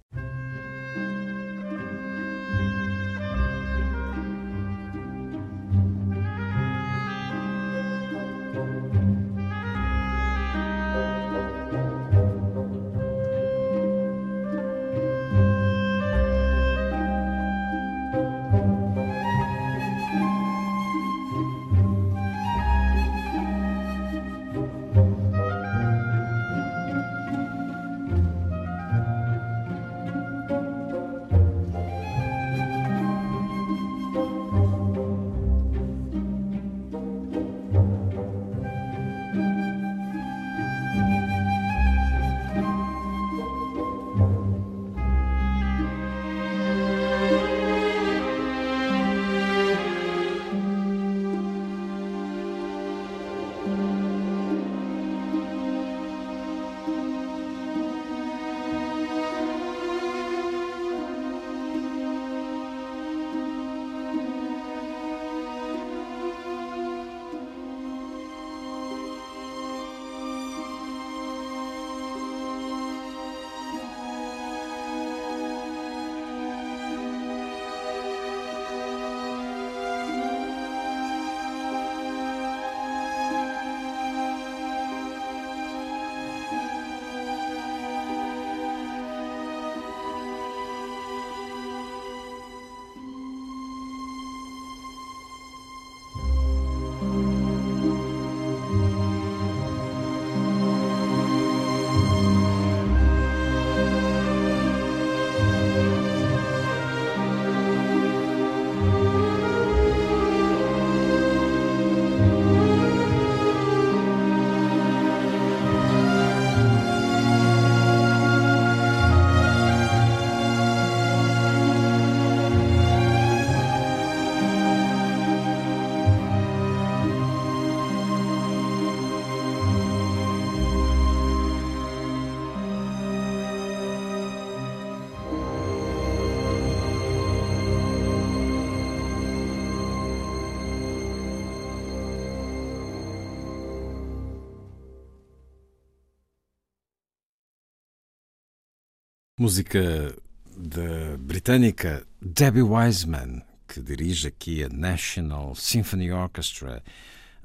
[149.43, 150.15] Música
[150.55, 156.81] da britânica Debbie Wiseman, que dirige aqui a National Symphony Orchestra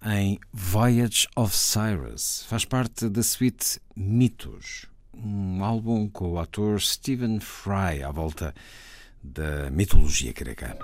[0.05, 2.45] em Voyage of Cyrus.
[2.49, 8.55] Faz parte da suite Mitos, um álbum com o ator Stephen Fry à volta
[9.21, 10.79] da mitologia grega.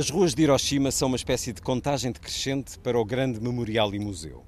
[0.00, 3.98] As ruas de Hiroshima são uma espécie de contagem decrescente para o grande memorial e
[3.98, 4.42] museu.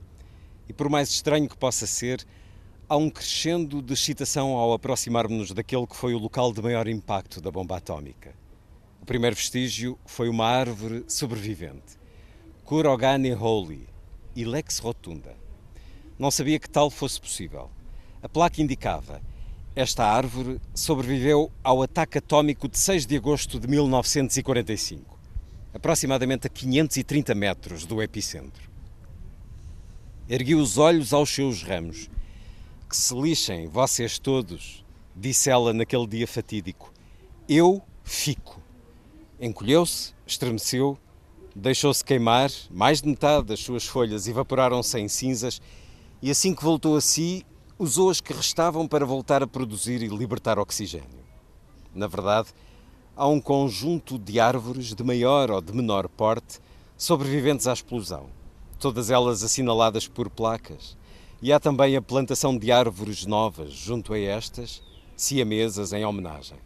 [0.67, 2.25] E por mais estranho que possa ser,
[2.89, 7.39] há um crescendo de excitação ao aproximarmos-nos daquele que foi o local de maior impacto
[7.39, 8.35] da bomba atómica.
[9.03, 11.99] O primeiro vestígio foi uma árvore sobrevivente,
[12.65, 13.87] Kurogane Holy,
[14.35, 15.37] Ilex rotunda.
[16.19, 17.69] Não sabia que tal fosse possível.
[18.23, 19.21] A placa indicava:
[19.77, 25.12] esta árvore sobreviveu ao ataque atômico de 6 de agosto de 1945.
[25.73, 28.71] Aproximadamente a 530 metros do epicentro.
[30.29, 32.09] Ergui os olhos aos seus ramos.
[32.89, 34.85] Que se lixem, vocês todos,
[35.17, 36.93] disse ela naquele dia fatídico.
[37.49, 38.61] Eu fico.
[39.41, 40.99] Encolheu-se, estremeceu,
[41.55, 45.61] deixou-se queimar, mais de metade das suas folhas evaporaram-se em cinzas
[46.21, 47.45] e assim que voltou a si,
[47.79, 51.25] usou as que restavam para voltar a produzir e libertar oxigênio.
[51.95, 52.49] Na verdade,
[53.17, 56.61] há um conjunto de árvores de maior ou de menor porte
[56.97, 58.27] sobreviventes à explosão,
[58.79, 60.97] todas elas assinaladas por placas.
[61.43, 64.83] E há também a plantação de árvores novas junto a estas,
[65.17, 66.59] siamesas em homenagem.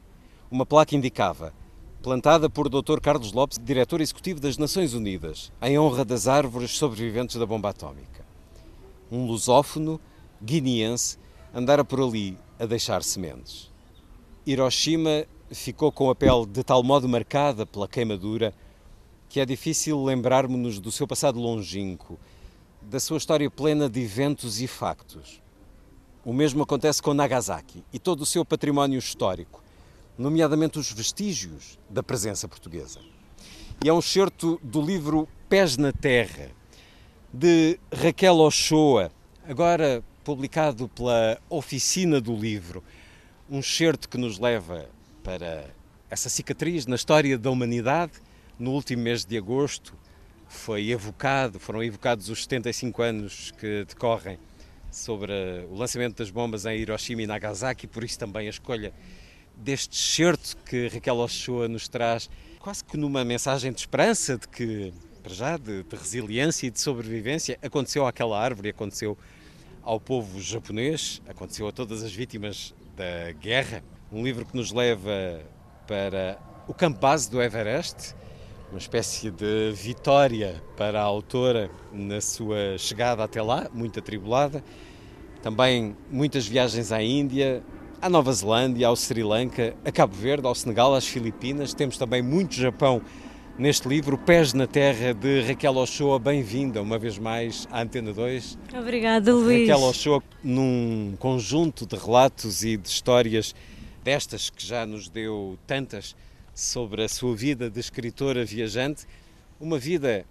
[0.50, 1.52] Uma placa indicava
[2.02, 3.00] plantada por Dr.
[3.00, 8.24] Carlos Lopes, diretor executivo das Nações Unidas, em honra das árvores sobreviventes da bomba atómica.
[9.10, 10.00] Um lusófono
[10.40, 11.18] guineense
[11.52, 13.72] andara por ali a deixar sementes.
[14.46, 18.52] Hiroshima ficou com a pele de tal modo marcada pela queimadura
[19.28, 22.18] que é difícil lembrarmos-nos do seu passado longínquo,
[22.80, 25.42] da sua história plena de eventos e factos.
[26.24, 29.62] O mesmo acontece com Nagasaki e todo o seu património histórico,
[30.16, 33.00] nomeadamente os vestígios da presença portuguesa.
[33.84, 36.50] E é um excerto do livro Pés na Terra,
[37.32, 39.10] de Raquel Ochoa,
[39.46, 42.82] agora publicado pela Oficina do Livro,
[43.48, 44.88] um excerto que nos leva
[45.26, 45.64] para
[46.08, 48.12] essa cicatriz na história da humanidade.
[48.56, 49.92] No último mês de agosto
[50.46, 54.38] foi evocado, foram evocados os 75 anos que decorrem
[54.88, 55.32] sobre
[55.68, 58.94] o lançamento das bombas em Hiroshima e Nagasaki, por isso também a escolha
[59.56, 62.30] deste excerto que Raquel Ochoa nos traz,
[62.60, 64.94] quase que numa mensagem de esperança, de que,
[65.24, 69.18] para já, de, de resiliência e de sobrevivência, aconteceu àquela árvore, aconteceu
[69.82, 73.82] ao povo japonês, aconteceu a todas as vítimas da guerra.
[74.12, 75.40] Um livro que nos leva
[75.84, 76.38] para
[76.68, 78.14] o campo base do Everest,
[78.70, 84.62] uma espécie de vitória para a autora na sua chegada até lá, muito atribulada.
[85.42, 87.64] Também muitas viagens à Índia,
[88.00, 91.74] à Nova Zelândia, ao Sri Lanka, a Cabo Verde, ao Senegal, às Filipinas.
[91.74, 93.02] Temos também muito Japão
[93.58, 96.20] neste livro, Pés na Terra, de Raquel Ochoa.
[96.20, 98.56] Bem-vinda uma vez mais à Antena 2.
[98.78, 99.68] Obrigada, Luís.
[99.68, 103.52] Raquel Ochoa, num conjunto de relatos e de histórias
[104.06, 106.14] destas que já nos deu tantas
[106.54, 109.04] sobre a sua vida de escritora viajante,
[109.60, 110.24] uma vida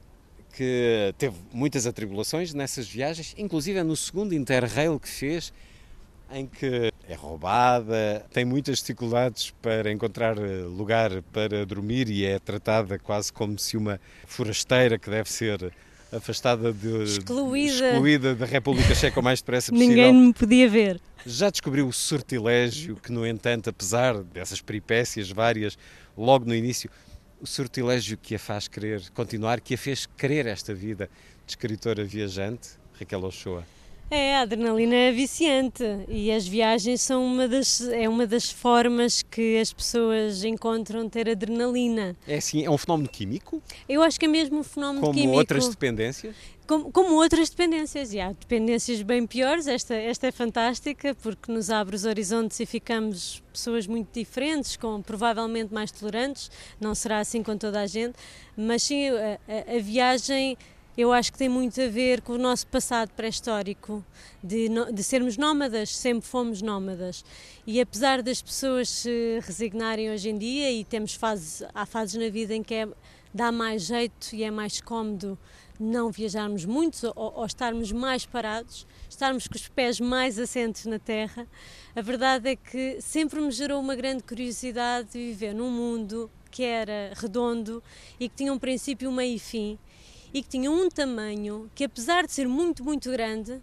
[0.53, 5.51] que teve muitas atribulações nessas viagens, inclusive no segundo Interrail que fez,
[6.31, 12.39] em que é roubada, tem muitas dificuldades para encontrar eh, lugar para dormir e é
[12.39, 15.73] tratada quase como se uma forasteira que deve ser
[16.11, 19.95] afastada de excluída, excluída da República Checa o mais depressa possível.
[19.95, 21.01] Ninguém me podia ver.
[21.25, 25.77] Já descobriu o sortilégio que, no entanto, apesar dessas peripécias várias,
[26.17, 26.89] logo no início,
[27.41, 31.09] o sortilégio que a faz querer continuar, que a fez querer esta vida
[31.45, 32.69] de escritora viajante,
[32.99, 33.65] Raquel Ochoa?
[34.09, 39.23] É, a adrenalina é viciante e as viagens são uma das, é uma das formas
[39.23, 42.15] que as pessoas encontram ter adrenalina.
[42.27, 43.61] É assim, é um fenómeno químico?
[43.89, 45.31] Eu acho que é mesmo um fenómeno como químico.
[45.31, 46.35] Como outras dependências?
[46.67, 51.69] Como, como, outras dependências, e há dependências bem piores, esta, esta é fantástica porque nos
[51.69, 56.49] abre os horizontes e ficamos pessoas muito diferentes, com provavelmente mais tolerantes,
[56.79, 58.15] não será assim com toda a gente,
[58.57, 60.57] mas sim, a, a, a viagem
[60.97, 64.03] eu acho que tem muito a ver com o nosso passado pré-histórico,
[64.41, 67.25] de, de, sermos nómadas, sempre fomos nómadas.
[67.67, 72.29] E apesar das pessoas se resignarem hoje em dia, e temos fases, há fases na
[72.29, 72.87] vida em que é,
[73.33, 75.37] dá mais jeito e é mais cómodo
[75.77, 80.97] não viajarmos muito ou, ou estarmos mais parados, estarmos com os pés mais assentes na
[80.97, 81.45] terra,
[81.93, 86.63] a verdade é que sempre me gerou uma grande curiosidade de viver num mundo que
[86.63, 87.83] era redondo
[88.17, 89.77] e que tinha um princípio, meio e fim
[90.35, 93.61] e que tinha um tamanho que, apesar de ser muito, muito grande,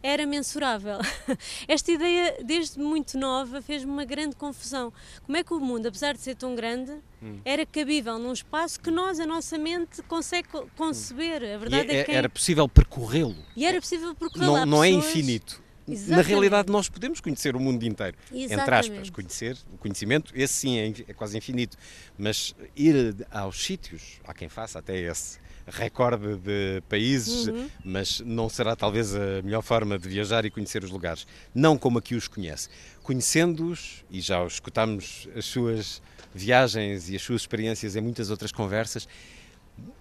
[0.00, 0.98] era mensurável.
[1.66, 4.92] Esta ideia, desde muito nova, fez-me uma grande confusão.
[5.26, 7.40] Como é que o mundo, apesar de ser tão grande, hum.
[7.44, 10.46] era cabível num espaço que nós, a nossa mente, consegue
[10.76, 11.42] conceber?
[11.42, 13.34] A verdade e é, é que era possível percorrê-lo.
[13.56, 14.58] E era possível percorrê-lo.
[14.58, 14.86] Não, não pessoas...
[14.86, 15.62] é infinito.
[15.88, 16.10] Exatamente.
[16.10, 18.16] Na realidade, nós podemos conhecer o mundo inteiro.
[18.32, 18.62] Exatamente.
[18.62, 21.76] Entre aspas, conhecer, o conhecimento, esse sim é, é quase infinito.
[22.16, 27.68] Mas ir aos sítios, há quem faça até esse recorde de países, uhum.
[27.84, 31.26] mas não será talvez a melhor forma de viajar e conhecer os lugares.
[31.54, 32.68] Não como aqui os conhece.
[33.02, 36.02] Conhecendo-os, e já escutámos as suas
[36.34, 39.06] viagens e as suas experiências em muitas outras conversas,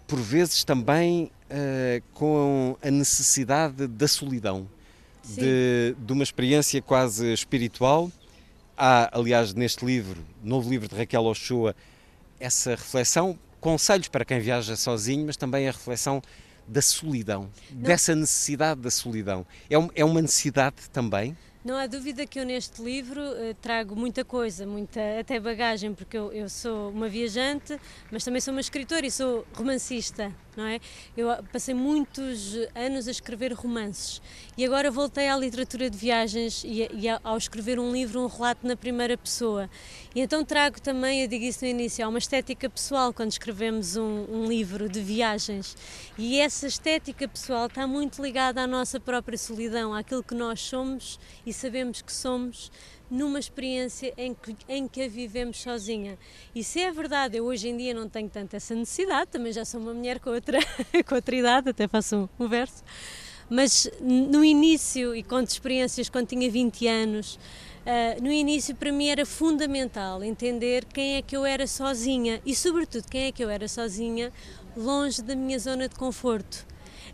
[0.07, 4.67] por vezes também uh, com a necessidade da solidão,
[5.23, 8.11] de, de, uma experiência quase espiritual.
[8.75, 11.75] Há, aliás, neste livro, novo livro de Raquel Ochoa,
[12.39, 16.21] essa reflexão conselhos para quem viaja sozinho, mas também a reflexão
[16.67, 17.81] da solidão, Não.
[17.83, 19.45] dessa necessidade da solidão.
[19.69, 21.37] É, um, é uma necessidade também?
[21.63, 26.17] Não há dúvida que eu neste livro uh, trago muita coisa, muita até bagagem, porque
[26.17, 27.79] eu, eu, sou uma viajante,
[28.11, 30.79] mas também sou uma escritora e sou romancista, não é?
[31.15, 34.19] Eu passei muitos anos a escrever romances
[34.57, 38.65] e agora voltei à literatura de viagens e, e ao escrever um livro, um relato
[38.65, 39.69] na primeira pessoa.
[40.13, 44.25] E então trago também, eu digo isso no início, uma estética pessoal quando escrevemos um,
[44.29, 45.77] um livro de viagens.
[46.17, 51.17] E essa estética pessoal está muito ligada à nossa própria solidão, àquilo que nós somos
[51.45, 52.69] e sabemos que somos
[53.09, 56.19] numa experiência em que, em que a vivemos sozinha.
[56.53, 59.63] E se é verdade, eu hoje em dia não tenho tanto essa necessidade, também já
[59.63, 60.59] sou uma mulher com outra,
[61.07, 62.83] com outra idade, até faço um, um verso,
[63.49, 67.39] mas no início e conto experiências quando tinha 20 anos,
[67.81, 72.53] Uh, no início para mim era fundamental entender quem é que eu era sozinha e
[72.53, 74.31] sobretudo quem é que eu era sozinha
[74.77, 76.65] longe da minha zona de conforto.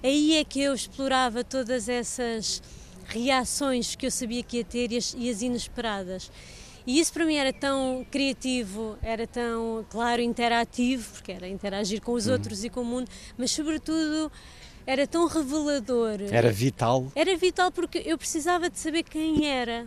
[0.04, 2.62] Aí é que eu explorava todas essas
[3.06, 6.30] reações que eu sabia que ia ter e as, e as inesperadas.
[6.86, 12.14] E isso para mim era tão criativo, era tão, claro, interativo, porque era interagir com
[12.14, 12.34] os uhum.
[12.34, 14.32] outros e com o mundo, mas sobretudo
[14.86, 16.20] era tão revelador.
[16.32, 17.12] Era vital.
[17.14, 19.86] Era vital porque eu precisava de saber quem era,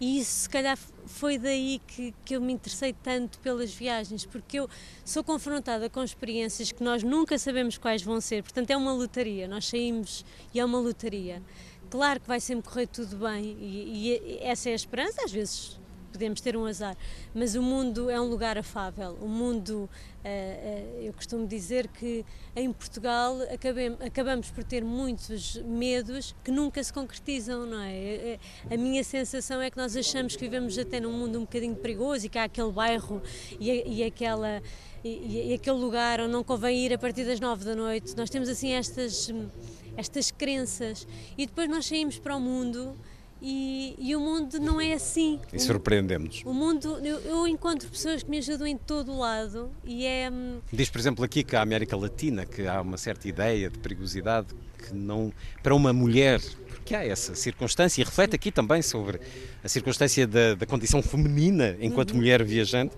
[0.00, 4.60] e isso, se calhar, foi daí que, que eu me interessei tanto pelas viagens, porque
[4.60, 4.68] eu
[5.04, 8.42] sou confrontada com experiências que nós nunca sabemos quais vão ser.
[8.42, 9.48] Portanto, é uma lotaria.
[9.48, 11.42] Nós saímos e é uma lotaria.
[11.90, 15.24] Claro que vai sempre correr tudo bem, e, e essa é a esperança.
[15.24, 16.96] Às vezes podemos ter um azar,
[17.34, 19.16] mas o mundo é um lugar afável.
[19.20, 22.24] O mundo, uh, uh, eu costumo dizer que
[22.56, 23.36] em Portugal
[24.04, 27.92] acabamos por ter muitos medos que nunca se concretizam, não é?
[27.94, 28.38] Eh,
[28.70, 32.26] a minha sensação é que nós achamos que vivemos até num mundo um bocadinho perigoso
[32.26, 33.22] e que há aquele bairro
[33.60, 34.62] e, e aquela.
[35.04, 38.16] E, e aquele lugar onde não convém ir a partir das nove da noite.
[38.16, 39.32] Nós temos assim estas,
[39.96, 41.06] estas crenças
[41.38, 42.96] e depois nós saímos para o mundo
[43.40, 45.38] e, e, o mundo não é assim.
[45.52, 46.42] E surpreendemos.
[46.44, 50.30] O mundo, eu, eu, encontro pessoas que me ajudam em todo o lado e é.
[50.30, 53.78] Hum, Diz, por exemplo, aqui que a América Latina, que há uma certa ideia de
[53.78, 54.48] perigosidade
[54.78, 55.32] que não.
[55.62, 59.20] para uma mulher, porque há essa circunstância, e reflete aqui também sobre
[59.62, 62.18] a circunstância da, da condição feminina enquanto uhum.
[62.18, 62.96] mulher viajante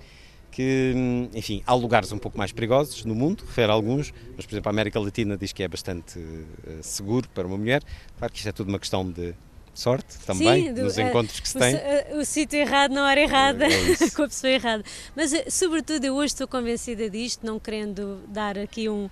[0.51, 4.45] que, hum, enfim, há lugares um pouco mais perigosos no mundo, refere a alguns, mas,
[4.47, 7.83] por exemplo, a América Latina diz que é bastante uh, seguro para uma mulher.
[8.19, 9.35] Claro que isto é tudo uma questão de
[9.75, 11.77] sorte também Sim, do, nos encontros que se tem.
[12.13, 14.85] O, o sítio errado na hora errada, é, é com a pessoa errada.
[15.15, 19.09] Mas, eh, sobretudo, eu hoje estou convencida disto, não querendo dar aqui um,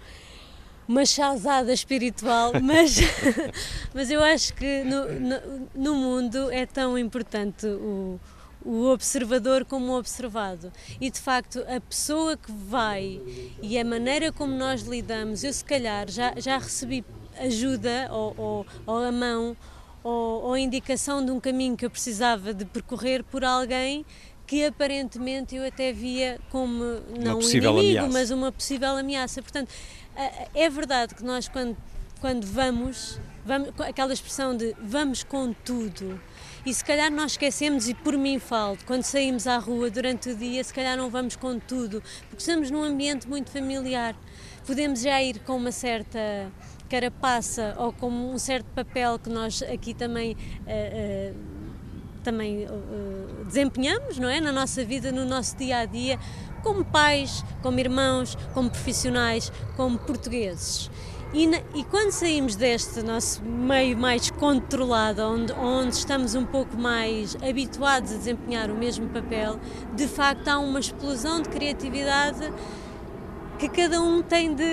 [0.87, 2.99] uma chazada espiritual, mas,
[3.95, 8.19] mas eu acho que no, no, no mundo é tão importante o,
[8.65, 10.73] o observador como o observado.
[11.01, 13.21] E de facto, a pessoa que vai
[13.63, 17.05] e a maneira como nós lidamos, eu se calhar já, já recebi
[17.39, 19.57] ajuda ou, ou, ou a mão
[20.03, 24.05] ou, ou indicação de um caminho que eu precisava de percorrer por alguém
[24.47, 26.83] que aparentemente eu até via como
[27.21, 28.09] não um inimigo, ameaça.
[28.09, 29.43] mas uma possível ameaça.
[29.43, 29.71] Portanto,
[30.55, 31.77] é verdade que nós quando,
[32.19, 36.19] quando vamos, vamos, aquela expressão de vamos com tudo,
[36.65, 40.35] e se calhar nós esquecemos, e por mim falo, quando saímos à rua durante o
[40.35, 44.17] dia, se calhar não vamos com tudo, porque estamos num ambiente muito familiar.
[44.67, 46.51] Podemos já ir com uma certa
[46.89, 50.37] carapaça ou como um certo papel que nós aqui também.
[50.67, 51.59] Uh, uh,
[52.23, 56.19] também uh, desempenhamos, não é, na nossa vida, no nosso dia a dia,
[56.63, 60.91] como pais, como irmãos, como profissionais, como portugueses.
[61.33, 66.77] E, na, e, quando saímos deste nosso meio mais controlado, onde, onde estamos um pouco
[66.77, 69.59] mais habituados a desempenhar o mesmo papel,
[69.95, 72.51] de facto há uma explosão de criatividade
[73.59, 74.65] que cada um tem de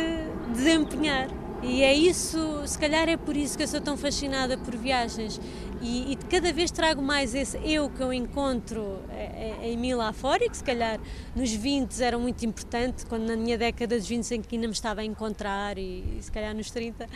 [0.53, 1.27] desempenhar.
[1.67, 5.41] E é isso, se calhar é por isso que eu sou tão fascinada por viagens
[5.81, 9.93] e, e cada vez trago mais esse eu que eu encontro é, é, em mim
[9.93, 10.99] lá fora e que se calhar
[11.35, 14.73] nos 20 era muito importante, quando na minha década dos 20 em que ainda me
[14.73, 17.05] estava a encontrar e, e se calhar nos 30.
[17.05, 17.07] Uh,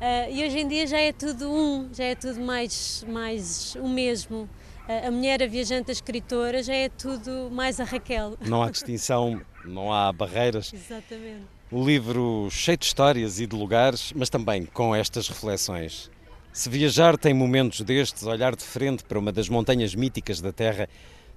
[0.00, 3.88] eh, e hoje em dia já é tudo um, já é tudo mais, mais o
[3.88, 4.48] mesmo.
[4.88, 8.36] Uh, a mulher, a viajante, a escritora, já é tudo mais a Raquel.
[8.46, 10.70] Não há distinção, não há barreiras.
[10.74, 11.55] Exatamente.
[11.68, 16.08] O livro cheio de histórias e de lugares, mas também com estas reflexões.
[16.52, 20.88] Se viajar tem momentos destes, olhar de frente para uma das montanhas míticas da Terra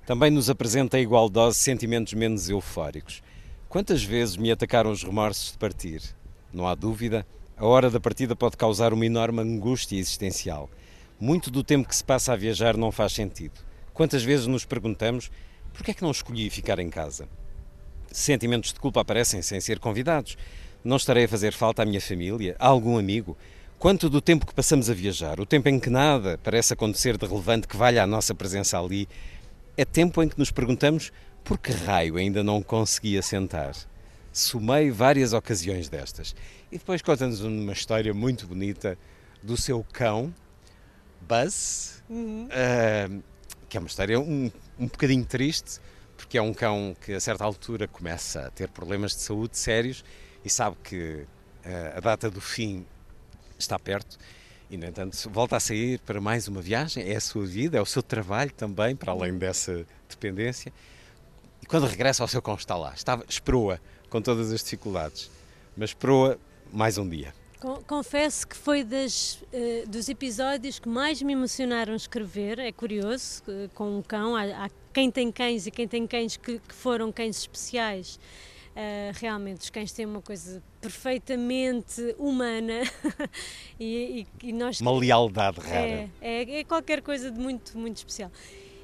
[0.06, 3.24] também nos apresenta a igual dose sentimentos menos eufóricos.
[3.68, 6.04] Quantas vezes me atacaram os remorsos de partir?
[6.54, 7.26] Não há dúvida,
[7.58, 10.70] a hora da partida pode causar uma enorme angústia existencial.
[11.20, 13.60] Muito do tempo que se passa a viajar não faz sentido.
[13.96, 15.32] Quantas vezes nos perguntamos
[15.74, 17.28] por que é que não escolhi ficar em casa?
[18.12, 20.38] Sentimentos de culpa aparecem sem ser convidados.
[20.84, 23.38] Não estarei a fazer falta à minha família, a algum amigo.
[23.78, 27.26] Quanto do tempo que passamos a viajar, o tempo em que nada parece acontecer de
[27.26, 29.08] relevante que valha a nossa presença ali,
[29.78, 31.12] é tempo em que nos perguntamos
[31.44, 33.74] por que raio ainda não conseguia sentar.
[34.32, 36.36] Sumei várias ocasiões destas.
[36.72, 38.98] E depois conta-nos uma história muito bonita
[39.42, 40.34] do seu cão,
[41.22, 42.48] Buzz, uhum.
[42.48, 43.24] uh,
[43.68, 45.80] que é uma história um, um bocadinho triste,
[46.30, 50.06] porque é um cão que a certa altura começa a ter problemas de saúde sérios
[50.46, 51.26] e sabe que
[51.66, 52.86] uh, a data do fim
[53.58, 54.16] está perto
[54.70, 57.12] e, no entanto, volta a sair para mais uma viagem.
[57.12, 60.72] É a sua vida, é o seu trabalho também, para além dessa dependência.
[61.64, 62.94] E quando regressa ao seu cão está lá.
[62.94, 65.32] Estava, esperou-a com todas as dificuldades,
[65.76, 66.38] mas esperou-a
[66.72, 67.34] mais um dia.
[67.88, 72.60] Confesso que foi das, uh, dos episódios que mais me emocionaram escrever.
[72.60, 74.36] É curioso, uh, com um cão.
[74.36, 78.20] Há, há, quem tem cães e quem tem cães que, que foram cães especiais.
[78.70, 82.84] Uh, realmente, os cães têm uma coisa perfeitamente humana
[83.80, 84.80] e, e, e, nós.
[84.80, 85.88] Uma lealdade rara.
[85.88, 88.32] É, é, é qualquer coisa de muito, muito especial.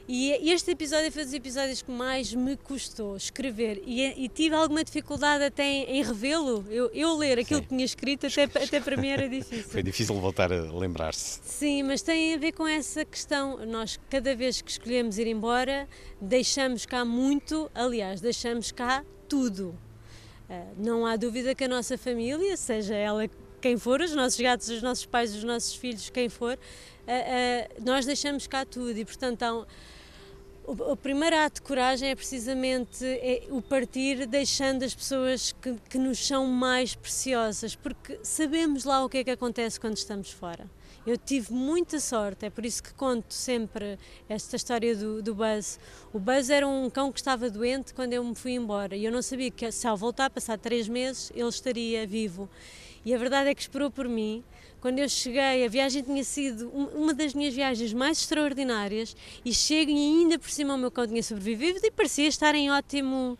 [0.07, 4.53] E este episódio foi um dos episódios que mais me custou escrever e, e tive
[4.53, 6.63] alguma dificuldade até em, em revê-lo.
[6.69, 7.63] Eu, eu, ler aquilo Sim.
[7.63, 9.63] que tinha escrito até, até para mim era difícil.
[9.63, 11.39] foi difícil voltar a lembrar-se.
[11.43, 13.65] Sim, mas tem a ver com essa questão.
[13.65, 15.87] Nós, cada vez que escolhemos ir embora,
[16.21, 19.69] deixamos cá muito, aliás, deixamos cá tudo.
[20.47, 23.27] Uh, não há dúvida que a nossa família, seja ela
[23.59, 27.83] quem for, os nossos gatos, os nossos pais, os nossos filhos, quem for, uh, uh,
[27.83, 29.65] nós deixamos cá tudo e, portanto, há um,
[30.67, 35.75] o, o primeiro ato de coragem é precisamente é o partir deixando as pessoas que,
[35.89, 40.31] que nos são mais preciosas, porque sabemos lá o que é que acontece quando estamos
[40.31, 40.69] fora.
[41.05, 45.79] Eu tive muita sorte, é por isso que conto sempre esta história do, do Buzz.
[46.11, 49.11] O Buzz era um cão que estava doente quando eu me fui embora e eu
[49.11, 52.49] não sabia que se ao voltar, passar três meses, ele estaria vivo.
[53.05, 54.43] E a verdade é que esperou por mim
[54.81, 59.91] quando eu cheguei, a viagem tinha sido uma das minhas viagens mais extraordinárias e chego
[59.91, 63.37] e ainda por cima o meu cão tinha sobrevivido e parecia estar em ótimo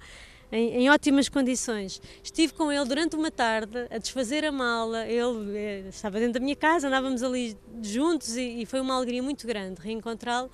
[0.51, 2.01] em, em, ótimas condições.
[2.23, 5.05] Estive com ele durante uma tarde a desfazer a mala.
[5.05, 9.21] Ele eh, estava dentro da minha casa, andávamos ali juntos e, e foi uma alegria
[9.21, 10.49] muito grande reencontrá-lo.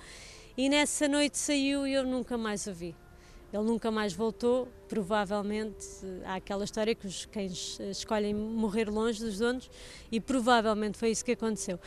[0.56, 2.94] E nessa noite saiu e eu nunca mais o vi.
[3.52, 5.86] Ele nunca mais voltou, provavelmente.
[6.24, 9.70] Há aquela história que os cães eh, escolhem morrer longe dos donos
[10.10, 11.78] e provavelmente foi isso que aconteceu.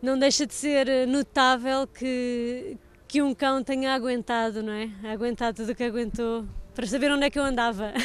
[0.00, 2.76] Não deixa de ser eh, notável que,
[3.08, 4.88] que um cão tenha aguentado, não é?
[5.02, 7.92] Aguentado tudo o que aguentou para saber onde é que eu andava.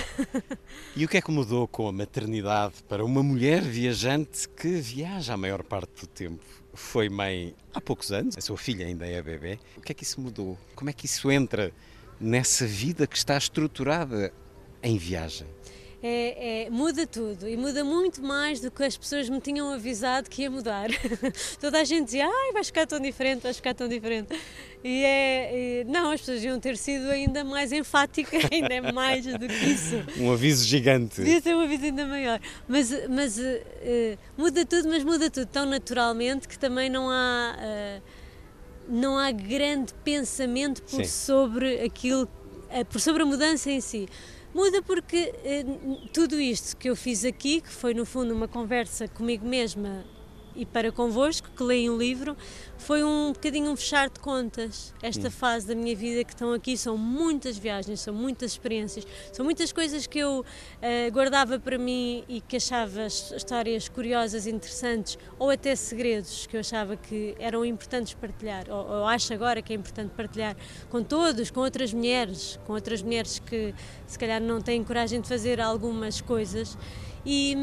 [0.97, 5.33] E o que é que mudou com a maternidade para uma mulher viajante que viaja
[5.33, 6.43] a maior parte do tempo?
[6.73, 9.59] Foi mãe há poucos anos, a sua filha ainda é bebê.
[9.77, 10.57] O que é que isso mudou?
[10.73, 11.73] Como é que isso entra
[12.19, 14.33] nessa vida que está estruturada
[14.81, 15.47] em viagem?
[16.07, 20.29] É, é, muda tudo e muda muito mais do que as pessoas me tinham avisado
[20.29, 20.89] que ia mudar.
[21.59, 24.39] Toda a gente dizia, ai, vais ficar tão diferente, vais ficar tão diferente.
[24.83, 29.47] E é, e, não, as pessoas iam ter sido ainda mais enfáticas, ainda mais do
[29.47, 29.95] que isso.
[30.19, 31.15] Um aviso gigante.
[31.15, 32.39] Devia ser um aviso ainda maior.
[32.67, 37.55] Mas, mas uh, muda tudo, mas muda tudo tão naturalmente que também não há.
[37.57, 38.24] Uh,
[38.87, 42.27] não há grande pensamento por sobre aquilo,
[42.69, 44.07] eh, por sobre a mudança em si.
[44.53, 45.65] Muda porque eh,
[46.13, 50.05] tudo isto que eu fiz aqui, que foi no fundo uma conversa comigo mesma
[50.55, 52.35] e para convosco, que leem um livro,
[52.77, 54.93] foi um bocadinho um fechar de contas.
[55.01, 55.31] Esta hum.
[55.31, 59.71] fase da minha vida que estão aqui são muitas viagens, são muitas experiências, são muitas
[59.71, 65.75] coisas que eu uh, guardava para mim e que achava histórias curiosas, interessantes, ou até
[65.75, 70.11] segredos que eu achava que eram importantes partilhar, ou, ou acho agora que é importante
[70.15, 70.55] partilhar
[70.89, 73.73] com todos, com outras mulheres, com outras mulheres que
[74.05, 76.77] se calhar não têm coragem de fazer algumas coisas.
[77.25, 77.57] E,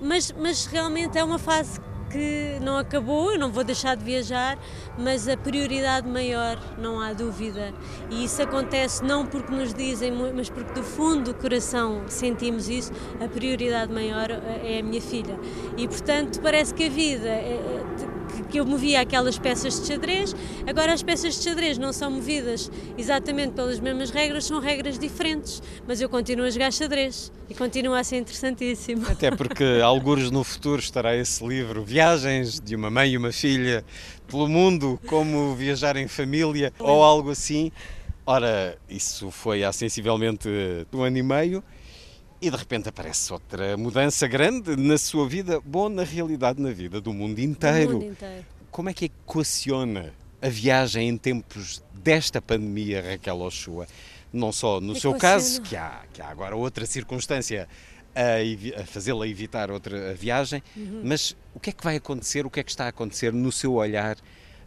[0.00, 4.58] mas, mas realmente é uma fase que não acabou, eu não vou deixar de viajar,
[4.98, 7.72] mas a prioridade maior, não há dúvida.
[8.10, 12.92] E isso acontece não porque nos dizem, mas porque do fundo do coração sentimos isso,
[13.20, 15.38] a prioridade maior eh, é a minha filha.
[15.76, 17.60] E portanto parece que a vida é,
[18.44, 20.34] que eu movia aquelas peças de xadrez,
[20.66, 25.62] agora as peças de xadrez não são movidas exatamente pelas mesmas regras, são regras diferentes,
[25.86, 29.06] mas eu continuo a jogar xadrez e continua a ser interessantíssimo.
[29.08, 33.84] Até porque, alguns no futuro, estará esse livro, Viagens de uma Mãe e uma Filha
[34.26, 37.72] pelo Mundo, como viajar em família ou algo assim.
[38.26, 40.48] Ora, isso foi há sensivelmente
[40.92, 41.64] um ano e meio
[42.40, 47.00] e de repente aparece outra mudança grande na sua vida, bom, na realidade, na vida
[47.00, 47.92] do mundo inteiro.
[47.92, 48.46] Do mundo inteiro.
[48.70, 53.86] Como é que equaciona a viagem em tempos desta pandemia, Raquel Oshua?
[54.32, 57.68] não só no seu caso, que há, que há agora outra circunstância
[58.14, 61.02] a, a fazê-la evitar outra viagem, uhum.
[61.04, 63.52] mas o que é que vai acontecer, o que é que está a acontecer no
[63.52, 64.16] seu olhar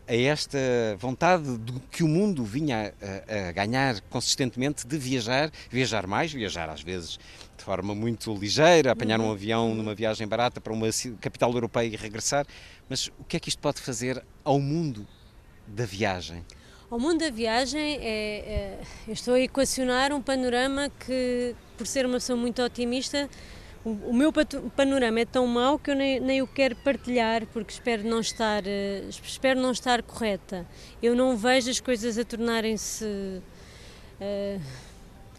[0.07, 0.57] a esta
[0.97, 6.69] vontade de que o mundo vinha a, a, ganhar consistentemente de viajar, viajar mais, viajar
[6.69, 7.19] às vezes
[7.61, 9.31] de forma muito ligeira, apanhar um uhum.
[9.33, 10.87] avião numa viagem barata para uma
[11.19, 12.45] capital europeia e regressar,
[12.89, 15.07] mas o que é que isto pode fazer ao mundo
[15.67, 16.43] da viagem?
[16.89, 22.03] Ao mundo da viagem, é, é, eu estou a equacionar um panorama que, por ser
[22.05, 23.29] uma pessoa muito otimista,
[23.85, 24.33] o, o meu
[24.75, 28.63] panorama é tão mau que eu nem, nem o quero partilhar porque espero não estar
[28.63, 30.67] uh, espero não estar correta.
[31.01, 34.61] Eu não vejo as coisas a tornarem-se uh,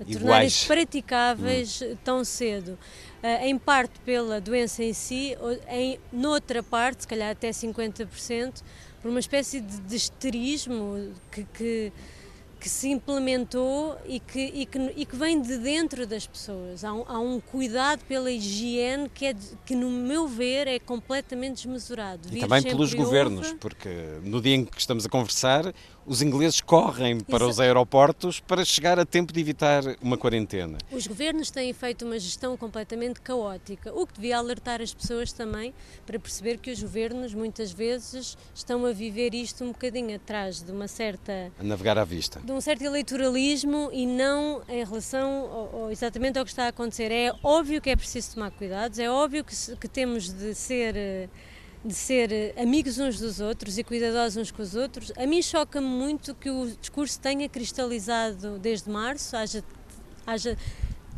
[0.04, 1.96] tornarem-se praticáveis hum.
[2.04, 2.78] tão cedo.
[3.22, 5.36] Uh, em parte pela doença em si,
[5.68, 8.62] em noutra parte, se calhar até 50%,
[9.02, 11.92] por uma espécie de, de esterismo que, que,
[12.60, 16.84] que, se implementou e que, e, que, e que vem de dentro das pessoas.
[16.84, 19.34] Há um, há um cuidado pela higiene que, é,
[19.66, 22.28] que, no meu ver, é completamente desmesurado.
[22.32, 23.88] E também pelos governos, porque
[24.22, 25.74] no dia em que estamos a conversar,
[26.06, 30.78] os ingleses correm para os aeroportos para chegar a tempo de evitar uma quarentena.
[30.90, 35.72] Os governos têm feito uma gestão completamente caótica, o que devia alertar as pessoas também
[36.04, 40.72] para perceber que os governos muitas vezes estão a viver isto um bocadinho atrás de
[40.72, 41.52] uma certa.
[41.58, 42.40] a navegar à vista.
[42.40, 47.10] de um certo eleitoralismo e não em relação ao, exatamente ao que está a acontecer.
[47.12, 51.28] É óbvio que é preciso tomar cuidados, é óbvio que, que temos de ser eh,
[51.84, 55.12] de ser eh, amigos uns dos outros e cuidadosos uns com os outros.
[55.16, 59.64] A mim choca-me muito que o discurso tenha cristalizado desde março, haja,
[60.26, 60.56] haja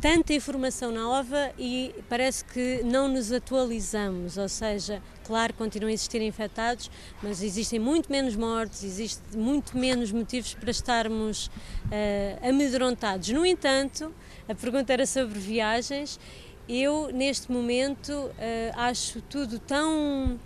[0.01, 6.21] tanta informação nova e parece que não nos atualizamos, ou seja, claro, continuam a existir
[6.21, 6.91] infectados,
[7.23, 13.29] mas existem muito menos mortes, existe muito menos motivos para estarmos uh, amedrontados.
[13.29, 14.13] No entanto,
[14.47, 16.19] a pergunta era sobre viagens.
[16.67, 18.31] Eu, neste momento, uh,
[18.75, 20.39] acho tudo tão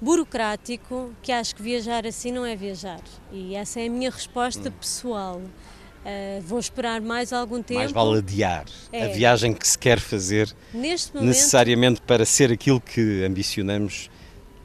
[0.00, 3.00] burocrático que acho que viajar assim não é viajar.
[3.30, 4.72] E essa é a minha resposta hum.
[4.72, 5.36] pessoal.
[5.36, 7.78] Uh, vou esperar mais algum tempo.
[7.78, 9.04] Mais vale adiar é.
[9.04, 14.10] a viagem que se quer fazer momento, necessariamente para ser aquilo que ambicionamos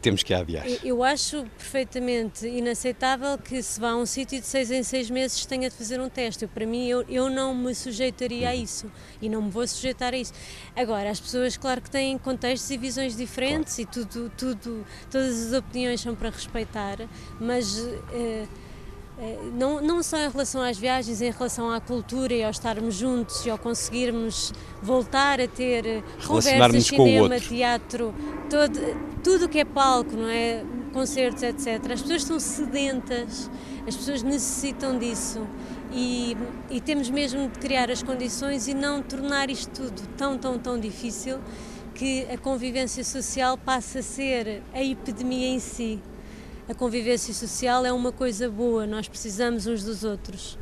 [0.07, 0.65] temos que adiar.
[0.83, 5.45] Eu acho perfeitamente inaceitável que se vá a um sítio de seis em seis meses
[5.45, 6.45] tenha de fazer um teste.
[6.45, 8.63] Eu, para mim, eu, eu não me sujeitaria a uhum.
[8.63, 10.31] isso e não me vou sujeitar a isso.
[10.75, 13.89] Agora, as pessoas, claro que têm contextos e visões diferentes claro.
[13.89, 16.97] e tudo, tudo, todas as opiniões são para respeitar,
[17.39, 17.77] mas...
[17.77, 18.66] Uh,
[19.53, 23.45] não, não só em relação às viagens, em relação à cultura e ao estarmos juntos
[23.45, 28.13] e ao conseguirmos voltar a ter conversas, cinema, teatro,
[28.49, 28.79] todo,
[29.23, 30.63] tudo o que é palco, não é?
[30.93, 31.91] Concertos, etc.
[31.91, 33.49] As pessoas estão sedentas,
[33.87, 35.47] as pessoas necessitam disso
[35.91, 36.37] e,
[36.69, 40.79] e temos mesmo de criar as condições e não tornar isto tudo tão, tão, tão
[40.79, 41.39] difícil
[41.95, 45.99] que a convivência social passe a ser a epidemia em si
[46.67, 50.57] a convivência social é uma coisa boa, nós precisamos uns dos outros.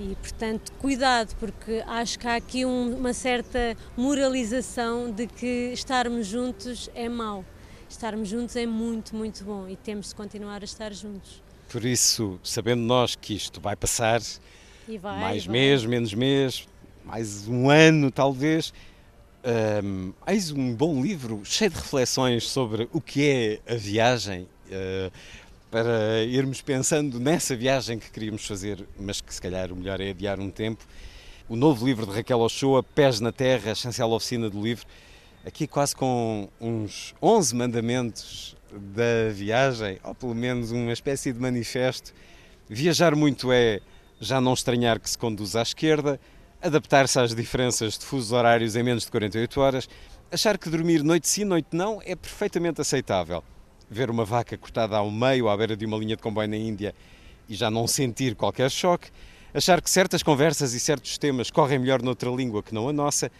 [0.00, 6.26] E, portanto, cuidado, porque acho que há aqui um, uma certa moralização de que estarmos
[6.26, 7.44] juntos é mau.
[7.88, 11.42] Estarmos juntos é muito, muito bom e temos de continuar a estar juntos.
[11.70, 14.20] Por isso, sabendo nós que isto vai passar,
[14.88, 15.52] vai, mais vai.
[15.52, 16.66] mês, menos mês,
[17.04, 18.72] mais um ano talvez,
[19.84, 24.48] um, eis um bom livro cheio de reflexões sobre o que é a viagem
[25.74, 30.10] para irmos pensando nessa viagem que queríamos fazer, mas que se calhar o melhor é
[30.10, 30.84] adiar um tempo.
[31.48, 34.86] O novo livro de Raquel Ochoa, Pés na Terra, a essencial oficina do livro,
[35.44, 42.14] aqui quase com uns 11 mandamentos da viagem, ou pelo menos uma espécie de manifesto.
[42.68, 43.80] Viajar muito é
[44.20, 46.20] já não estranhar que se conduz à esquerda,
[46.62, 49.88] adaptar-se às diferenças de fusos horários em menos de 48 horas,
[50.30, 53.42] achar que dormir noite sim, noite não é perfeitamente aceitável
[53.90, 56.94] ver uma vaca cortada ao meio à beira de uma linha de comboio na Índia
[57.48, 59.08] e já não sentir qualquer choque,
[59.52, 63.30] achar que certas conversas e certos temas correm melhor noutra língua que não a nossa,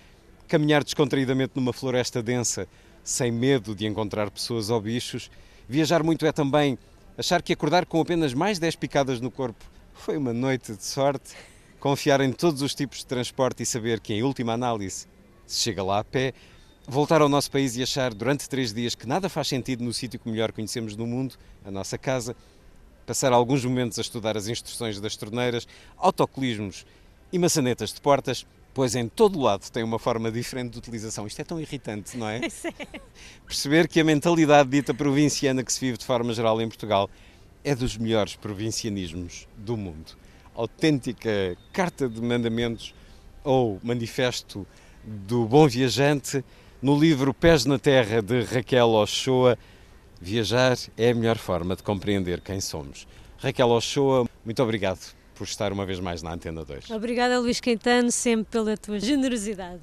[0.47, 2.69] caminhar descontraídamente numa floresta densa
[3.03, 5.31] sem medo de encontrar pessoas ou bichos,
[5.69, 6.79] viajar muito é também
[7.19, 9.65] achar que acordar com apenas mais 10 picadas no corpo
[9.95, 11.35] foi uma noite de sorte,
[11.79, 15.07] confiar em todos os tipos de transporte e saber que, em última análise,
[15.47, 16.35] se chega lá a pé,
[16.87, 20.21] voltar ao nosso país e achar durante três dias que nada faz sentido no sítio
[20.21, 21.35] que melhor conhecemos no mundo,
[21.65, 22.37] a nossa casa,
[23.07, 25.67] passar alguns momentos a estudar as instruções das torneiras,
[25.97, 26.87] autocolismos
[27.33, 31.27] e maçanetas de portas, pois em todo lado tem uma forma diferente de utilização.
[31.27, 32.41] Isto é tão irritante, não é?
[32.45, 33.01] é?
[33.47, 37.09] Perceber que a mentalidade dita provinciana que se vive de forma geral em Portugal
[37.63, 40.17] é dos melhores provincianismos do mundo.
[40.55, 42.95] autêntica carta de mandamentos
[43.43, 44.67] ou manifesto
[45.03, 46.45] do bom viajante
[46.85, 49.57] no livro Pés na Terra de Raquel Ochoa.
[50.21, 53.09] Viajar é a melhor forma de compreender quem somos.
[53.39, 55.01] Raquel Ochoa, muito obrigado
[55.35, 56.91] por estar uma vez mais na Antena 2.
[56.91, 59.81] Obrigada, Luís Quintano, sempre pela tua generosidade.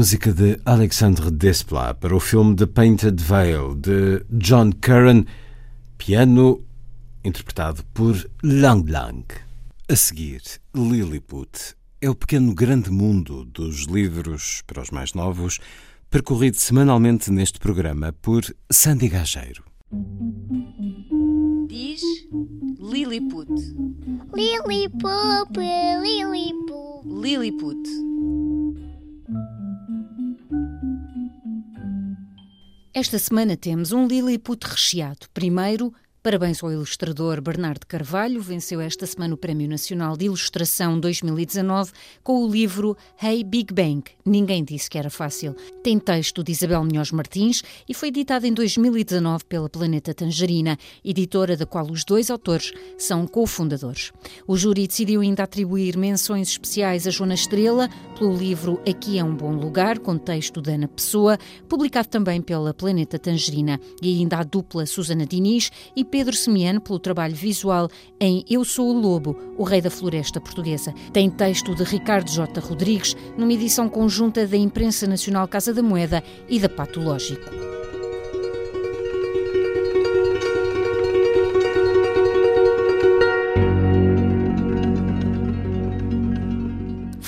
[0.00, 5.26] Música de Alexandre Desplat para o filme The Painted Veil de John Curran,
[5.98, 6.64] piano
[7.22, 9.26] interpretado por Lang Lang.
[9.90, 10.40] A seguir,
[10.74, 15.58] Lilliput é o pequeno grande mundo dos livros para os mais novos,
[16.08, 19.62] percorrido semanalmente neste programa por Sandy Gageiro.
[21.68, 22.00] Diz
[22.80, 23.50] Lilliput.
[24.34, 25.60] Lilliput,
[26.00, 27.04] Lilliput.
[27.04, 28.19] Lilliput.
[32.92, 35.28] Esta semana temos um Lilliput recheado.
[35.32, 41.92] Primeiro, Parabéns ao ilustrador Bernardo Carvalho, venceu esta semana o Prémio Nacional de Ilustração 2019
[42.22, 44.02] com o livro Hey Big Bang.
[44.22, 45.56] Ninguém disse que era fácil.
[45.82, 51.56] Tem texto de Isabel Munhoz Martins e foi editado em 2019 pela Planeta Tangerina, editora
[51.56, 54.12] da qual os dois autores são cofundadores.
[54.46, 57.88] O júri decidiu ainda atribuir menções especiais a Joana Estrela
[58.18, 62.74] pelo livro Aqui é um Bom Lugar, com texto de Ana Pessoa, publicado também pela
[62.74, 67.88] Planeta Tangerina, e ainda a dupla Susana Diniz e Pedro Semiano pelo trabalho visual
[68.20, 70.92] em Eu Sou o Lobo, o Rei da Floresta Portuguesa.
[71.12, 72.60] Tem texto de Ricardo J.
[72.60, 77.79] Rodrigues, numa edição conjunta da Imprensa Nacional Casa da Moeda e da Patológico.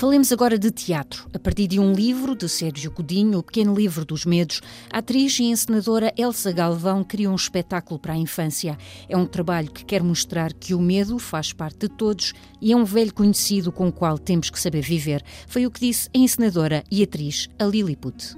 [0.03, 1.29] Falemos agora de teatro.
[1.33, 4.61] A partir de um livro de Sérgio Godinho, O Pequeno Livro dos Medos,
[4.93, 8.77] a atriz e encenadora Elsa Galvão criou um espetáculo para a infância.
[9.09, 12.77] É um trabalho que quer mostrar que o medo faz parte de todos e é
[12.77, 15.23] um velho conhecido com o qual temos que saber viver.
[15.47, 18.37] Foi o que disse a encenadora e atriz a Lilliput.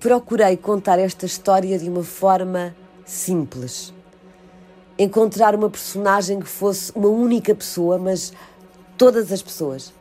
[0.00, 3.94] Procurei contar esta história de uma forma simples.
[4.98, 8.34] Encontrar uma personagem que fosse uma única pessoa, mas
[8.98, 9.98] todas as pessoas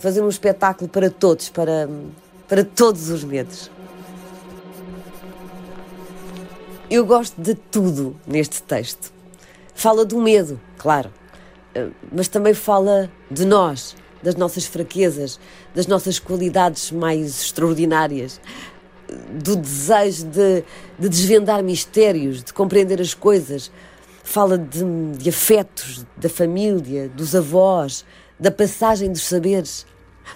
[0.00, 1.88] fazer um espetáculo para todos, para,
[2.48, 3.70] para todos os medos.
[6.90, 9.12] Eu gosto de tudo neste texto.
[9.74, 11.12] Fala do medo, claro,
[11.74, 15.38] eh, mas também fala de nós, das nossas fraquezas,
[15.74, 18.40] das nossas qualidades mais extraordinárias.
[19.42, 20.64] do desejo de,
[20.96, 23.70] de desvendar mistérios, de compreender as coisas.
[24.22, 24.84] Fala de,
[25.18, 28.04] de afetos, da família, dos avós,
[28.40, 29.86] da passagem dos saberes.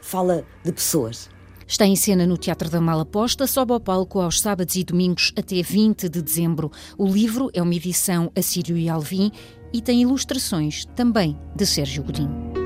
[0.03, 1.31] Fala de pessoas.
[1.67, 5.63] Está em cena no Teatro da Malaposta, sobe ao palco aos sábados e domingos até
[5.63, 6.71] 20 de dezembro.
[6.99, 9.33] O livro é uma edição Assírio e Alvim
[9.73, 12.64] e tem ilustrações também de Sérgio Godinho.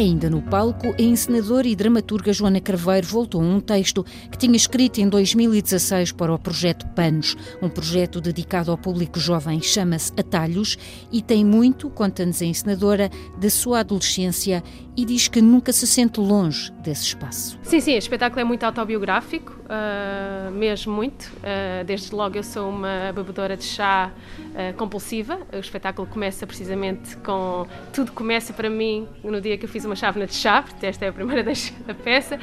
[0.00, 4.56] Ainda no palco, a encenadora e dramaturga Joana Carveiro voltou a um texto que tinha
[4.56, 10.78] escrito em 2016 para o projeto Panos, um projeto dedicado ao público jovem, chama-se Atalhos
[11.12, 14.64] e tem muito, conta-nos a encenadora, da sua adolescência
[14.96, 17.58] e diz que nunca se sente longe desse espaço.
[17.62, 21.24] Sim, sim, o espetáculo é muito autobiográfico, uh, mesmo muito.
[21.24, 24.10] Uh, desde logo eu sou uma bebedora de chá
[24.50, 25.40] uh, compulsiva.
[25.52, 27.66] O espetáculo começa precisamente com.
[27.92, 31.08] Tudo começa para mim no dia que eu fiz uma chávena de chá, esta é
[31.08, 31.42] a primeira
[31.86, 32.38] da peça.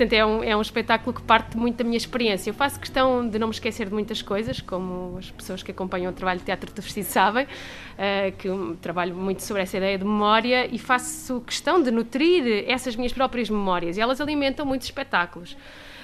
[0.00, 2.48] Portanto, é um, é um espetáculo que parte muito da minha experiência.
[2.48, 6.10] Eu faço questão de não me esquecer de muitas coisas, como as pessoas que acompanham
[6.10, 8.48] o trabalho de teatro de vestido sabem, uh, que
[8.80, 13.50] trabalho muito sobre essa ideia de memória e faço questão de nutrir essas minhas próprias
[13.50, 15.54] memórias e elas alimentam muitos espetáculos.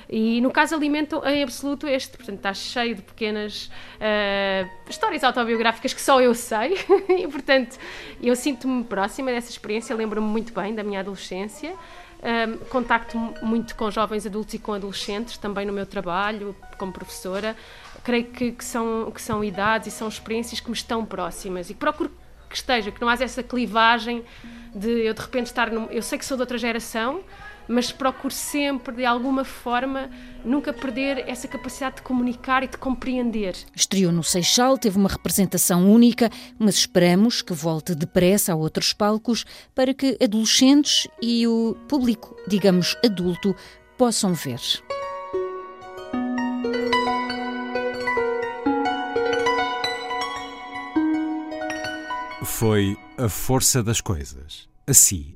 [0.09, 5.93] E no caso alimentam em absoluto este, portanto está cheio de pequenas uh, histórias autobiográficas
[5.93, 6.75] que só eu sei
[7.11, 7.77] e portanto
[8.23, 11.75] eu sinto-me próxima dessa experiência, lembro-me muito bem da minha adolescência.
[12.17, 17.55] Um, contacto muito com jovens adultos e com adolescentes, também no meu trabalho como professora.
[18.03, 21.75] Creio que, que, são, que são idades e são experiências que me estão próximas e
[21.75, 22.11] procuro
[22.49, 24.25] que esteja, que não haja essa clivagem
[24.75, 25.71] de eu de repente estar.
[25.71, 27.23] Num, eu sei que sou de outra geração,
[27.69, 30.11] mas procuro sempre, de alguma forma,
[30.45, 33.57] nunca perder essa capacidade de comunicar e de compreender.
[33.75, 39.45] Estreou no Seixal, teve uma representação única, mas esperamos que volte depressa a outros palcos
[39.75, 43.55] para que adolescentes e o público, digamos, adulto,
[43.97, 44.61] possam ver.
[52.45, 54.69] Foi a força das coisas.
[54.87, 55.36] Assim,